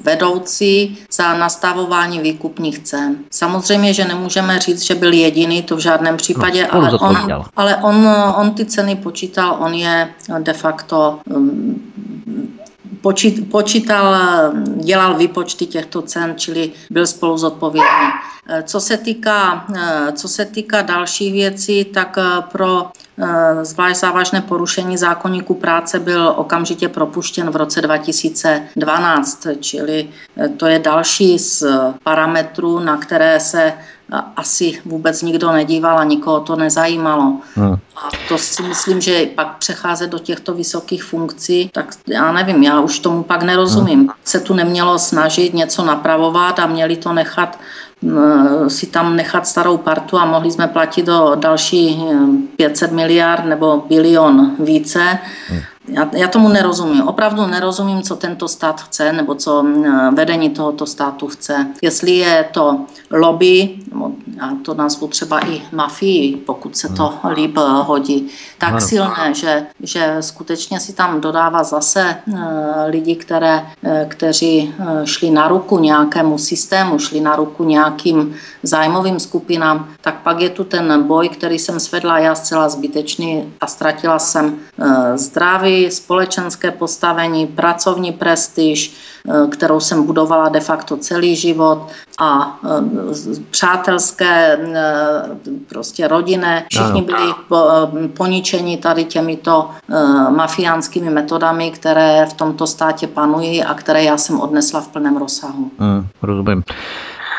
vedoucí 0.04 0.98
za 1.12 1.34
nastavování 1.34 2.20
výkupních 2.20 2.78
cen. 2.78 3.16
Samozřejmě, 3.30 3.94
že 3.94 4.04
nemůžeme 4.04 4.58
říct, 4.58 4.82
že 4.82 4.94
byl 4.94 5.12
jediný, 5.12 5.62
to 5.62 5.76
v 5.76 5.80
žádném 5.80 6.16
případě, 6.16 6.68
no, 6.72 6.74
ale, 6.74 6.92
on, 6.92 7.16
ale 7.56 7.76
on, 7.76 8.08
on 8.36 8.50
ty 8.50 8.64
ceny 8.64 8.96
počítal, 8.96 9.56
on 9.60 9.74
je 9.74 10.08
de 10.38 10.52
facto 10.52 11.18
mm, 11.26 11.80
počít, 13.00 13.50
počítal, 13.50 14.14
dělal 14.76 15.16
výpočty 15.16 15.66
těchto 15.66 16.02
cen, 16.02 16.34
čili 16.36 16.72
byl 16.90 17.06
spolu 17.06 17.38
zodpovědný. 17.38 18.08
Eh, 18.48 18.62
co 18.62 18.80
se 18.80 18.96
týká, 18.96 19.66
eh, 19.76 20.12
co 20.12 20.28
se 20.28 20.44
týká 20.44 20.82
dalších 20.82 21.32
věcí, 21.32 21.84
tak 21.84 22.18
eh, 22.18 22.42
pro 22.52 22.90
zvlášť 23.62 24.00
závažné 24.00 24.40
porušení 24.40 24.96
zákonníku 24.96 25.54
práce 25.54 25.98
byl 26.00 26.34
okamžitě 26.36 26.88
propuštěn 26.88 27.50
v 27.50 27.56
roce 27.56 27.82
2012, 27.82 29.46
čili 29.60 30.08
to 30.56 30.66
je 30.66 30.78
další 30.78 31.38
z 31.38 31.64
parametrů, 32.02 32.78
na 32.78 32.96
které 32.96 33.40
se 33.40 33.72
asi 34.36 34.80
vůbec 34.84 35.22
nikdo 35.22 35.52
nedíval 35.52 35.98
a 35.98 36.04
nikoho 36.04 36.40
to 36.40 36.56
nezajímalo. 36.56 37.32
Hmm. 37.54 37.74
A 37.96 38.08
to 38.28 38.38
si 38.38 38.62
myslím, 38.62 39.00
že 39.00 39.26
pak 39.34 39.56
přecházet 39.56 40.10
do 40.10 40.18
těchto 40.18 40.54
vysokých 40.54 41.04
funkcí, 41.04 41.70
tak 41.72 41.94
já 42.06 42.32
nevím, 42.32 42.62
já 42.62 42.80
už 42.80 42.98
tomu 42.98 43.22
pak 43.22 43.42
nerozumím. 43.42 43.98
Hmm. 43.98 44.08
Se 44.24 44.40
tu 44.40 44.54
nemělo 44.54 44.98
snažit 44.98 45.54
něco 45.54 45.84
napravovat 45.84 46.58
a 46.58 46.66
měli 46.66 46.96
to 46.96 47.12
nechat 47.12 47.58
si 48.68 48.86
tam 48.86 49.16
nechat 49.16 49.46
starou 49.46 49.76
partu 49.76 50.18
a 50.18 50.24
mohli 50.24 50.50
jsme 50.50 50.68
platit 50.68 51.06
do 51.06 51.34
další 51.34 52.02
500 52.56 52.92
miliard 52.92 53.44
nebo 53.44 53.84
bilion 53.88 54.56
více. 54.58 55.18
Hmm. 55.48 55.60
Já, 55.88 56.10
já 56.12 56.28
tomu 56.28 56.48
nerozumím. 56.48 57.08
Opravdu 57.08 57.46
nerozumím, 57.46 58.02
co 58.02 58.16
tento 58.16 58.48
stát 58.48 58.80
chce, 58.80 59.12
nebo 59.12 59.34
co 59.34 59.66
vedení 60.14 60.50
tohoto 60.50 60.86
státu 60.86 61.28
chce. 61.28 61.66
Jestli 61.82 62.10
je 62.10 62.48
to 62.52 62.80
lobby, 63.10 63.76
nebo 63.92 64.12
já 64.36 64.50
to 64.64 64.74
nazvu 64.74 65.08
třeba 65.08 65.46
i 65.46 65.62
mafii, 65.72 66.36
pokud 66.36 66.76
se 66.76 66.88
to 66.88 67.14
líb 67.34 67.58
hodí, 67.58 68.28
tak 68.58 68.70
ano. 68.70 68.80
silné, 68.80 69.34
že, 69.34 69.66
že 69.80 70.16
skutečně 70.20 70.80
si 70.80 70.92
tam 70.92 71.20
dodává 71.20 71.64
zase 71.64 72.16
uh, 72.26 72.38
lidi, 72.86 73.16
které, 73.16 73.60
uh, 73.60 73.90
kteří 74.08 74.74
uh, 74.78 75.04
šli 75.04 75.30
na 75.30 75.48
ruku 75.48 75.78
nějakému 75.78 76.38
systému, 76.38 76.98
šli 76.98 77.20
na 77.20 77.36
ruku 77.36 77.64
nějakým 77.64 78.34
zájmovým 78.62 79.20
skupinám, 79.20 79.88
tak 80.00 80.22
pak 80.22 80.40
je 80.40 80.50
tu 80.50 80.64
ten 80.64 81.02
boj, 81.02 81.28
který 81.28 81.58
jsem 81.58 81.80
svedla 81.80 82.18
já 82.18 82.34
zcela 82.34 82.68
zbytečný 82.68 83.52
a 83.60 83.66
ztratila 83.66 84.18
jsem 84.18 84.58
zdraví, 85.14 85.90
společenské 85.90 86.70
postavení, 86.70 87.46
pracovní 87.46 88.12
prestiž, 88.12 88.94
kterou 89.50 89.80
jsem 89.80 90.06
budovala 90.06 90.48
de 90.48 90.60
facto 90.60 90.96
celý 90.96 91.36
život 91.36 91.88
a 92.18 92.58
uh, 92.62 93.12
přátelské, 93.50 94.58
prostě 95.68 96.08
rodinné, 96.08 96.66
všichni 96.68 97.02
byli 97.02 97.34
poničeni 98.16 98.76
tady 98.76 99.04
těmito 99.04 99.70
mafiánskými 100.30 101.10
metodami, 101.10 101.70
které 101.70 102.26
v 102.26 102.32
tomto 102.32 102.66
státě 102.66 103.06
panují 103.06 103.64
a 103.64 103.74
které 103.74 104.04
já 104.04 104.16
jsem 104.16 104.40
odnesla 104.40 104.80
v 104.80 104.88
plném 104.88 105.16
rozsahu. 105.16 105.70
Hmm, 105.78 106.06
rozumím. 106.22 106.62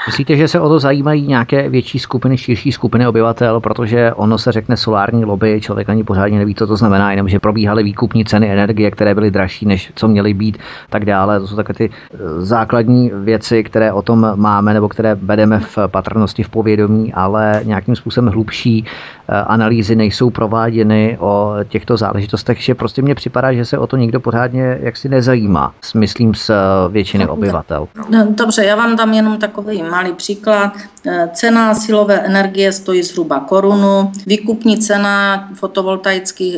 Myslíte, 0.07 0.35
že 0.35 0.47
se 0.47 0.59
o 0.59 0.69
to 0.69 0.79
zajímají 0.79 1.27
nějaké 1.27 1.69
větší 1.69 1.99
skupiny, 1.99 2.37
širší 2.37 2.71
skupiny 2.71 3.07
obyvatel, 3.07 3.59
protože 3.59 4.13
ono 4.13 4.37
se 4.37 4.51
řekne 4.51 4.77
solární 4.77 5.25
lobby, 5.25 5.61
člověk 5.61 5.89
ani 5.89 6.03
pořádně 6.03 6.37
neví, 6.37 6.55
co 6.55 6.67
to 6.67 6.75
znamená, 6.75 7.11
jenom 7.11 7.29
že 7.29 7.39
probíhaly 7.39 7.83
výkupní 7.83 8.25
ceny 8.25 8.51
energie, 8.51 8.91
které 8.91 9.15
byly 9.15 9.31
dražší, 9.31 9.65
než 9.65 9.91
co 9.95 10.07
měly 10.07 10.33
být, 10.33 10.57
tak 10.89 11.05
dále. 11.05 11.39
To 11.39 11.47
jsou 11.47 11.55
takové 11.55 11.73
ty 11.73 11.89
eh, 11.89 12.17
základní 12.37 13.11
věci, 13.13 13.63
které 13.63 13.93
o 13.93 14.01
tom 14.01 14.31
máme 14.35 14.73
nebo 14.73 14.89
které 14.89 15.15
vedeme 15.15 15.59
v 15.59 15.77
patrnosti, 15.87 16.43
v 16.43 16.49
povědomí, 16.49 17.13
ale 17.13 17.61
nějakým 17.63 17.95
způsobem 17.95 18.33
hlubší 18.33 18.85
eh, 18.85 19.33
analýzy 19.35 19.95
nejsou 19.95 20.29
prováděny 20.29 21.17
o 21.19 21.55
těchto 21.67 21.97
záležitostech, 21.97 22.61
že 22.61 22.75
prostě 22.75 23.01
mně 23.01 23.15
připadá, 23.15 23.53
že 23.53 23.65
se 23.65 23.77
o 23.77 23.87
to 23.87 23.97
nikdo 23.97 24.19
pořádně 24.19 24.77
jaksi 24.81 25.09
nezajímá, 25.09 25.73
myslím 25.95 26.33
s 26.33 26.49
eh, 26.49 26.55
většiny 26.89 27.27
obyvatel. 27.27 27.87
No, 28.09 28.27
dobře, 28.37 28.65
já 28.65 28.75
vám 28.75 28.95
dám 28.95 29.13
jenom 29.13 29.37
takový 29.37 29.83
malý 29.95 30.13
příklad. 30.13 30.94
Eh, 31.07 31.29
cena 31.33 31.75
silové 31.75 32.19
energie 32.19 32.71
stojí 32.71 33.03
zhruba 33.03 33.39
korunu, 33.39 34.11
výkupní 34.25 34.77
cena 34.77 35.47
fotovoltaických, 35.53 36.55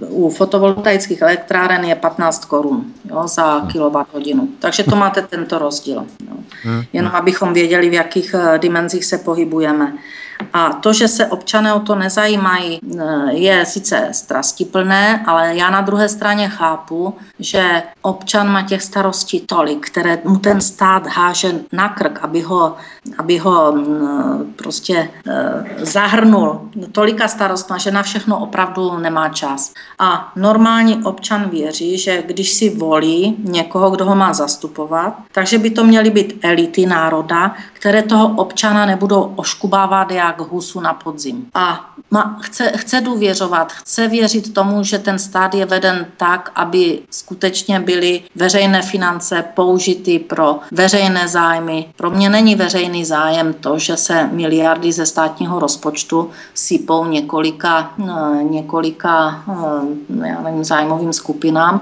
u 0.00 0.30
fotovoltaických 0.30 1.22
elektráren 1.22 1.84
je 1.84 1.94
15 1.94 2.44
korun 2.44 2.84
jo, 3.10 3.28
za 3.28 3.60
kWh. 3.72 4.48
Takže 4.58 4.84
to 4.84 4.96
máte 4.96 5.22
tento 5.22 5.58
rozdíl. 5.58 6.06
Jo. 6.28 6.36
Jenom 6.92 7.12
abychom 7.14 7.52
věděli, 7.52 7.90
v 7.90 7.92
jakých 7.92 8.34
dimenzích 8.58 9.04
se 9.04 9.18
pohybujeme. 9.18 9.92
A 10.52 10.72
to, 10.72 10.92
že 10.92 11.08
se 11.08 11.26
občané 11.26 11.74
o 11.74 11.80
to 11.80 11.94
nezajímají, 11.94 12.80
eh, 12.82 13.32
je 13.32 13.66
sice 13.66 14.08
strastiplné, 14.12 15.24
ale 15.26 15.56
já 15.56 15.70
na 15.70 15.80
druhé 15.80 16.08
straně 16.08 16.48
chápu, 16.48 17.16
že 17.38 17.82
občan 18.02 18.52
má 18.52 18.62
těch 18.62 18.82
starostí 18.82 19.40
tolik, 19.40 19.86
které 19.86 20.18
mu 20.24 20.38
ten 20.38 20.60
stát 20.60 21.06
háže 21.06 21.52
na 21.72 21.88
krk, 21.88 22.18
aby 22.22 22.40
ho, 22.40 22.76
aby 23.18 23.38
ho 23.38 23.72
mm, 23.72 24.54
prostě 24.56 25.10
eh, 25.26 25.64
zahrnul. 25.78 26.60
Tolika 26.92 27.28
starost 27.28 27.70
má, 27.70 27.78
že 27.78 27.90
na 27.90 28.02
všechno 28.02 28.38
opravdu 28.38 28.98
nemá 28.98 29.28
čas. 29.28 29.72
A 29.98 30.32
normální 30.36 31.04
občan 31.04 31.50
věří, 31.50 31.98
že 31.98 32.22
když 32.26 32.52
si 32.52 32.70
volí 32.70 33.36
někoho, 33.38 33.90
kdo 33.90 34.04
ho 34.04 34.14
má 34.14 34.32
zastupovat, 34.32 35.14
takže 35.32 35.58
by 35.58 35.70
to 35.70 35.84
měly 35.84 36.10
být 36.10 36.38
elity 36.42 36.86
národa, 36.86 37.54
které 37.86 38.02
toho 38.02 38.28
občana 38.28 38.86
nebudou 38.86 39.32
oškubávat 39.36 40.10
jak 40.10 40.40
husu 40.40 40.80
na 40.80 40.94
podzim. 40.94 41.46
A 41.54 41.90
má, 42.10 42.38
chce, 42.42 42.72
chce 42.76 43.00
důvěřovat, 43.00 43.72
chce 43.72 44.08
věřit 44.08 44.54
tomu, 44.54 44.84
že 44.84 44.98
ten 44.98 45.18
stát 45.18 45.54
je 45.54 45.66
veden 45.66 46.06
tak, 46.16 46.52
aby 46.54 46.98
skutečně 47.10 47.80
byly 47.80 48.22
veřejné 48.34 48.82
finance 48.82 49.44
použity 49.54 50.18
pro 50.18 50.58
veřejné 50.72 51.28
zájmy. 51.28 51.86
Pro 51.96 52.10
mě 52.10 52.30
není 52.30 52.54
veřejný 52.54 53.04
zájem 53.04 53.54
to, 53.54 53.78
že 53.78 53.96
se 53.96 54.28
miliardy 54.32 54.92
ze 54.92 55.06
státního 55.06 55.58
rozpočtu 55.58 56.30
sypou 56.54 57.04
několika, 57.04 57.94
eh, 58.00 58.42
několika 58.42 59.42
eh, 60.22 60.28
já 60.28 60.40
nevím, 60.40 60.64
zájmovým 60.64 61.12
skupinám. 61.12 61.80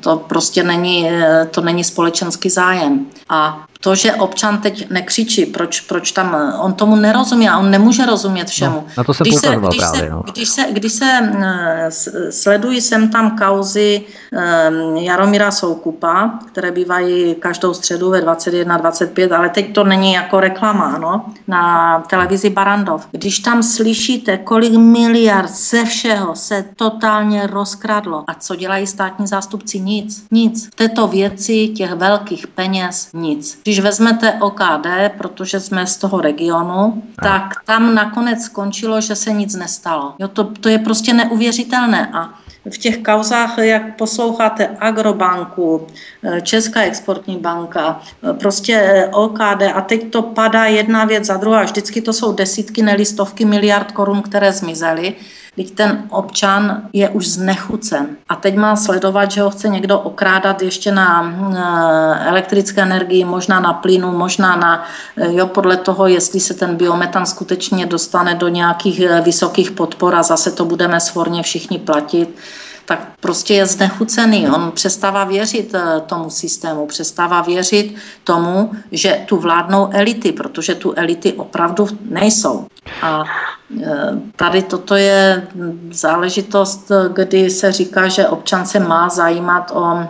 To 0.00 0.16
prostě 0.16 0.62
není, 0.62 1.10
eh, 1.10 1.48
to 1.50 1.60
není 1.60 1.84
společenský 1.84 2.50
zájem. 2.50 3.06
A 3.28 3.64
to, 3.84 3.94
že 3.94 4.14
občan 4.14 4.58
teď 4.58 4.90
nekřičí, 4.90 5.46
proč, 5.46 5.80
proč 5.80 6.12
tam, 6.12 6.54
on 6.60 6.72
tomu 6.72 6.96
nerozumí 6.96 7.48
a 7.48 7.58
on 7.58 7.70
nemůže 7.70 8.06
rozumět 8.06 8.48
všemu. 8.48 8.74
No, 8.74 8.84
na 8.96 9.04
to 9.04 9.14
se 9.14 9.24
když 9.24 9.34
se, 9.34 9.56
když, 9.56 9.78
právě, 9.78 10.00
se, 10.00 10.10
no. 10.10 10.22
když 10.32 10.48
se, 10.48 10.66
když 10.70 10.92
se 10.92 11.10
eh, 11.42 11.90
sledují 12.30 12.80
sem 12.80 13.08
tam 13.08 13.38
kauzy 13.38 14.02
eh, 14.32 14.70
Jaromíra 15.00 15.50
Soukupa, 15.50 16.38
které 16.46 16.72
bývají 16.72 17.34
každou 17.34 17.74
středu 17.74 18.10
ve 18.10 18.20
21.25, 18.20 19.36
ale 19.36 19.48
teď 19.48 19.74
to 19.74 19.84
není 19.84 20.12
jako 20.12 20.40
reklama, 20.40 20.98
no, 20.98 21.24
na 21.48 21.98
televizi 22.10 22.50
Barandov. 22.50 23.08
Když 23.10 23.38
tam 23.38 23.62
slyšíte, 23.62 24.36
kolik 24.38 24.72
miliard 24.72 25.50
ze 25.50 25.84
všeho 25.84 26.34
se 26.34 26.64
totálně 26.76 27.46
rozkradlo 27.46 28.24
a 28.26 28.34
co 28.34 28.56
dělají 28.56 28.86
státní 28.86 29.26
zástupci, 29.26 29.80
nic, 29.80 30.26
nic. 30.30 30.66
V 30.66 30.74
této 30.74 31.08
věci 31.08 31.68
těch 31.68 31.92
velkých 31.92 32.46
peněz 32.46 33.08
nic. 33.14 33.58
Když 33.62 33.73
když 33.74 33.84
vezmete 33.84 34.32
OKD, 34.32 34.86
protože 35.18 35.60
jsme 35.60 35.86
z 35.86 35.96
toho 35.96 36.20
regionu, 36.20 37.02
tak 37.22 37.54
tam 37.64 37.94
nakonec 37.94 38.42
skončilo, 38.42 39.00
že 39.00 39.16
se 39.16 39.32
nic 39.32 39.54
nestalo. 39.54 40.14
Jo, 40.18 40.28
to, 40.28 40.44
to 40.44 40.68
je 40.68 40.78
prostě 40.78 41.12
neuvěřitelné 41.12 42.10
a 42.12 42.34
v 42.70 42.78
těch 42.78 43.02
kauzách, 43.02 43.58
jak 43.58 43.96
posloucháte 43.96 44.76
Agrobanku, 44.80 45.86
eh, 46.22 46.40
Česká 46.40 46.82
exportní 46.82 47.36
banka, 47.36 48.00
eh, 48.30 48.32
prostě 48.32 49.08
OKD 49.12 49.62
a 49.74 49.80
teď 49.80 50.10
to 50.10 50.22
padá 50.22 50.64
jedna 50.64 51.04
věc 51.04 51.24
za 51.24 51.36
druhá. 51.36 51.62
Vždycky 51.62 52.00
to 52.00 52.12
jsou 52.12 52.32
desítky, 52.32 52.82
nelistovky 52.82 53.44
miliard 53.44 53.92
korun, 53.92 54.22
které 54.22 54.52
zmizely. 54.52 55.14
Teď 55.56 55.70
ten 55.70 56.04
občan 56.10 56.82
je 56.92 57.08
už 57.08 57.26
znechucen. 57.26 58.06
A 58.28 58.36
teď 58.36 58.56
má 58.56 58.76
sledovat, 58.76 59.30
že 59.30 59.42
ho 59.42 59.50
chce 59.50 59.68
někdo 59.68 60.00
okrádat 60.00 60.62
ještě 60.62 60.92
na 60.92 61.34
eh, 61.52 62.28
elektrické 62.28 62.82
energii, 62.82 63.24
možná 63.24 63.60
na 63.60 63.72
plynu, 63.72 64.18
možná 64.18 64.56
na, 64.56 64.84
eh, 65.16 65.32
jo, 65.32 65.46
podle 65.46 65.76
toho, 65.76 66.06
jestli 66.06 66.40
se 66.40 66.54
ten 66.54 66.76
biometan 66.76 67.26
skutečně 67.26 67.86
dostane 67.86 68.34
do 68.34 68.48
nějakých 68.48 69.00
eh, 69.00 69.20
vysokých 69.20 69.70
podpor 69.70 70.14
a 70.14 70.22
zase 70.22 70.50
to 70.50 70.64
budeme 70.64 71.00
svorně 71.00 71.42
všichni 71.42 71.78
platit 71.78 72.36
tak 72.84 73.08
prostě 73.20 73.54
je 73.54 73.66
znechucený. 73.66 74.48
On 74.48 74.72
přestává 74.72 75.24
věřit 75.24 75.74
tomu 76.06 76.30
systému, 76.30 76.86
přestává 76.86 77.42
věřit 77.42 77.94
tomu, 78.24 78.72
že 78.92 79.24
tu 79.26 79.36
vládnou 79.36 79.88
elity, 79.92 80.32
protože 80.32 80.74
tu 80.74 80.92
elity 80.96 81.32
opravdu 81.32 81.88
nejsou. 82.00 82.66
A 83.02 83.24
e, 83.24 83.92
tady 84.36 84.62
toto 84.62 84.94
je 84.94 85.46
záležitost, 85.90 86.92
kdy 87.12 87.50
se 87.50 87.72
říká, 87.72 88.08
že 88.08 88.28
občan 88.28 88.66
se 88.66 88.80
má 88.80 89.08
zajímat 89.08 89.70
o, 89.74 89.96
e, 89.96 90.08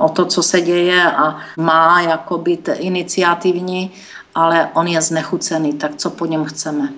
o 0.00 0.08
to, 0.08 0.24
co 0.24 0.42
se 0.42 0.60
děje 0.60 1.12
a 1.12 1.36
má 1.56 2.00
jako 2.00 2.38
být 2.38 2.68
iniciativní 2.74 3.90
ale 4.36 4.68
on 4.74 4.86
je 4.86 5.00
znechucený, 5.00 5.72
tak 5.72 5.94
co 5.94 6.10
po 6.10 6.26
něm 6.26 6.44
chceme? 6.44 6.88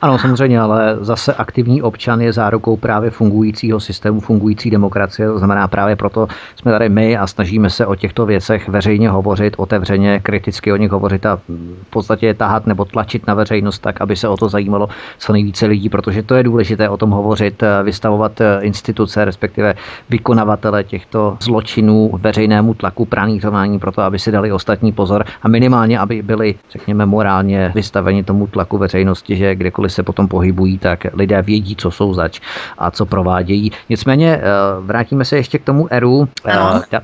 Ano, 0.00 0.18
samozřejmě, 0.18 0.60
ale 0.60 0.96
zase 1.00 1.34
aktivní 1.34 1.82
občan 1.82 2.20
je 2.20 2.32
zárukou 2.32 2.76
právě 2.76 3.10
fungujícího 3.10 3.80
systému, 3.80 4.20
fungující 4.20 4.70
demokracie. 4.70 5.28
To 5.28 5.38
znamená, 5.38 5.68
právě 5.68 5.96
proto 5.96 6.28
jsme 6.56 6.72
tady 6.72 6.88
my 6.88 7.16
a 7.16 7.26
snažíme 7.26 7.70
se 7.70 7.86
o 7.86 7.94
těchto 7.94 8.26
věcech 8.26 8.68
veřejně 8.68 9.10
hovořit, 9.10 9.54
otevřeně, 9.56 10.20
kriticky 10.20 10.72
o 10.72 10.76
nich 10.76 10.90
hovořit 10.90 11.26
a 11.26 11.36
v 11.82 11.90
podstatě 11.90 12.26
je 12.26 12.34
tahat 12.34 12.66
nebo 12.66 12.84
tlačit 12.84 13.26
na 13.26 13.34
veřejnost 13.34 13.78
tak, 13.78 14.00
aby 14.00 14.16
se 14.16 14.28
o 14.28 14.36
to 14.36 14.48
zajímalo 14.48 14.88
co 15.18 15.32
nejvíce 15.32 15.66
lidí, 15.66 15.88
protože 15.88 16.22
to 16.22 16.34
je 16.34 16.42
důležité 16.42 16.88
o 16.88 16.96
tom 16.96 17.10
hovořit, 17.10 17.62
vystavovat 17.82 18.40
instituce, 18.60 19.24
respektive 19.24 19.74
vykonavatele 20.10 20.84
těchto 20.84 21.36
zločinů 21.40 22.10
veřejnému 22.20 22.74
tlaku, 22.74 23.04
pranířování, 23.04 23.78
proto 23.78 24.02
aby 24.02 24.18
si 24.18 24.32
dali 24.32 24.52
ostatní 24.52 24.92
pozor 24.92 25.24
a 25.42 25.48
minimálně, 25.48 25.98
aby 25.98 26.22
byli, 26.22 26.54
řekněme, 26.82 27.06
morálně 27.06 27.72
vystaveni 27.74 28.24
tomu 28.24 28.46
tlaku 28.46 28.78
veřejnosti, 28.78 29.36
že 29.36 29.54
kdekoliv 29.54 29.92
se 29.92 30.02
potom 30.02 30.28
pohybují, 30.28 30.78
tak 30.78 31.06
lidé 31.14 31.42
vědí, 31.42 31.76
co 31.76 31.90
jsou 31.90 32.14
zač 32.14 32.40
a 32.78 32.90
co 32.90 33.06
provádějí. 33.06 33.72
Nicméně 33.88 34.36
eh, 34.36 34.42
vrátíme 34.80 35.24
se 35.24 35.36
ještě 35.36 35.58
k 35.58 35.64
tomu 35.64 35.86
ERU. 35.90 36.28
Eh, 36.46 36.58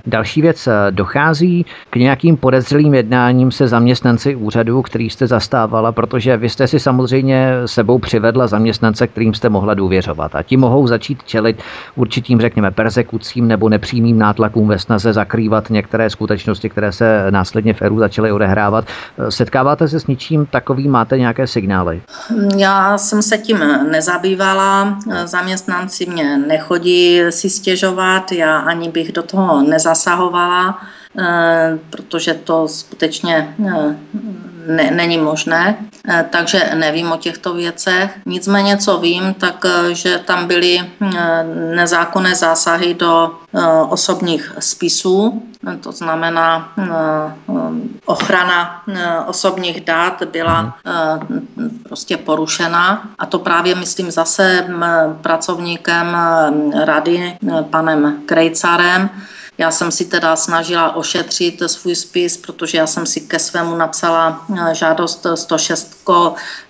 další 0.07 0.43
věc, 0.43 0.67
eh, 0.67 0.73
dochází 0.91 1.67
k 1.91 1.97
nějakým 1.97 2.37
podezřelým 2.37 2.95
jednáním 2.95 3.51
se 3.51 3.69
zaměstnanci 3.69 4.35
úřadu, 4.35 4.83
který 4.83 5.11
jste 5.11 5.27
zastávala, 5.27 5.93
protože 5.93 6.37
vy 6.37 6.49
jste 6.49 6.67
si 6.67 6.81
samozřejmě 6.81 7.53
sebou 7.67 7.99
přivedla 7.99 8.47
zaměstnance, 8.47 9.07
kterým 9.07 9.35
jste 9.35 9.49
mohla 9.49 9.75
důvěřovat. 9.75 10.35
A 10.35 10.43
ti 10.43 10.57
mohou 10.57 10.87
začít 10.87 11.23
čelit 11.23 11.63
určitým, 11.97 12.41
řekněme, 12.41 12.71
persekucím 12.71 13.49
nebo 13.49 13.69
nepřímým 13.69 14.19
nátlakům 14.19 14.69
ve 14.69 14.79
snaze 14.79 15.13
zakrývat 15.13 15.71
některé 15.71 16.11
skutečnosti, 16.11 16.69
které 16.69 16.93
se 16.93 17.27
následně 17.31 17.75
v 17.75 17.83
ERU 17.83 17.99
začaly 17.99 18.33
odehrávat. 18.33 18.85
Setkává 19.29 19.68
Setkáváte 19.69 19.89
se 19.89 20.01
s 20.01 20.07
ničím 20.07 20.47
takovým? 20.47 20.91
Máte 20.91 21.19
nějaké 21.19 21.47
signály? 21.47 22.03
Já 22.57 22.99
jsem 22.99 23.23
se 23.23 23.39
tím 23.39 23.59
nezabývala. 23.91 24.99
Zaměstnanci 25.25 26.07
mě 26.07 26.39
nechodí 26.39 27.21
si 27.31 27.51
stěžovat, 27.51 28.33
já 28.33 28.59
ani 28.59 28.89
bych 28.89 29.13
do 29.13 29.23
toho 29.23 29.63
nezasahovala, 29.63 30.81
protože 31.91 32.35
to 32.35 32.69
skutečně 32.69 33.55
eh, 33.67 33.97
ne, 34.67 34.91
není 34.91 35.19
možné, 35.19 35.77
eh, 36.09 36.27
takže 36.31 36.71
nevím 36.75 37.13
o 37.13 37.17
těchto 37.17 37.55
věcech. 37.55 38.19
Nicméně, 38.27 38.77
co 38.77 38.99
vím, 38.99 39.35
tak 39.35 39.65
že 39.93 40.19
tam 40.19 40.47
byly 40.47 40.91
nezákonné 41.75 42.35
zásahy 42.35 42.95
do 42.95 43.31
osobních 43.89 44.53
spisů, 44.59 45.43
to 45.81 45.93
znamená 45.93 46.73
ochrana 48.05 48.83
osobních 49.27 49.81
dat 49.81 50.23
byla 50.23 50.77
prostě 51.83 52.17
porušena. 52.17 53.03
A 53.19 53.27
to 53.27 53.39
právě 53.39 53.75
myslím 53.75 54.11
zase 54.11 54.69
pracovníkem 55.23 56.17
rady 56.85 57.39
panem 57.71 58.23
Krejcarem, 58.27 59.11
Já 59.59 59.71
jsem 59.71 59.91
si 59.91 60.05
teda 60.05 60.37
snažila 60.37 60.97
ošetřit 60.97 61.63
svůj 61.67 61.95
spis, 61.95 62.37
protože 62.37 62.79
já 62.79 62.87
jsem 62.87 63.07
si 63.07 63.21
ke 63.21 63.39
svému 63.39 63.77
napsala 63.77 64.47
žádost 64.73 65.27
106 65.35 66.05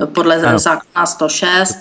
podle 0.06 0.36
ano. 0.36 0.58
zákona 0.58 1.06
106, 1.06 1.76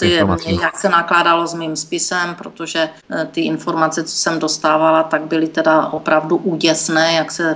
jak 0.62 0.78
se 0.78 0.89
nakládalo 0.89 1.47
s 1.47 1.53
mým 1.53 1.76
spisem, 1.76 2.36
protože 2.36 2.89
ty 3.32 3.41
informace, 3.41 4.03
co 4.03 4.16
jsem 4.16 4.39
dostávala, 4.39 5.03
tak 5.03 5.22
byly 5.22 5.47
teda 5.47 5.86
opravdu 5.88 6.38
úděsné, 6.38 7.14
jak 7.14 7.32
se 7.32 7.55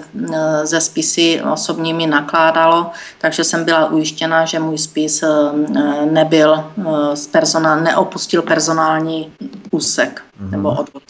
ze 0.63 0.81
spisy 0.81 1.41
osobními 1.53 2.07
nakládalo, 2.07 2.91
takže 3.21 3.43
jsem 3.43 3.65
byla 3.65 3.85
ujištěna, 3.85 4.45
že 4.45 4.59
můj 4.59 4.77
spis 4.77 5.23
nebyl 6.11 6.71
z 7.13 7.27
personál, 7.27 7.81
neopustil 7.81 8.41
personální 8.41 9.33
úsek 9.71 10.23
mm-hmm. 10.41 10.51
nebo 10.51 10.69
odvod. 10.69 11.03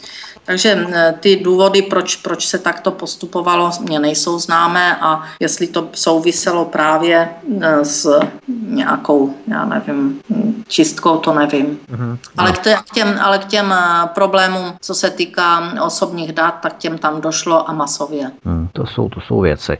Takže 0.44 0.86
ty 1.20 1.36
důvody, 1.36 1.82
proč, 1.82 2.16
proč 2.16 2.46
se 2.46 2.58
takto 2.58 2.90
postupovalo, 2.90 3.70
mě 3.80 3.98
nejsou 3.98 4.38
známé 4.38 4.96
a 5.00 5.22
jestli 5.40 5.66
to 5.66 5.88
souviselo 5.92 6.64
právě 6.64 7.28
e, 7.60 7.84
s 7.84 8.20
nějakou, 8.62 9.34
já 9.46 9.64
nevím, 9.64 10.20
čistkou, 10.68 11.18
to 11.18 11.34
nevím. 11.34 11.78
Mm-hmm. 11.92 12.18
Ale, 12.36 12.52
k 12.52 12.94
těm, 12.94 13.18
ale 13.22 13.38
k 13.38 13.44
těm 13.44 13.72
e, 13.72 14.08
problémům, 14.14 14.72
co 14.80 14.94
se 14.94 15.10
týká 15.10 15.72
osobních 15.82 16.32
dat, 16.32 16.50
tak 16.62 16.78
těm 16.78 16.98
tam 16.98 17.20
došlo 17.20 17.70
a 17.70 17.72
masově. 17.72 18.30
Mm, 18.44 18.68
to, 18.72 18.86
jsou, 18.86 19.08
to 19.08 19.20
jsou 19.20 19.40
věci. 19.40 19.78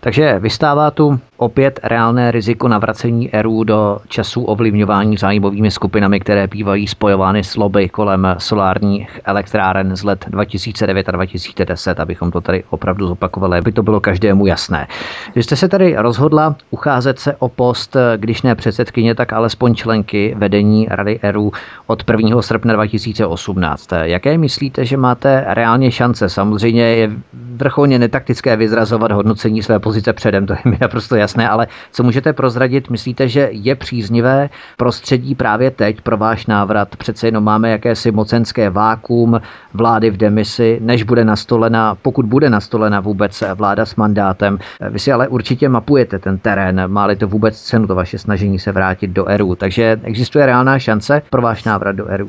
Takže 0.00 0.38
vystává 0.38 0.90
tu 0.90 1.20
opět 1.36 1.80
reálné 1.82 2.30
riziko 2.30 2.68
navracení 2.68 3.34
ERU 3.34 3.64
do 3.64 3.98
časů 4.08 4.44
ovlivňování 4.44 5.16
zájmovými 5.16 5.70
skupinami, 5.70 6.20
které 6.20 6.46
bývají 6.46 6.86
spojovány 6.86 7.44
s 7.44 7.56
lobby 7.56 7.88
kolem 7.88 8.34
solárních 8.38 9.20
elektráren 9.24 9.96
z 9.96 10.04
let 10.04 10.24
2009 10.28 11.08
a 11.08 11.12
2010, 11.12 12.00
abychom 12.00 12.30
to 12.30 12.40
tady 12.40 12.64
opravdu 12.70 13.06
zopakovali, 13.06 13.58
aby 13.58 13.72
to 13.72 13.82
bylo 13.82 14.00
každému 14.00 14.46
jasné. 14.46 14.86
Vy 15.34 15.42
jste 15.42 15.56
se 15.56 15.68
tady 15.68 15.94
rozhodla 15.96 16.56
ucházet 16.70 17.18
se 17.18 17.36
o 17.38 17.48
post, 17.48 17.96
když 18.16 18.42
ne 18.42 18.54
předsedkyně, 18.54 19.14
tak 19.14 19.32
alespoň 19.32 19.74
členky 19.74 20.34
vedení 20.38 20.86
Rady 20.90 21.18
ERU 21.22 21.52
od 21.86 22.10
1. 22.10 22.42
srpna 22.42 22.74
2018. 22.74 23.88
Jaké 24.02 24.38
myslíte, 24.38 24.84
že 24.84 24.96
máte 24.96 25.44
reálně 25.48 25.90
šance? 25.90 26.28
Samozřejmě 26.28 26.82
je 26.82 27.10
vrcholně 27.56 27.98
netaktické 27.98 28.56
vyzrazovat 28.56 29.12
hodnocení 29.12 29.62
své 29.62 29.78
pozice 29.88 30.12
předem, 30.12 30.46
to 30.46 30.52
je 30.52 30.58
mi 30.64 30.78
naprosto 30.80 31.16
jasné, 31.16 31.48
ale 31.48 31.66
co 31.92 32.02
můžete 32.02 32.32
prozradit, 32.32 32.90
myslíte, 32.90 33.28
že 33.28 33.48
je 33.52 33.74
příznivé 33.74 34.50
prostředí 34.76 35.34
právě 35.34 35.70
teď 35.70 36.00
pro 36.00 36.16
váš 36.16 36.46
návrat? 36.46 36.96
Přece 36.96 37.26
jenom 37.26 37.44
máme 37.44 37.70
jakési 37.70 38.10
mocenské 38.10 38.70
vákum 38.70 39.40
vlády 39.74 40.10
v 40.10 40.16
demisi, 40.16 40.78
než 40.80 41.02
bude 41.02 41.24
nastolena, 41.24 41.94
pokud 42.02 42.26
bude 42.26 42.50
nastolena 42.50 43.00
vůbec 43.00 43.44
vláda 43.54 43.86
s 43.86 43.96
mandátem. 43.96 44.58
Vy 44.90 44.98
si 44.98 45.12
ale 45.12 45.28
určitě 45.28 45.68
mapujete 45.68 46.18
ten 46.18 46.38
terén, 46.38 46.82
má-li 46.86 47.16
to 47.16 47.28
vůbec 47.28 47.60
cenu, 47.60 47.86
to 47.86 47.94
vaše 47.94 48.18
snažení 48.18 48.58
se 48.58 48.72
vrátit 48.72 49.10
do 49.10 49.26
ERU. 49.26 49.54
Takže 49.54 50.00
existuje 50.02 50.46
reálná 50.46 50.78
šance 50.78 51.22
pro 51.30 51.42
váš 51.42 51.64
návrat 51.64 51.96
do 51.96 52.06
ERU? 52.06 52.28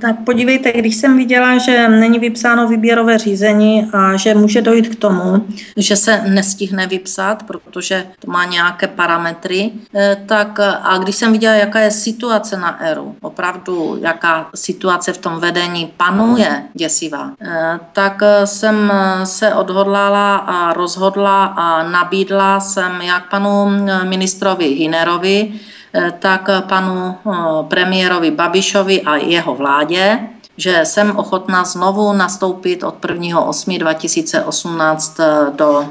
Tak 0.00 0.16
podívejte, 0.24 0.72
když 0.72 0.96
jsem 0.96 1.16
viděla, 1.16 1.58
že 1.58 1.88
není 1.88 2.18
vypsáno 2.18 2.68
výběrové 2.68 3.18
řízení 3.18 3.90
a 3.92 4.16
že 4.16 4.34
může 4.34 4.62
dojít 4.62 4.88
k 4.88 4.98
tomu, 4.98 5.46
že 5.76 5.96
se 5.96 6.20
nestihne 6.28 6.86
vypsat, 6.90 7.42
protože 7.42 8.06
to 8.18 8.30
má 8.30 8.44
nějaké 8.44 8.86
parametry, 8.86 9.70
eh, 9.94 10.16
tak 10.26 10.60
a 10.82 10.98
když 10.98 11.16
jsem 11.16 11.32
viděla, 11.32 11.54
jaká 11.54 11.78
je 11.78 11.90
situace 11.90 12.56
na 12.56 12.82
ERU, 12.82 13.16
opravdu 13.20 13.98
jaká 14.00 14.50
situace 14.54 15.12
v 15.12 15.18
tom 15.18 15.40
vedení 15.40 15.92
panuje 15.96 16.62
děsivá, 16.74 17.30
eh, 17.40 17.80
tak 17.92 18.22
jsem 18.44 18.92
se 19.24 19.54
odhodlala 19.54 20.36
a 20.36 20.72
rozhodla 20.72 21.44
a 21.44 21.82
nabídla 21.82 22.60
jsem 22.60 23.00
jak 23.00 23.30
panu 23.30 23.70
ministrovi 24.04 24.64
Hinerovi, 24.64 25.60
Eh, 25.90 26.12
tak 26.22 26.46
panu 26.70 27.18
eh, 27.18 27.34
premiérovi 27.66 28.30
Babišovi 28.30 29.02
a 29.02 29.16
jeho 29.16 29.54
vládě, 29.54 30.18
že 30.60 30.80
jsem 30.84 31.16
ochotná 31.16 31.64
znovu 31.64 32.12
nastoupit 32.12 32.82
od 32.82 33.04
1.8.2018 33.04 35.14
eh, 35.20 35.50
do 35.56 35.84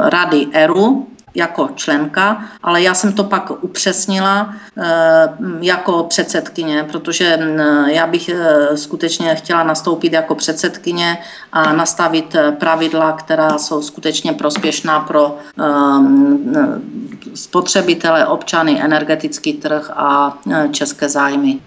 Rady 0.00 0.46
ERU 0.52 1.06
jako 1.34 1.68
členka, 1.74 2.44
ale 2.62 2.82
já 2.82 2.94
jsem 2.94 3.12
to 3.12 3.24
pak 3.24 3.64
upřesnila 3.64 4.54
eh, 4.78 5.28
jako 5.60 6.04
předsedkyně, 6.04 6.84
protože 6.92 7.38
já 7.86 8.06
bych 8.06 8.28
eh, 8.28 8.76
skutečně 8.76 9.34
chtěla 9.34 9.62
nastoupit 9.62 10.12
jako 10.12 10.34
předsedkyně 10.34 11.18
a 11.52 11.72
nastavit 11.72 12.36
pravidla, 12.58 13.12
která 13.12 13.58
jsou 13.58 13.82
skutečně 13.82 14.32
prospěšná 14.32 15.00
pro 15.00 15.38
spotřebitele, 17.34 18.26
občany, 18.26 18.82
energetický 18.82 19.52
trh 19.52 19.90
a 19.96 20.38
české 20.72 21.08
zájmy. 21.08 21.60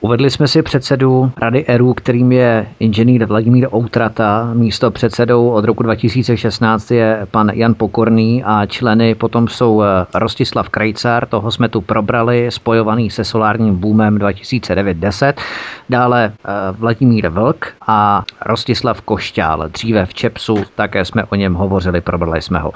Uvedli 0.00 0.30
jsme 0.30 0.48
si 0.48 0.62
předsedu 0.62 1.32
Rady 1.36 1.64
ERU, 1.66 1.94
kterým 1.94 2.32
je 2.32 2.66
inženýr 2.80 3.24
Vladimír 3.24 3.68
Outrata. 3.74 4.50
Místo 4.54 4.90
předsedou 4.90 5.48
od 5.48 5.64
roku 5.64 5.82
2016 5.82 6.90
je 6.90 7.26
pan 7.30 7.50
Jan 7.54 7.74
Pokorný 7.74 8.44
a 8.44 8.66
členy 8.66 9.14
potom 9.14 9.48
jsou 9.48 9.82
eh, 9.82 9.86
Rostislav 10.14 10.68
Krejcar, 10.68 11.26
toho 11.26 11.50
jsme 11.50 11.68
tu 11.68 11.80
probrali, 11.80 12.46
spojovaný 12.50 13.10
se 13.10 13.24
solárním 13.24 13.76
boomem 13.76 14.18
2009-10. 14.18 15.32
Dále 15.88 16.24
eh, 16.24 16.50
Vladimír 16.72 17.28
Vlk 17.28 17.66
a 17.86 18.24
Rostislav 18.46 19.00
Košťál. 19.00 19.68
Dříve 19.68 20.06
v 20.06 20.14
Čepsu 20.14 20.64
také 20.74 21.04
jsme 21.04 21.24
o 21.24 21.34
něm 21.34 21.54
hovořili, 21.54 22.00
probrali 22.00 22.42
jsme 22.42 22.58
ho. 22.58 22.72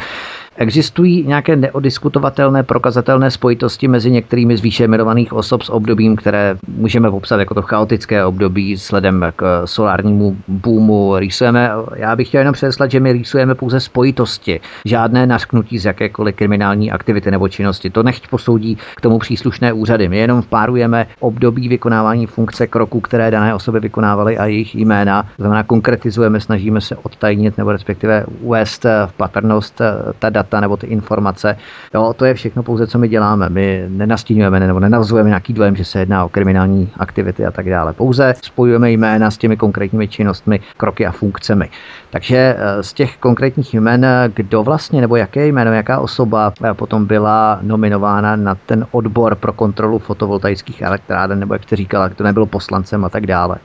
Existují 0.57 1.25
nějaké 1.27 1.57
neodiskutovatelné 1.57 2.63
prokazatelné 2.63 3.31
spojitosti 3.31 3.89
mezi 3.89 4.11
některými 4.11 4.57
z 4.57 4.61
výše 4.61 4.85
jmenovaných 4.85 5.33
osob 5.33 5.63
s 5.63 5.71
obdobím, 5.71 6.17
které 6.17 6.57
můžeme 6.69 7.11
popsat 7.11 7.39
jako 7.39 7.55
to 7.55 7.63
chaotické 7.63 8.25
období 8.25 8.79
sledem 8.79 9.25
k 9.37 9.63
solárnímu 9.65 10.37
boomu. 10.49 11.19
Rýsujeme, 11.19 11.71
já 11.97 12.17
bych 12.17 12.29
chtěl 12.29 12.39
jenom 12.41 12.53
předeslat, 12.53 12.91
že 12.91 13.01
my 13.01 13.13
rýsujeme 13.13 13.55
pouze 13.55 13.81
spojitosti, 13.81 14.61
žádné 14.85 15.27
nařknutí 15.27 15.79
z 15.79 15.85
jakékoliv 15.85 16.35
kriminální 16.37 16.93
aktivity 16.93 17.31
nebo 17.31 17.49
činnosti. 17.49 17.91
To 17.91 18.03
nechť 18.03 18.29
posoudí 18.29 18.79
k 18.97 19.01
tomu 19.01 19.19
příslušné 19.19 19.73
úřady. 19.73 20.09
My 20.09 20.19
jenom 20.19 20.43
párujeme 20.43 21.07
období 21.21 21.69
vykonávání 21.69 22.27
funkce 22.27 22.67
kroků, 22.67 23.01
které 23.01 23.31
dané 23.31 23.55
osoby 23.55 23.81
vykonávaly 23.81 24.39
a 24.39 24.47
jejich 24.47 24.75
jména. 24.75 25.27
Znamená, 25.39 25.63
konkretizujeme, 25.63 26.41
snažíme 26.41 26.81
se 26.81 26.97
odtajnit 26.97 27.59
nebo 27.59 27.73
respektive 27.73 28.25
uvést 28.41 28.85
v 28.85 29.13
patrnost 29.17 29.81
ta 30.19 30.31
data 30.31 30.42
nebo 30.61 30.77
ty 30.77 30.87
informace. 30.87 31.57
Jo, 31.95 32.15
to 32.17 32.25
je 32.25 32.35
všechno 32.35 32.63
pouze, 32.63 32.87
co 32.87 32.99
my 32.99 33.09
děláme. 33.09 33.49
My 33.49 33.85
nenastínujeme 33.89 34.61
nebo 34.61 34.81
nenazujeme 34.81 35.29
nějaký 35.29 35.53
dojem, 35.53 35.77
že 35.77 35.85
se 35.85 35.99
jedná 35.99 36.25
o 36.25 36.29
kriminální 36.29 36.91
aktivity 36.99 37.47
a 37.47 37.51
tak 37.51 37.71
dále. 37.71 37.93
Pouze 37.93 38.35
spojujeme 38.43 38.91
jména 38.91 39.31
s 39.31 39.39
těmi 39.39 39.57
konkrétními 39.57 40.09
činnostmi, 40.09 40.61
kroky 40.77 41.07
a 41.07 41.13
funkcemi. 41.13 41.71
Takže 42.11 42.57
eh, 42.59 42.83
z 42.83 42.93
těch 42.93 43.17
konkrétních 43.17 43.75
jmen, 43.75 44.07
kdo 44.35 44.63
vlastně 44.63 45.01
nebo 45.01 45.17
jaké 45.17 45.47
jméno, 45.47 45.73
jaká 45.73 46.01
osoba 46.01 46.53
eh, 46.65 46.75
potom 46.75 47.07
byla 47.07 47.59
nominována 47.63 48.37
na 48.37 48.55
ten 48.55 48.87
odbor 48.91 49.35
pro 49.35 49.53
kontrolu 49.53 49.99
fotovoltaických 49.99 50.83
elektráren, 50.83 51.41
nebo 51.41 51.55
jak 51.55 51.63
jste 51.63 51.77
říkala, 51.77 52.09
to 52.09 52.25
nebylo 52.25 52.47
poslancem 52.47 53.05
a 53.05 53.09
tak 53.09 53.27
dále? 53.27 53.57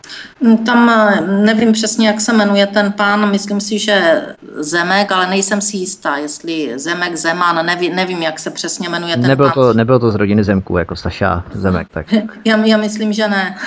Mm, 0.42 0.58
tam 0.58 0.90
eh, 0.90 1.22
nevím 1.22 1.72
přesně, 1.72 2.08
jak 2.08 2.22
se 2.22 2.34
jmenuje 2.34 2.68
ten 2.68 2.92
pán, 2.92 3.32
myslím 3.32 3.62
si, 3.62 3.80
že 3.80 4.22
Zemek, 4.60 5.12
ale 5.12 5.28
nejsem 5.28 5.62
si 5.62 5.78
jistá, 5.78 6.18
jestli 6.18 6.67
Zemek, 6.76 7.16
Zeman, 7.16 7.66
nevím, 7.66 7.96
nevím 7.96 8.22
jak 8.22 8.40
se 8.40 8.52
přesně 8.52 8.90
jmenuje 8.90 9.18
ten 9.18 9.28
nebylo. 9.28 9.52
To, 9.52 9.74
nebylo 9.74 10.00
to 10.00 10.12
z 10.12 10.16
rodiny 10.16 10.44
Zemků, 10.44 10.78
jako 10.78 10.96
Staša 10.96 11.44
Zemek. 11.52 11.88
Tak. 11.92 12.14
já, 12.46 12.58
já 12.58 12.78
myslím, 12.78 13.14
že 13.14 13.28
ne. 13.28 13.58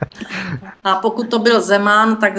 a 0.84 0.94
pokud 0.94 1.28
to 1.30 1.38
byl 1.38 1.60
Zeman, 1.60 2.16
tak 2.16 2.32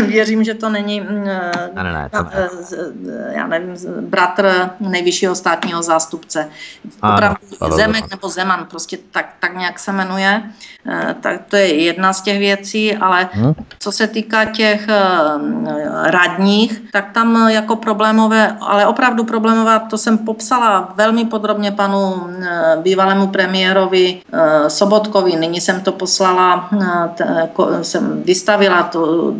věřím, 0.06 0.44
že 0.44 0.54
to 0.54 0.68
není 0.68 1.00
mm, 1.00 1.24
ne, 1.24 1.82
ne, 1.82 1.92
ne, 1.92 2.10
to 2.10 2.22
ne. 2.22 2.30
Eh, 2.34 3.36
já 3.36 3.46
nevím, 3.46 3.74
bratr 4.00 4.70
nejvyššího 4.80 5.34
státního 5.34 5.82
zástupce. 5.82 6.48
Opravdu 6.96 7.36
ano, 7.60 7.76
Zemek 7.76 8.10
nebo 8.10 8.28
Zeman, 8.28 8.66
prostě 8.70 8.98
tak, 9.10 9.34
tak 9.40 9.56
nějak 9.56 9.78
se 9.78 9.92
jmenuje. 9.92 10.42
Eh, 10.86 11.14
tak 11.20 11.40
to 11.48 11.56
je 11.56 11.82
jedna 11.84 12.12
z 12.12 12.22
těch 12.22 12.38
věcí, 12.38 12.96
ale 12.96 13.28
hmm. 13.32 13.54
co 13.78 13.92
se 13.92 14.06
týká 14.06 14.44
těch 14.44 14.88
eh, 14.88 16.10
radních, 16.10 16.82
tak 16.92 17.12
tam 17.12 17.48
jako 17.48 17.76
problémové, 17.76 18.56
ale 18.70 18.86
opravdu 18.86 19.24
problémové, 19.24 19.80
to 19.90 19.98
jsem 19.98 20.18
popsala 20.18 20.92
velmi 20.96 21.24
podrobně 21.24 21.72
panu 21.72 22.26
bývalému 22.82 23.26
premiérovi 23.26 24.22
Sobotkovi. 24.68 25.36
Nyní 25.36 25.60
jsem 25.60 25.80
to 25.80 25.92
poslala 25.92 26.70
jsem 27.82 28.22
vystavila 28.22 28.82
to, 28.82 29.34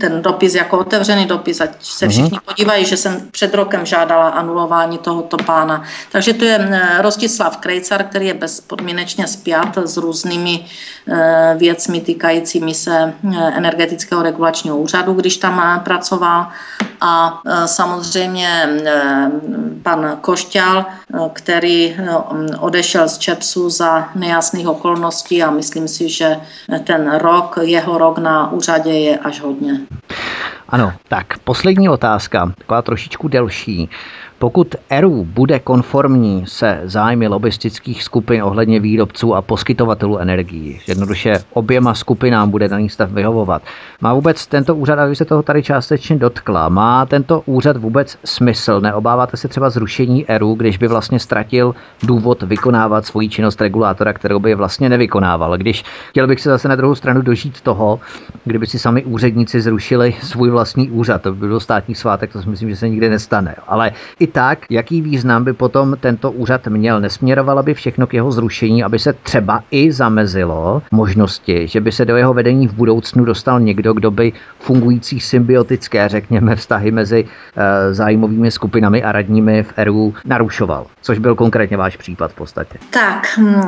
ten 0.00 0.22
dopis 0.22 0.54
jako 0.54 0.78
otevřený 0.78 1.26
dopis, 1.26 1.60
ať 1.60 1.70
se 1.80 2.04
mhm. 2.04 2.12
všichni 2.12 2.38
podívají, 2.44 2.84
že 2.84 2.96
jsem 2.96 3.28
před 3.30 3.54
rokem 3.54 3.86
žádala 3.86 4.28
anulování 4.28 4.98
tohoto 4.98 5.36
pána. 5.36 5.82
Takže 6.12 6.32
to 6.32 6.44
je 6.44 6.80
Rostislav 7.00 7.56
Krejcar, 7.56 8.04
který 8.04 8.26
je 8.26 8.34
bezpodmínečně 8.34 9.26
spjat 9.26 9.78
s 9.78 9.96
různými 9.96 10.64
věcmi 11.56 12.00
týkajícími 12.00 12.74
se 12.74 13.12
energetického 13.54 14.22
regulačního 14.22 14.76
úřadu, 14.76 15.12
když 15.12 15.36
tam 15.36 15.80
pracoval. 15.84 16.48
A 17.00 17.40
samozřejmě 17.66 18.65
pan 19.82 20.18
Košťal, 20.20 20.84
který 21.32 21.96
odešel 22.58 23.08
z 23.08 23.18
ČEPSu 23.18 23.70
za 23.70 24.08
nejasných 24.14 24.68
okolností 24.68 25.42
a 25.42 25.50
myslím 25.50 25.88
si, 25.88 26.08
že 26.08 26.36
ten 26.84 27.14
rok, 27.18 27.58
jeho 27.62 27.98
rok 27.98 28.18
na 28.18 28.52
úřadě 28.52 28.90
je 28.90 29.18
až 29.18 29.40
hodně. 29.40 29.80
Ano, 30.68 30.92
tak 31.08 31.38
poslední 31.38 31.88
otázka, 31.88 32.52
taková 32.58 32.82
trošičku 32.82 33.28
delší. 33.28 33.88
Pokud 34.38 34.74
ERU 34.90 35.24
bude 35.24 35.58
konformní 35.58 36.44
se 36.46 36.80
zájmy 36.84 37.28
lobistických 37.28 38.02
skupin 38.02 38.42
ohledně 38.42 38.80
výrobců 38.80 39.34
a 39.34 39.42
poskytovatelů 39.42 40.18
energií, 40.18 40.80
jednoduše 40.86 41.44
oběma 41.52 41.94
skupinám 41.94 42.50
bude 42.50 42.68
daný 42.68 42.88
stav 42.88 43.10
vyhovovat, 43.10 43.62
má 44.00 44.14
vůbec 44.14 44.46
tento 44.46 44.74
úřad, 44.74 44.98
aby 44.98 45.16
se 45.16 45.24
toho 45.24 45.42
tady 45.42 45.62
částečně 45.62 46.16
dotkla, 46.16 46.68
má 46.68 47.06
tento 47.06 47.42
úřad 47.46 47.76
vůbec 47.76 48.18
smysl? 48.24 48.80
Neobáváte 48.80 49.36
se 49.36 49.48
třeba 49.48 49.70
zrušení 49.70 50.26
ERU, 50.30 50.54
když 50.54 50.78
by 50.78 50.88
vlastně 50.88 51.18
ztratil 51.20 51.74
důvod 52.02 52.42
vykonávat 52.42 53.06
svoji 53.06 53.28
činnost 53.28 53.60
regulátora, 53.60 54.12
kterou 54.12 54.38
by 54.38 54.54
vlastně 54.54 54.88
nevykonával? 54.88 55.58
Když 55.58 55.84
chtěl 56.08 56.26
bych 56.26 56.40
se 56.40 56.50
zase 56.50 56.68
na 56.68 56.76
druhou 56.76 56.94
stranu 56.94 57.22
dožít 57.22 57.60
toho, 57.60 58.00
kdyby 58.44 58.66
si 58.66 58.78
sami 58.78 59.04
úředníci 59.04 59.60
zrušili 59.60 60.14
svůj 60.22 60.50
vlastní 60.50 60.90
úřad, 60.90 61.22
to 61.22 61.32
by 61.32 61.48
byl 61.48 61.60
státní 61.60 61.94
svátek, 61.94 62.32
to 62.32 62.42
si 62.42 62.48
myslím, 62.48 62.70
že 62.70 62.76
se 62.76 62.88
nikdy 62.88 63.08
nestane. 63.08 63.54
Ale 63.66 63.92
i 64.20 64.25
tak, 64.26 64.58
jaký 64.70 65.02
význam 65.02 65.44
by 65.44 65.52
potom 65.52 65.96
tento 66.00 66.30
úřad 66.30 66.66
měl? 66.66 67.00
Nesměrovala 67.00 67.62
by 67.62 67.74
všechno 67.74 68.06
k 68.06 68.14
jeho 68.14 68.32
zrušení, 68.32 68.84
aby 68.84 68.98
se 68.98 69.12
třeba 69.12 69.64
i 69.70 69.92
zamezilo 69.92 70.82
možnosti, 70.92 71.68
že 71.68 71.80
by 71.80 71.92
se 71.92 72.04
do 72.04 72.16
jeho 72.16 72.34
vedení 72.34 72.68
v 72.68 72.72
budoucnu 72.72 73.24
dostal 73.24 73.60
někdo, 73.60 73.92
kdo 73.92 74.10
by 74.10 74.32
fungující 74.58 75.20
symbiotické, 75.20 76.08
řekněme, 76.08 76.56
vztahy 76.56 76.90
mezi 76.90 77.24
e, 77.56 77.94
zájmovými 77.94 78.50
skupinami 78.50 79.02
a 79.02 79.12
radními 79.12 79.62
v 79.62 79.72
ERU 79.76 80.14
narušoval, 80.24 80.86
což 81.02 81.18
byl 81.18 81.34
konkrétně 81.34 81.76
váš 81.76 81.96
případ 81.96 82.30
v 82.30 82.34
podstatě. 82.34 82.78
Tak, 82.90 83.26
hm, 83.38 83.60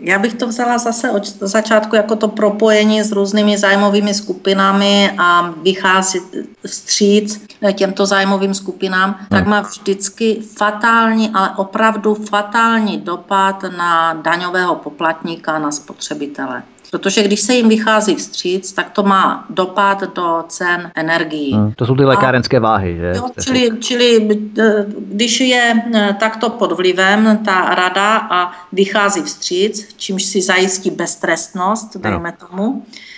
já 0.00 0.18
bych 0.18 0.34
to 0.34 0.46
vzala 0.46 0.78
zase 0.78 1.10
od 1.10 1.26
začátku 1.26 1.96
jako 1.96 2.16
to 2.16 2.28
propojení 2.28 3.02
s 3.02 3.12
různými 3.12 3.58
zájmovými 3.58 4.14
skupinami 4.14 5.10
a 5.18 5.54
vycházet 5.62 6.22
vstříc 6.66 7.46
těmto 7.72 8.06
zájmovým 8.06 8.54
skupinám, 8.54 9.16
hmm. 9.18 9.26
tak 9.28 9.46
má 9.46 9.60
vždy 9.60 9.92
vždycky 9.92 10.40
fatální, 10.56 11.30
ale 11.34 11.50
opravdu 11.56 12.14
fatální 12.14 12.98
dopad 12.98 13.64
na 13.76 14.14
daňového 14.14 14.74
poplatníka, 14.74 15.58
na 15.58 15.70
spotřebitele. 15.70 16.62
Protože 16.90 17.22
když 17.22 17.40
se 17.40 17.54
jim 17.54 17.68
vychází 17.68 18.14
vstříc, 18.14 18.72
tak 18.72 18.90
to 18.90 19.02
má 19.02 19.46
dopad 19.50 20.14
do 20.14 20.44
cen 20.48 20.90
energií. 20.94 21.52
Hmm, 21.54 21.72
to 21.76 21.86
jsou 21.86 21.96
ty 21.96 22.04
lékárenské 22.04 22.60
váhy, 22.60 22.96
že? 22.96 23.12
Jo, 23.16 23.28
čili, 23.44 23.70
čili 23.80 24.28
eh, 24.58 24.86
když 24.98 25.40
je 25.40 25.74
eh, 25.94 26.16
takto 26.20 26.50
pod 26.50 26.72
vlivem 26.72 27.38
ta 27.44 27.74
rada 27.74 28.16
a 28.16 28.52
vychází 28.72 29.22
vstříc, 29.22 29.94
čímž 29.96 30.22
si 30.22 30.42
zajistí 30.42 30.90
beztrestnost, 30.90 31.96
dejme 31.96 32.32
tomu, 32.32 32.82
Eh, 32.88 33.11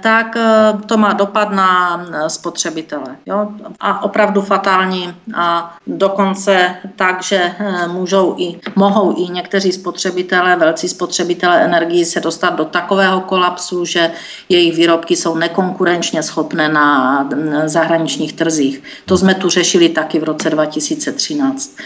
tak 0.00 0.36
eh, 0.36 0.72
to 0.86 0.96
má 0.96 1.12
dopad 1.12 1.50
na 1.50 2.00
eh, 2.12 2.30
spotřebitele. 2.30 3.16
Jo? 3.26 3.48
A 3.80 4.02
opravdu 4.02 4.42
fatální 4.42 5.14
a 5.34 5.76
dokonce 5.86 6.74
tak, 6.96 7.22
že 7.22 7.52
můžou 7.86 8.34
i, 8.38 8.60
mohou 8.76 9.24
i 9.24 9.32
někteří 9.32 9.72
spotřebitelé, 9.72 10.56
velcí 10.56 10.88
spotřebitelé 10.88 11.64
energii 11.64 12.04
se 12.04 12.20
dostat 12.20 12.50
do 12.50 12.64
takového 12.64 13.20
kolapsu, 13.20 13.84
že 13.84 14.10
jejich 14.48 14.76
výrobky 14.76 15.16
jsou 15.16 15.34
nekonkurenčně 15.34 16.22
schopné 16.22 16.68
na 16.68 17.28
zahraničních 17.66 18.32
trzích. 18.32 18.82
To 19.04 19.18
jsme 19.18 19.34
tu 19.34 19.50
řešili 19.50 19.88
taky 19.88 20.18
v 20.18 20.24
roce 20.24 20.50
2013. 20.50 21.76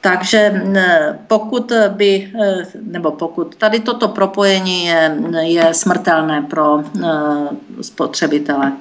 Takže 0.00 0.62
pokud 1.26 1.72
by, 1.88 2.32
e, 2.42 2.62
nebo 2.82 3.10
pokud 3.10 3.56
tady 3.56 3.80
toto 3.80 4.08
propojení 4.08 4.84
je, 4.86 5.16
je 5.40 5.74
smrtelné 5.74 6.42
pro 6.42 6.80
e, 6.80 6.82
spotřebitele. 7.82 8.72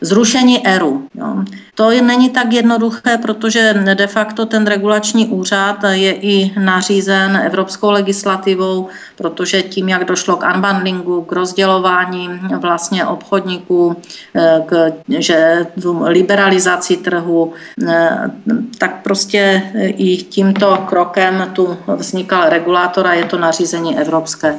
Zrušení 0.00 0.66
ERU. 0.66 1.08
Jo. 1.14 1.44
To 1.80 1.90
není 1.90 2.30
tak 2.30 2.52
jednoduché, 2.52 3.18
protože 3.18 3.74
de 3.94 4.06
facto 4.06 4.46
ten 4.46 4.66
regulační 4.66 5.26
úřad 5.26 5.76
je 5.90 6.12
i 6.12 6.52
nařízen 6.60 7.36
evropskou 7.36 7.90
legislativou, 7.90 8.88
protože 9.16 9.62
tím, 9.62 9.88
jak 9.88 10.04
došlo 10.04 10.36
k 10.36 10.54
unbundlingu, 10.54 11.22
k 11.22 11.32
rozdělování 11.32 12.28
vlastně 12.60 13.06
obchodníků, 13.06 13.96
eh, 14.34 14.62
k 14.66 14.92
že 15.18 15.66
liberalizaci 16.04 16.96
trhu, 16.96 17.52
eh, 17.88 18.30
tak 18.78 19.02
prostě 19.02 19.62
i 19.96 20.16
tímto 20.16 20.76
krokem 20.86 21.50
tu 21.52 21.76
vznikal 21.96 22.48
regulátor 22.48 23.06
a 23.06 23.14
je 23.14 23.24
to 23.24 23.38
nařízení 23.38 23.98
evropské. 23.98 24.54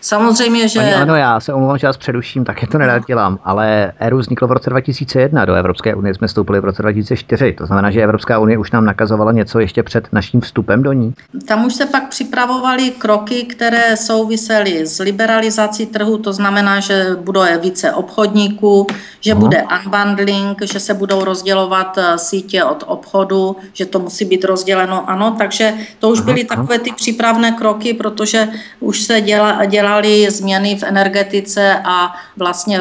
Samozřejmě, 0.00 0.68
že... 0.68 0.80
Ani, 0.80 0.94
ano, 0.94 1.16
já 1.16 1.40
se 1.40 1.52
omlouvám, 1.52 1.78
že 1.78 1.86
vás 1.86 1.96
předuším, 1.96 2.44
tak 2.44 2.62
je 2.62 2.68
to 2.68 2.78
nerad 2.78 3.06
dělám, 3.06 3.38
ale 3.44 3.92
ERU 3.98 4.18
vzniklo 4.18 4.48
v 4.48 4.52
roce 4.52 4.70
2001, 4.70 5.44
do 5.44 5.54
Evropské 5.54 5.94
unie 5.94 6.14
jsme 6.14 6.26
vstoupili 6.26 6.60
v 6.60 6.64
roce 6.64 6.82
2004, 6.82 7.52
to 7.52 7.66
znamená, 7.66 7.90
že 7.90 8.02
Evropská 8.02 8.38
unie 8.38 8.58
už 8.58 8.70
nám 8.70 8.84
nakazovala 8.84 9.32
něco 9.32 9.60
ještě 9.60 9.82
před 9.82 10.08
naším 10.12 10.40
vstupem 10.40 10.82
do 10.82 10.92
ní. 10.92 11.14
Tam 11.46 11.64
už 11.66 11.74
se 11.74 11.86
pak 11.86 12.08
připravovaly 12.08 12.90
kroky, 12.90 13.42
které 13.42 13.96
souvisely 13.96 14.86
s 14.86 14.98
liberalizací 15.00 15.86
trhu, 15.86 16.18
to 16.18 16.32
znamená, 16.32 16.80
že 16.80 17.06
bude 17.20 17.58
více 17.62 17.92
obchodníků, 17.92 18.86
že 19.20 19.34
uh-huh. 19.34 19.38
bude 19.38 19.64
unbundling, 19.84 20.62
že 20.62 20.80
se 20.80 20.94
budou 20.94 21.24
rozdělovat 21.24 21.98
eh, 21.98 22.18
sítě 22.18 22.64
od 22.64 22.84
obchodu, 22.86 23.56
že 23.72 23.86
to 23.86 23.98
musí 23.98 24.24
být 24.24 24.44
rozděleno, 24.44 25.10
ano, 25.10 25.34
takže 25.38 25.72
to 25.98 26.08
už 26.08 26.20
byly 26.20 26.44
takové 26.44 26.78
ty 26.78 26.92
přípravné 26.92 27.52
kroky, 27.52 27.94
protože 27.94 28.48
už 28.80 29.02
se 29.02 29.20
děla, 29.20 29.64
děla 29.64 29.87
dělali 29.88 30.30
změny 30.30 30.76
v 30.76 30.82
energetice 30.82 31.80
a 31.84 32.12
vlastně 32.36 32.80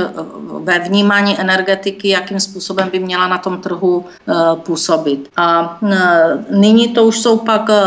ve 0.63 0.79
vnímání 0.79 1.39
energetiky, 1.39 2.09
jakým 2.09 2.39
způsobem 2.39 2.89
by 2.89 2.99
měla 2.99 3.27
na 3.27 3.37
tom 3.37 3.61
trhu 3.61 4.05
eh, 4.05 4.33
působit. 4.55 5.29
A 5.37 5.77
eh, 5.91 6.45
nyní 6.51 6.87
to 6.93 7.05
už 7.05 7.19
jsou 7.19 7.37
pak 7.37 7.69
eh, 7.69 7.83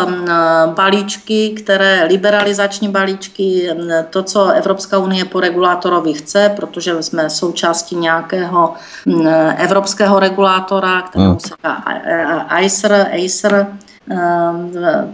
balíčky, 0.74 1.50
které 1.50 2.04
liberalizační 2.08 2.88
balíčky, 2.88 3.70
to, 4.10 4.22
co 4.22 4.48
Evropská 4.48 4.98
unie 4.98 5.24
po 5.24 5.40
regulátorovi 5.40 6.12
chce, 6.12 6.52
protože 6.56 7.02
jsme 7.02 7.30
součástí 7.30 7.96
nějakého 7.96 8.74
evropského 9.56 10.20
regulátora, 10.20 11.02
kterému 11.02 11.38
se 11.40 11.54
Acer, 12.48 13.10
Acer, 13.24 13.66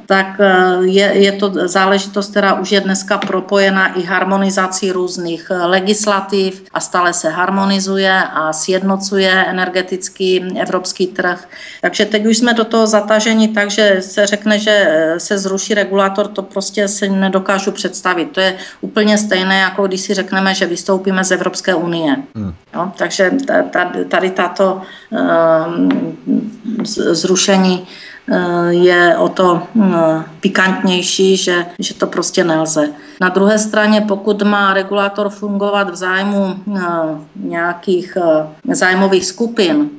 tak 0.06 0.40
eh, 0.40 0.76
je, 0.80 1.04
je 1.04 1.32
to 1.32 1.52
záležitost, 1.68 2.30
která 2.30 2.54
už 2.54 2.72
je 2.72 2.80
dneska 2.80 3.18
propojena 3.18 3.86
i 3.86 4.02
harmonizací 4.02 4.92
různých 4.92 5.46
eh, 5.50 5.66
legislativ 5.66 6.64
a 6.72 6.80
stále 6.80 7.12
se 7.12 7.30
harmonizuje 7.30 8.22
a 8.32 8.52
sjednocuje 8.52 9.30
energetický 9.30 10.44
evropský 10.60 11.06
trh. 11.06 11.48
Takže 11.80 12.04
teď 12.04 12.26
už 12.26 12.38
jsme 12.38 12.54
do 12.54 12.64
toho 12.64 12.86
zataženi 12.86 13.48
tak, 13.48 13.70
že 13.70 13.96
se 14.00 14.26
řekne, 14.26 14.58
že 14.58 14.86
eh, 14.88 15.20
se 15.20 15.38
zruší 15.38 15.74
regulátor, 15.74 16.28
to 16.28 16.42
prostě 16.42 16.88
se 16.88 17.08
nedokážu 17.08 17.72
představit. 17.72 18.32
To 18.32 18.40
je 18.40 18.56
úplně 18.80 19.18
stejné, 19.18 19.58
jako 19.58 19.86
když 19.86 20.00
si 20.00 20.14
řekneme, 20.14 20.54
že 20.54 20.66
vystoupíme 20.66 21.24
z 21.24 21.30
Evropské 21.30 21.74
unie. 21.74 22.16
Hmm. 22.34 22.54
Jo, 22.74 22.92
takže 22.96 23.30
tady 24.08 24.30
tato 24.30 24.82
um, 25.10 26.16
zrušení 27.12 27.86
je 28.68 29.16
o 29.16 29.28
to 29.28 29.62
eh, 29.82 30.24
pikantnější, 30.40 31.36
že, 31.36 31.66
že 31.78 31.94
to 31.94 32.06
prostě 32.06 32.44
nelze. 32.44 32.88
Na 33.20 33.28
druhé 33.28 33.58
straně, 33.58 34.00
pokud 34.00 34.42
má 34.42 34.74
regulátor 34.74 35.28
fungovat 35.28 35.90
v 35.90 35.96
zájmu 35.96 36.54
eh, 36.76 36.80
nějakých 37.36 38.18
zájmových 38.72 39.26
skupin, 39.26 39.90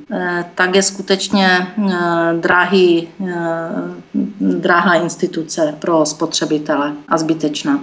tak 0.54 0.74
je 0.74 0.82
skutečně 0.82 1.66
drahý, 2.40 3.08
drahá 4.40 4.94
instituce 4.94 5.74
pro 5.78 6.06
spotřebitele 6.06 6.92
a 7.08 7.18
zbytečná. 7.18 7.80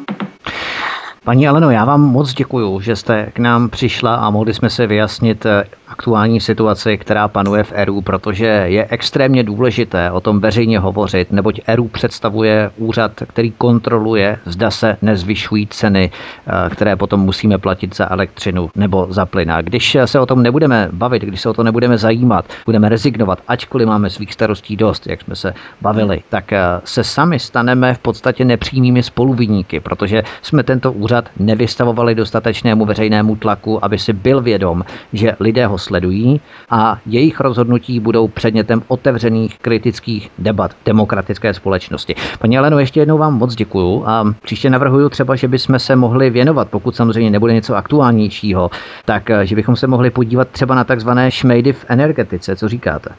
Paní 1.25 1.47
Aleno, 1.47 1.71
já 1.71 1.85
vám 1.85 2.01
moc 2.01 2.33
děkuji, 2.33 2.79
že 2.79 2.95
jste 2.95 3.25
k 3.33 3.39
nám 3.39 3.69
přišla 3.69 4.15
a 4.15 4.29
mohli 4.29 4.53
jsme 4.53 4.69
se 4.69 4.87
vyjasnit 4.87 5.45
eh, 5.45 5.63
aktuální 5.87 6.39
situaci, 6.39 6.97
která 6.97 7.27
panuje 7.27 7.63
v 7.63 7.71
ERU, 7.75 8.01
protože 8.01 8.45
je 8.45 8.87
extrémně 8.89 9.43
důležité 9.43 10.11
o 10.11 10.21
tom 10.21 10.39
veřejně 10.39 10.79
hovořit, 10.79 11.31
neboť 11.31 11.59
ERU 11.67 11.87
představuje 11.87 12.71
úřad, 12.77 13.11
který 13.27 13.51
kontroluje, 13.51 14.37
zda 14.45 14.71
se 14.71 14.97
nezvyšují 15.01 15.67
ceny, 15.67 16.11
eh, 16.47 16.69
které 16.69 16.95
potom 16.95 17.19
musíme 17.19 17.57
platit 17.57 17.95
za 17.95 18.11
elektřinu 18.11 18.69
nebo 18.75 19.07
za 19.09 19.25
plyn. 19.25 19.51
A 19.51 19.61
když 19.61 19.97
se 20.05 20.19
o 20.19 20.25
tom 20.25 20.43
nebudeme 20.43 20.89
bavit, 20.91 21.21
když 21.21 21.41
se 21.41 21.49
o 21.49 21.53
to 21.53 21.63
nebudeme 21.63 21.97
zajímat, 21.97 22.45
budeme 22.65 22.89
rezignovat, 22.89 23.39
ačkoliv 23.47 23.87
máme 23.87 24.09
svých 24.09 24.33
starostí 24.33 24.75
dost, 24.75 25.07
jak 25.07 25.21
jsme 25.21 25.35
se 25.35 25.53
bavili, 25.81 26.23
tak 26.29 26.53
eh, 26.53 26.59
se 26.83 27.03
sami 27.03 27.39
staneme 27.39 27.93
v 27.93 27.99
podstatě 27.99 28.45
nepřímými 28.45 29.03
spoluviníky, 29.03 29.79
protože 29.79 30.23
jsme 30.41 30.63
tento 30.63 30.91
úřad 30.91 31.14
nevystavovali 31.39 32.15
dostatečnému 32.15 32.85
veřejnému 32.85 33.35
tlaku, 33.35 33.85
aby 33.85 33.97
si 33.99 34.13
byl 34.13 34.41
vědom, 34.41 34.83
že 35.13 35.35
lidé 35.39 35.65
ho 35.65 35.77
sledují 35.77 36.41
a 36.69 36.97
jejich 37.05 37.39
rozhodnutí 37.39 37.99
budou 37.99 38.27
předmětem 38.27 38.81
otevřených 38.87 39.59
kritických 39.59 40.29
debat 40.37 40.71
demokratické 40.85 41.53
společnosti. 41.53 42.15
Paní 42.39 42.57
Aleno, 42.57 42.79
ještě 42.79 42.99
jednou 42.99 43.17
vám 43.17 43.33
moc 43.33 43.55
děkuju 43.55 44.03
a 44.05 44.33
příště 44.41 44.69
navrhuju 44.69 45.09
třeba, 45.09 45.35
že 45.35 45.47
bychom 45.47 45.79
se 45.79 45.95
mohli 45.95 46.29
věnovat, 46.29 46.69
pokud 46.69 46.95
samozřejmě 46.95 47.31
nebude 47.31 47.53
něco 47.53 47.75
aktuálnějšího, 47.75 48.71
tak 49.05 49.29
eh, 49.29 49.45
že 49.45 49.55
bychom 49.55 49.75
se 49.75 49.87
mohli 49.87 50.09
podívat 50.09 50.47
třeba 50.47 50.75
na 50.75 50.83
takzvané 50.83 51.31
šmejdy 51.31 51.73
v 51.73 51.85
energetice. 51.87 52.55
Co 52.55 52.69
říkáte? 52.69 53.09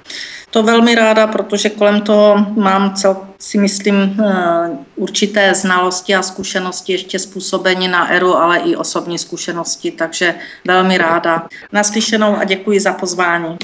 To 0.57 0.63
velmi 0.63 0.95
ráda, 0.95 1.27
protože 1.27 1.71
kolem 1.71 2.01
toho 2.01 2.47
mám 2.57 2.95
cel, 2.95 3.17
si 3.39 3.59
myslím 3.59 4.17
eh, 4.21 4.71
určité 4.97 5.55
znalosti 5.55 6.15
a 6.15 6.23
zkušenosti 6.23 6.93
ještě 6.93 7.19
způsobení 7.19 7.89
na 7.89 8.11
ERU, 8.11 8.37
ale 8.37 8.59
i 8.59 8.77
osobní 8.77 9.19
zkušenosti, 9.19 9.91
takže 9.91 10.35
velmi 10.65 10.99
ráda. 10.99 11.49
Naslyšenou 11.73 12.37
a 12.37 12.45
děkuji 12.45 12.81
za 12.81 12.93
pozvání. 12.93 13.59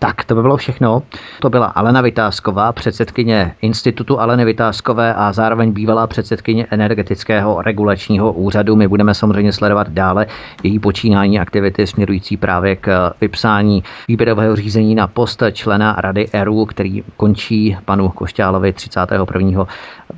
Tak, 0.00 0.24
to 0.24 0.34
by 0.34 0.42
bylo 0.42 0.56
všechno. 0.56 1.02
To 1.40 1.50
byla 1.50 1.66
Alena 1.66 2.00
Vytázková, 2.00 2.72
předsedkyně 2.72 3.54
Institutu 3.62 4.20
Aleny 4.20 4.44
Vytázkové 4.44 5.14
a 5.14 5.32
zároveň 5.32 5.72
bývalá 5.72 6.06
předsedkyně 6.06 6.66
energetického 6.70 7.62
regulačního 7.62 8.32
úřadu. 8.32 8.76
My 8.76 8.88
budeme 8.88 9.14
samozřejmě 9.14 9.52
sledovat 9.52 9.88
dále 9.88 10.26
její 10.62 10.78
počínání 10.78 11.40
aktivity 11.40 11.86
směrující 11.86 12.36
právě 12.36 12.76
k 12.76 13.12
vypsání 13.20 13.84
výběrového 14.08 14.56
řízení 14.56 14.94
na 14.94 15.06
post 15.06 15.42
člena 15.52 15.96
Rady 15.98 16.28
ERU, 16.32 16.66
který 16.66 17.04
končí 17.16 17.76
panu 17.84 18.08
Košťálovi 18.08 18.72
31 18.72 19.66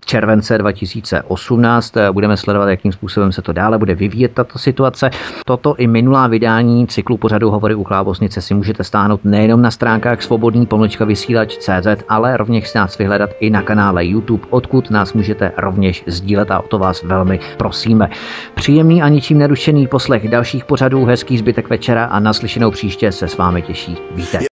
července 0.04 0.58
2018. 0.58 1.94
Budeme 2.12 2.36
sledovat, 2.36 2.68
jakým 2.68 2.92
způsobem 2.92 3.32
se 3.32 3.42
to 3.42 3.52
dále 3.52 3.78
bude 3.78 3.94
vyvíjet 3.94 4.32
tato 4.34 4.58
situace. 4.58 5.10
Toto 5.46 5.74
i 5.78 5.86
minulá 5.86 6.26
vydání 6.26 6.86
cyklu 6.86 7.16
pořadu 7.16 7.50
Hovory 7.50 7.74
u 7.74 7.84
Klábosnice 7.84 8.40
si 8.40 8.54
můžete 8.54 8.84
stáhnout 8.84 9.20
nejenom 9.24 9.62
na 9.62 9.70
stránkách 9.70 10.22
svobodný 10.22 10.66
pomlčka 10.66 11.04
vysílač 11.04 11.56
CZ, 11.56 12.04
ale 12.08 12.36
rovněž 12.36 12.68
si 12.68 12.78
nás 12.78 12.98
vyhledat 12.98 13.30
i 13.40 13.50
na 13.50 13.62
kanále 13.62 14.06
YouTube, 14.06 14.46
odkud 14.50 14.90
nás 14.90 15.12
můžete 15.12 15.52
rovněž 15.56 16.04
sdílet 16.06 16.50
a 16.50 16.58
o 16.58 16.68
to 16.68 16.78
vás 16.78 17.02
velmi 17.02 17.40
prosíme. 17.56 18.08
Příjemný 18.54 19.02
a 19.02 19.08
ničím 19.08 19.38
nerušený 19.38 19.86
poslech 19.86 20.28
dalších 20.28 20.64
pořadů, 20.64 21.04
hezký 21.04 21.38
zbytek 21.38 21.70
večera 21.70 22.04
a 22.04 22.20
naslyšenou 22.20 22.70
příště 22.70 23.12
se 23.12 23.28
s 23.28 23.36
vámi 23.36 23.62
těší. 23.62 23.96
Víte. 24.14 24.49